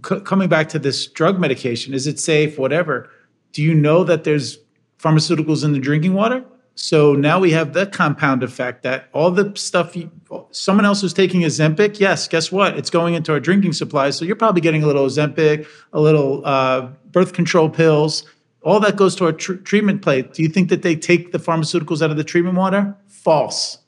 c- 0.05 0.21
coming 0.21 0.49
back 0.49 0.69
to 0.71 0.79
this 0.79 1.07
drug 1.07 1.39
medication, 1.39 1.95
is 1.95 2.07
it 2.07 2.19
safe? 2.19 2.59
Whatever. 2.59 3.09
Do 3.53 3.63
you 3.63 3.75
know 3.75 4.03
that 4.05 4.25
there's 4.25 4.59
pharmaceuticals 4.99 5.65
in 5.65 5.73
the 5.73 5.79
drinking 5.79 6.15
water? 6.15 6.45
So 6.75 7.13
now 7.13 7.39
we 7.39 7.51
have 7.53 7.75
the 7.75 7.87
compound 7.87 8.43
effect 8.43 8.83
that 8.83 9.09
all 9.13 9.31
the 9.31 9.53
stuff 9.57 9.95
you, 9.95 10.11
someone 10.53 10.87
else 10.87 11.03
is 11.03 11.13
taking 11.13 11.43
Ozempic, 11.43 12.01
yes, 12.01 12.27
guess 12.27 12.51
what? 12.51 12.79
It's 12.79 12.89
going 12.89 13.15
into 13.15 13.33
our 13.33 13.41
drinking 13.41 13.75
supplies. 13.75 14.17
So 14.17 14.25
you're 14.25 14.37
probably 14.37 14.63
getting 14.63 14.83
a 14.83 14.87
little 14.87 15.07
Ozempic, 15.07 15.67
a 15.93 16.01
little 16.01 16.45
uh, 16.47 16.89
birth 17.11 17.35
control 17.35 17.69
pills. 17.69 18.25
All 18.63 18.81
that 18.81 18.97
goes 18.97 19.15
to 19.17 19.27
our 19.27 19.33
tr- 19.33 19.55
treatment 19.55 20.03
plate. 20.03 20.33
Do 20.33 20.43
you 20.43 20.49
think 20.49 20.71
that 20.71 20.83
they 20.83 20.97
take 20.97 21.33
the 21.33 21.39
pharmaceuticals 21.39 22.01
out 22.01 22.11
of 22.11 22.17
the 22.17 22.25
treatment 22.25 22.57
water? 22.57 22.97
False. 23.07 23.79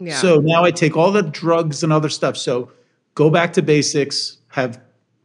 Yeah. 0.00 0.16
So 0.18 0.40
now 0.40 0.64
I 0.64 0.72
take 0.72 0.96
all 0.96 1.12
the 1.12 1.22
drugs 1.22 1.84
and 1.84 1.92
other 1.92 2.08
stuff. 2.08 2.36
So 2.36 2.72
go 3.14 3.30
back 3.30 3.52
to 3.52 3.62
basics. 3.62 4.38
Have 4.48 4.80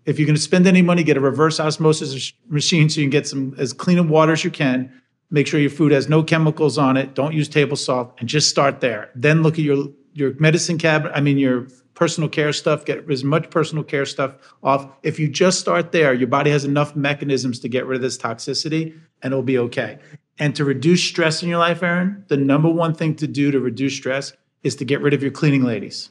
if 0.06 0.20
you're 0.20 0.26
going 0.26 0.36
to 0.36 0.42
spend 0.42 0.68
any 0.68 0.82
money, 0.82 1.04
get 1.04 1.18
a 1.18 1.20
reverse 1.20 1.60
osmosis 1.60 2.34
machine 2.48 2.90
so 2.90 3.02
you 3.02 3.06
can 3.06 3.12
get 3.12 3.28
some 3.28 3.56
as 3.58 3.74
clean 3.74 3.98
of 3.98 4.10
water 4.10 4.34
as 4.34 4.44
you 4.44 4.52
can 4.52 4.92
Make 5.32 5.48
sure 5.48 5.60
your 5.60 5.70
food 5.70 5.92
has 5.92 6.10
no 6.10 6.24
chemicals 6.24 6.78
on 6.78 6.98
it. 6.98 7.14
Don't 7.14 7.34
use 7.34 7.48
table 7.48 7.78
salt 7.78 8.16
and 8.20 8.28
just 8.28 8.50
start 8.50 8.82
there. 8.82 9.12
Then 9.16 9.44
look 9.44 9.54
at 9.54 9.66
your 9.66 9.88
your 10.14 10.34
medicine 10.40 10.78
cabinet, 10.78 11.14
I 11.16 11.22
mean 11.22 11.38
your 11.38 11.68
personal 11.94 12.30
care 12.30 12.54
stuff, 12.54 12.86
get 12.86 13.10
as 13.10 13.24
much 13.24 13.50
personal 13.50 13.84
care 13.84 14.06
stuff 14.06 14.36
off. 14.64 14.90
If 15.04 15.20
you 15.20 15.28
just 15.28 15.60
start 15.60 15.92
there, 15.92 16.14
your 16.14 16.28
body 16.28 16.50
has 16.50 16.66
enough 16.66 16.96
mechanisms 16.96 17.60
to 17.60 17.70
get 17.70 17.86
rid 17.86 17.98
of 17.98 18.02
this 18.02 18.18
toxicity 18.18 18.98
and 19.22 19.34
it'll 19.34 19.44
be 19.44 19.58
okay. 19.58 20.00
And 20.40 20.56
to 20.56 20.64
reduce 20.64 21.04
stress 21.04 21.44
in 21.44 21.50
your 21.50 21.60
life, 21.60 21.84
Erin, 21.84 22.24
the 22.30 22.38
number 22.38 22.70
one 22.70 22.96
thing 22.96 23.16
to 23.16 23.28
do 23.28 23.52
to 23.52 23.60
reduce 23.60 23.96
stress 23.96 24.32
is 24.64 24.76
to 24.78 24.86
get 24.86 25.02
rid 25.02 25.14
of 25.14 25.22
your 25.22 25.32
cleaning 25.32 25.64
ladies. 25.64 26.10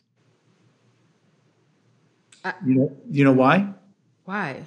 Uh, 2.44 2.52
you 2.64 2.74
know, 2.74 2.96
you 3.10 3.24
know 3.24 3.32
why? 3.32 3.72
Why? 4.24 4.62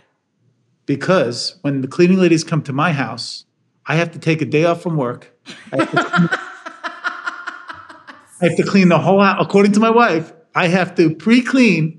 Because 0.87 1.59
when 1.61 1.81
the 1.81 1.87
cleaning 1.87 2.17
ladies 2.17 2.43
come 2.43 2.63
to 2.63 2.73
my 2.73 2.91
house, 2.91 3.45
I 3.85 3.95
have 3.95 4.11
to 4.11 4.19
take 4.19 4.41
a 4.41 4.45
day 4.45 4.65
off 4.65 4.81
from 4.81 4.95
work. 4.95 5.35
I 5.71 5.83
have 5.83 5.91
to 5.91 6.03
clean, 6.03 6.29
have 8.41 8.57
to 8.57 8.63
clean 8.63 8.89
the 8.89 8.99
whole 8.99 9.21
house. 9.21 9.37
According 9.39 9.73
to 9.73 9.79
my 9.79 9.89
wife, 9.89 10.33
I 10.53 10.67
have 10.67 10.95
to 10.95 11.15
pre-clean. 11.15 11.97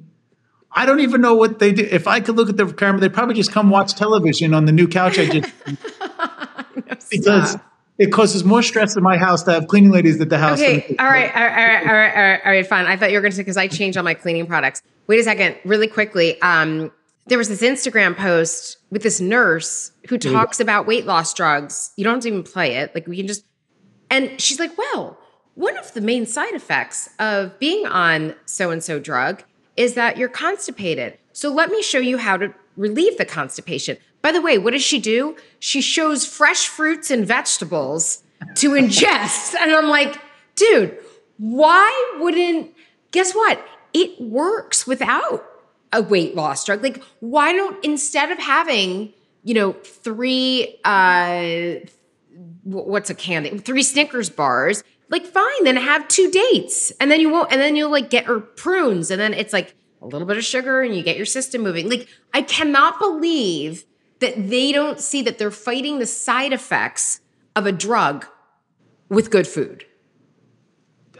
I 0.71 0.87
don't 0.87 1.01
even 1.01 1.21
know 1.21 1.35
what 1.35 1.59
they 1.59 1.73
do. 1.73 1.87
If 1.91 2.07
I 2.07 2.21
could 2.21 2.37
look 2.37 2.49
at 2.49 2.57
the 2.57 2.67
camera, 2.73 3.01
they'd 3.01 3.13
probably 3.13 3.35
just 3.35 3.53
come 3.53 3.69
watch 3.71 3.95
television 3.95 4.55
on 4.55 4.65
the 4.65 4.73
new 4.73 4.89
couch 4.89 5.19
I 5.19 5.27
just 5.27 5.53
because 7.11 7.57
it 7.99 8.11
causes 8.11 8.43
more 8.45 8.63
stress 8.63 8.97
in 8.97 9.03
my 9.03 9.19
house 9.19 9.43
to 9.45 9.53
have 9.53 9.69
cleaning 9.69 9.91
ladies 9.91 10.21
at 10.21 10.31
the 10.31 10.39
house. 10.39 10.61
Okay, 10.61 10.97
all 10.99 11.07
right, 11.07 11.35
all 11.35 11.43
right, 11.43 11.51
all 11.51 11.67
right, 11.67 11.87
all 11.87 11.93
right, 11.93 12.17
all 12.17 12.23
right, 12.23 12.41
all 12.45 12.53
right, 12.53 12.67
fine. 12.67 12.87
I 12.87 12.97
thought 12.97 13.11
you 13.11 13.19
were 13.19 13.23
going 13.23 13.33
to 13.33 13.37
say 13.37 13.43
because 13.43 13.57
I 13.57 13.69
changed 13.69 13.99
all 13.99 14.05
my 14.05 14.15
cleaning 14.15 14.47
products. 14.47 14.83
Wait 15.07 15.21
a 15.21 15.23
second, 15.23 15.57
really 15.65 15.89
quickly. 15.89 16.41
Um, 16.41 16.91
there 17.27 17.39
was 17.39 17.49
this 17.49 17.63
Instagram 17.63 18.17
post 18.17 18.79
with 18.93 19.03
this 19.03 19.23
nurse 19.23 19.91
who 20.09 20.19
mm-hmm. 20.19 20.35
talks 20.35 20.61
about 20.61 20.87
weight 20.87 21.07
loss 21.07 21.33
drugs. 21.33 21.93
You 21.97 22.05
don't 22.05 22.17
have 22.17 22.23
to 22.25 22.29
even 22.29 22.43
play 22.43 22.77
it. 22.77 22.95
Like 22.95 23.09
we 23.09 23.17
can 23.17 23.27
just 23.27 23.45
and 24.11 24.39
she's 24.39 24.61
like, 24.61 24.77
"Well, 24.77 25.19
one 25.55 25.79
of 25.79 25.95
the 25.95 26.03
main 26.03 26.27
side 26.27 26.55
effects 26.55 27.09
of 27.19 27.59
being 27.59 27.87
on 27.87 28.37
so 28.45 28.71
and 28.71 28.85
so 28.85 29.01
drug 29.01 29.43
is 29.79 29.95
that 29.95 30.19
you're 30.19 30.29
constipated. 30.29 31.17
So 31.33 31.51
let 31.51 31.71
me 31.71 31.83
show 31.83 31.99
you 31.99 32.19
how 32.19 32.37
to 32.37 32.55
relieve 32.77 33.17
the 33.17 33.25
constipation." 33.25 33.97
By 34.21 34.31
the 34.31 34.43
way, 34.43 34.59
what 34.59 34.73
does 34.73 34.85
she 34.85 35.01
do? 35.01 35.37
She 35.59 35.81
shows 35.81 36.25
fresh 36.27 36.69
fruits 36.69 37.11
and 37.11 37.27
vegetables 37.27 38.23
to 38.57 38.71
ingest. 38.73 39.55
and 39.59 39.73
I'm 39.73 39.89
like, 39.89 40.21
"Dude, 40.55 40.99
why 41.39 42.17
wouldn't 42.21 42.75
guess 43.11 43.33
what? 43.33 43.67
It 43.95 44.21
works 44.21 44.87
without 44.87 45.47
a 45.93 46.03
weight 46.03 46.35
loss 46.35 46.65
drug. 46.65 46.83
Like, 46.83 47.03
why 47.21 47.53
don't 47.53 47.83
instead 47.85 48.31
of 48.31 48.39
having, 48.39 49.13
you 49.45 49.55
know, 49.55 49.73
three 49.73 50.79
uh 50.85 51.75
what's 52.65 53.11
a 53.11 53.15
candy? 53.15 53.59
Three 53.59 53.83
Snickers 53.83 54.31
bars, 54.31 54.83
like 55.09 55.27
fine, 55.27 55.65
then 55.65 55.77
have 55.77 56.09
two 56.09 56.31
dates. 56.31 56.93
And 57.01 57.11
then 57.11 57.21
you 57.21 57.31
won't 57.31 57.53
and 57.53 57.61
then 57.61 57.77
you'll 57.77 57.91
like 57.91 58.11
get 58.11 58.29
or 58.29 58.41
prunes 58.41 59.11
and 59.11 59.21
then 59.21 59.35
it's 59.35 59.53
like 59.53 59.75
a 60.01 60.07
little 60.07 60.27
bit 60.27 60.37
of 60.37 60.45
sugar 60.45 60.83
and 60.83 60.95
you 60.95 61.03
get 61.03 61.17
your 61.17 61.27
system 61.27 61.63
moving. 61.63 61.89
Like 61.89 62.09
I 62.33 62.43
cannot 62.43 62.99
believe 62.99 63.85
that 64.21 64.49
they 64.49 64.73
don't 64.73 65.01
see 65.01 65.23
that 65.23 65.39
they're 65.39 65.51
fighting 65.51 65.99
the 65.99 66.07
side 66.07 66.53
effects 66.53 67.21
of 67.57 67.67
a 67.67 67.73
drug 67.73 68.27
with 69.09 69.31
good 69.31 69.47
food. 69.47 69.85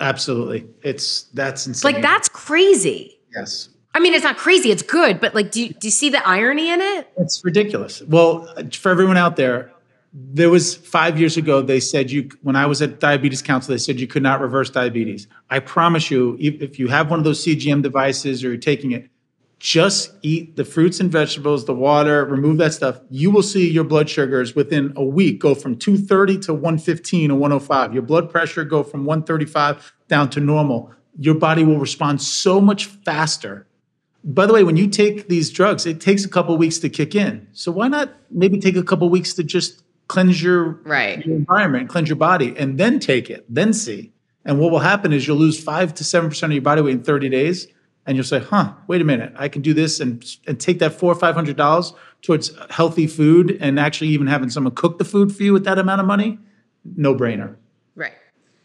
Absolutely. 0.01 0.67
It's 0.83 1.25
that's 1.35 1.67
insane. 1.67 1.93
Like 1.93 2.03
that's 2.03 2.29
crazy. 2.29 3.19
Yes. 3.35 3.69
I 3.95 4.01
mean, 4.01 4.15
it's 4.15 4.25
not 4.25 4.39
crazy. 4.39 4.71
It's 4.71 4.83
good, 4.83 5.21
but 5.21 5.35
like, 5.35 5.51
do 5.51 5.65
you, 5.65 5.69
do 5.75 5.87
you 5.87 5.91
see 5.91 6.09
the 6.09 6.27
irony 6.27 6.71
in 6.71 6.81
it? 6.81 7.13
It's 7.19 7.45
ridiculous. 7.45 8.03
Well, 8.03 8.49
for 8.73 8.91
everyone 8.91 9.19
out 9.19 9.37
there, 9.37 9.71
there 10.15 10.51
was 10.51 10.75
five 10.75 11.19
years 11.19 11.37
ago. 11.37 11.63
They 11.63 11.81
said 11.81 12.11
you 12.11 12.31
when 12.43 12.57
I 12.57 12.67
was 12.67 12.83
at 12.83 13.01
Diabetes 13.01 13.43
Council, 13.43 13.73
they 13.73 13.79
said 13.79 14.01
you 14.01 14.07
could 14.07 14.23
not 14.23 14.41
reverse 14.41 14.71
diabetes. 14.71 15.27
I 15.51 15.59
promise 15.59 16.11
you, 16.11 16.37
if 16.39 16.79
you 16.79 16.89
have 16.89 17.11
one 17.11 17.19
of 17.19 17.25
those 17.25 17.45
CGM 17.45 17.83
devices 17.83 18.45
or 18.45 18.49
you're 18.49 18.57
taking 18.59 18.93
it, 18.93 19.09
just 19.59 20.13
eat 20.23 20.57
the 20.57 20.65
fruits 20.65 20.99
and 20.99 21.11
vegetables, 21.11 21.67
the 21.67 21.75
water, 21.75 22.25
remove 22.25 22.59
that 22.59 22.75
stuff. 22.75 22.99
You 23.11 23.31
will 23.31 23.45
see 23.45 23.71
your 23.71 23.85
blood 23.85 24.11
sugars 24.11 24.57
within 24.57 24.93
a 24.97 25.05
week 25.05 25.39
go 25.39 25.55
from 25.55 25.77
230 25.77 26.41
to 26.41 26.53
115 26.53 27.31
or 27.31 27.39
105. 27.39 27.95
Your 27.95 28.03
blood 28.03 28.29
pressure 28.29 28.65
go 28.65 28.83
from 28.83 29.05
135 29.05 29.95
down 30.09 30.29
to 30.31 30.41
normal. 30.41 30.93
Your 31.17 31.37
body 31.37 31.63
will 31.63 31.79
respond 31.79 32.21
so 32.21 32.61
much 32.61 32.87
faster 32.87 33.67
by 34.25 34.47
the 34.47 34.53
way, 34.53 34.63
when 34.63 34.77
you 34.77 34.89
take 34.89 35.29
these 35.29 35.51
drugs, 35.51 35.87
it 35.87 36.01
takes 36.01 36.25
a 36.25 36.29
couple 36.29 36.57
weeks 36.57 36.79
to 36.79 36.89
kick 36.89 37.15
in. 37.15 37.47
So 37.53 37.73
why 37.73 37.89
not 37.89 38.11
maybe 38.31 38.59
take 38.59 38.77
a 38.77 38.83
couple 38.83 39.09
weeks 39.11 39.35
to 39.35 39.43
just 39.43 39.83
cleanse 40.09 40.43
your, 40.43 40.81
right. 40.85 41.25
your 41.25 41.37
environment, 41.37 41.89
cleanse 41.89 42.09
your 42.09 42.17
body, 42.17 42.55
and 42.57 42.79
then 42.79 43.01
take 43.01 43.31
it, 43.31 43.45
then 43.49 43.73
see. 43.73 44.13
And 44.45 44.59
what 44.59 44.71
will 44.71 44.81
happen 44.81 45.13
is 45.13 45.27
you'll 45.27 45.37
lose 45.39 45.63
five 45.63 45.95
to 45.95 46.05
seven 46.05 46.29
percent 46.29 46.53
of 46.53 46.55
your 46.55 46.63
body 46.63 46.83
weight 46.83 46.95
in 46.95 47.03
30 47.03 47.29
days. 47.29 47.69
and 48.05 48.17
you'll 48.17 48.25
say, 48.25 48.41
"Huh, 48.41 48.73
wait 48.89 49.01
a 49.01 49.05
minute, 49.05 49.33
I 49.37 49.49
can 49.49 49.63
do 49.63 49.73
this 49.73 50.01
and 50.01 50.25
and 50.49 50.59
take 50.59 50.81
that 50.81 50.93
four 50.93 51.13
or 51.13 51.15
five 51.15 51.37
hundred 51.37 51.57
dollars 51.57 51.93
towards 52.21 52.53
healthy 52.69 53.07
food 53.07 53.57
and 53.61 53.79
actually 53.79 54.09
even 54.09 54.27
having 54.27 54.51
someone 54.51 54.75
cook 54.75 54.99
the 54.99 55.05
food 55.05 55.35
for 55.35 55.45
you 55.45 55.53
with 55.53 55.65
that 55.65 55.79
amount 55.79 56.01
of 56.01 56.07
money." 56.07 56.39
No 56.97 57.15
brainer. 57.15 57.55
Right. 57.95 58.15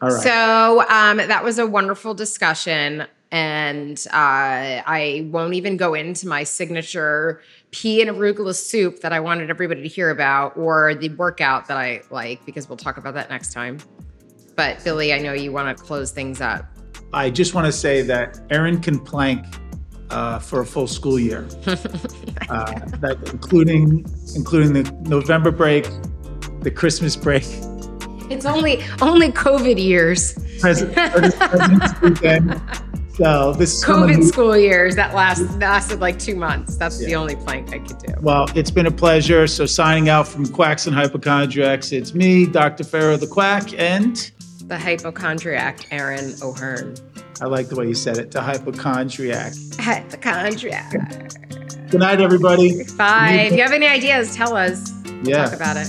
All 0.01 0.09
right. 0.09 0.23
So 0.23 0.81
um, 0.89 1.17
that 1.17 1.43
was 1.43 1.59
a 1.59 1.67
wonderful 1.67 2.15
discussion. 2.15 3.05
And 3.31 3.97
uh, 4.07 4.81
I 4.85 5.27
won't 5.31 5.53
even 5.53 5.75
go 5.75 5.93
into 5.93 6.27
my 6.27 6.43
signature 6.43 7.41
pea 7.71 8.01
and 8.01 8.09
arugula 8.11 8.55
soup 8.55 9.01
that 9.01 9.11
I 9.11 9.19
wanted 9.19 9.49
everybody 9.49 9.81
to 9.81 9.87
hear 9.87 10.09
about 10.09 10.55
or 10.57 10.95
the 10.95 11.09
workout 11.09 11.67
that 11.67 11.77
I 11.77 12.01
like 12.09 12.45
because 12.45 12.69
we'll 12.69 12.77
talk 12.77 12.97
about 12.97 13.13
that 13.15 13.29
next 13.29 13.51
time. 13.51 13.79
But 14.55 14.83
Billy, 14.83 15.13
I 15.13 15.19
know 15.19 15.33
you 15.33 15.51
want 15.51 15.77
to 15.77 15.83
close 15.83 16.11
things 16.11 16.41
up. 16.41 16.65
I 17.13 17.29
just 17.29 17.53
want 17.53 17.65
to 17.65 17.71
say 17.71 18.01
that 18.03 18.39
Erin 18.49 18.81
can 18.81 18.99
plank 18.99 19.45
uh, 20.09 20.39
for 20.39 20.61
a 20.61 20.65
full 20.65 20.87
school 20.87 21.19
year, 21.19 21.47
uh, 21.67 21.75
that 22.99 23.17
including 23.31 24.05
including 24.35 24.73
the 24.73 24.91
November 25.09 25.51
break, 25.51 25.87
the 26.61 26.71
Christmas 26.71 27.15
break, 27.15 27.43
It's 28.29 28.45
only 28.45 28.83
only 29.01 29.31
COVID 29.31 29.81
years, 29.81 30.33
President, 30.59 31.35
President's 31.35 32.01
weekend. 32.01 32.61
So 33.17 33.51
this 33.53 33.83
COVID 33.83 34.23
school 34.25 34.55
years 34.55 34.95
that 34.95 35.15
last 35.15 35.41
lasted 35.59 35.99
like 35.99 36.19
two 36.19 36.35
months. 36.35 36.77
That's 36.77 36.99
the 36.99 37.15
only 37.15 37.35
plank 37.35 37.73
I 37.73 37.79
could 37.79 37.97
do. 37.97 38.13
Well, 38.21 38.45
it's 38.55 38.69
been 38.69 38.85
a 38.85 38.91
pleasure. 38.91 39.47
So 39.47 39.65
signing 39.65 40.07
out 40.07 40.27
from 40.27 40.45
Quacks 40.47 40.85
and 40.85 40.95
Hypochondriacs, 40.95 41.91
it's 41.91 42.13
me, 42.13 42.45
Dr. 42.45 42.83
Ferro 42.83 43.17
the 43.17 43.25
Quack, 43.25 43.73
and 43.79 44.31
The 44.65 44.77
hypochondriac 44.77 45.87
Erin 45.91 46.35
O'Hearn. 46.43 46.95
I 47.41 47.45
like 47.45 47.69
the 47.69 47.75
way 47.75 47.87
you 47.87 47.95
said 47.95 48.17
it, 48.19 48.29
the 48.29 48.41
hypochondriac. 48.41 49.53
Hypochondriac. 49.79 50.91
Good 51.89 51.99
night, 52.01 52.21
everybody. 52.21 52.83
Bye. 52.97 53.47
If 53.47 53.53
you 53.53 53.61
have 53.63 53.71
any 53.71 53.87
ideas, 53.87 54.35
tell 54.35 54.55
us. 54.55 54.91
We'll 55.05 55.29
Yeah. 55.29 55.45
talk 55.45 55.53
about 55.53 55.77
it. 55.77 55.87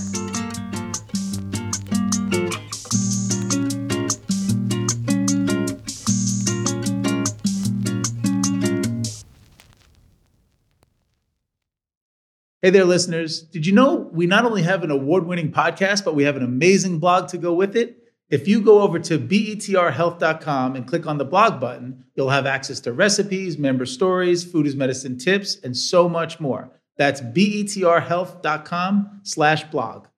Hey 12.60 12.70
there, 12.70 12.84
listeners. 12.84 13.42
Did 13.42 13.66
you 13.66 13.72
know 13.72 14.10
we 14.12 14.26
not 14.26 14.44
only 14.44 14.62
have 14.62 14.82
an 14.82 14.90
award 14.90 15.24
winning 15.24 15.52
podcast, 15.52 16.04
but 16.04 16.16
we 16.16 16.24
have 16.24 16.34
an 16.34 16.42
amazing 16.42 16.98
blog 16.98 17.28
to 17.28 17.38
go 17.38 17.54
with 17.54 17.76
it? 17.76 17.98
If 18.30 18.48
you 18.48 18.60
go 18.60 18.82
over 18.82 18.98
to 18.98 19.16
betrhealth.com 19.16 20.74
and 20.74 20.84
click 20.84 21.06
on 21.06 21.18
the 21.18 21.24
blog 21.24 21.60
button, 21.60 22.04
you'll 22.16 22.30
have 22.30 22.46
access 22.46 22.80
to 22.80 22.92
recipes, 22.92 23.58
member 23.58 23.86
stories, 23.86 24.42
food 24.42 24.66
is 24.66 24.74
medicine 24.74 25.18
tips, 25.18 25.54
and 25.62 25.76
so 25.76 26.08
much 26.08 26.40
more. 26.40 26.72
That's 26.96 27.20
betrhealth.com 27.20 29.20
slash 29.22 29.62
blog. 29.70 30.08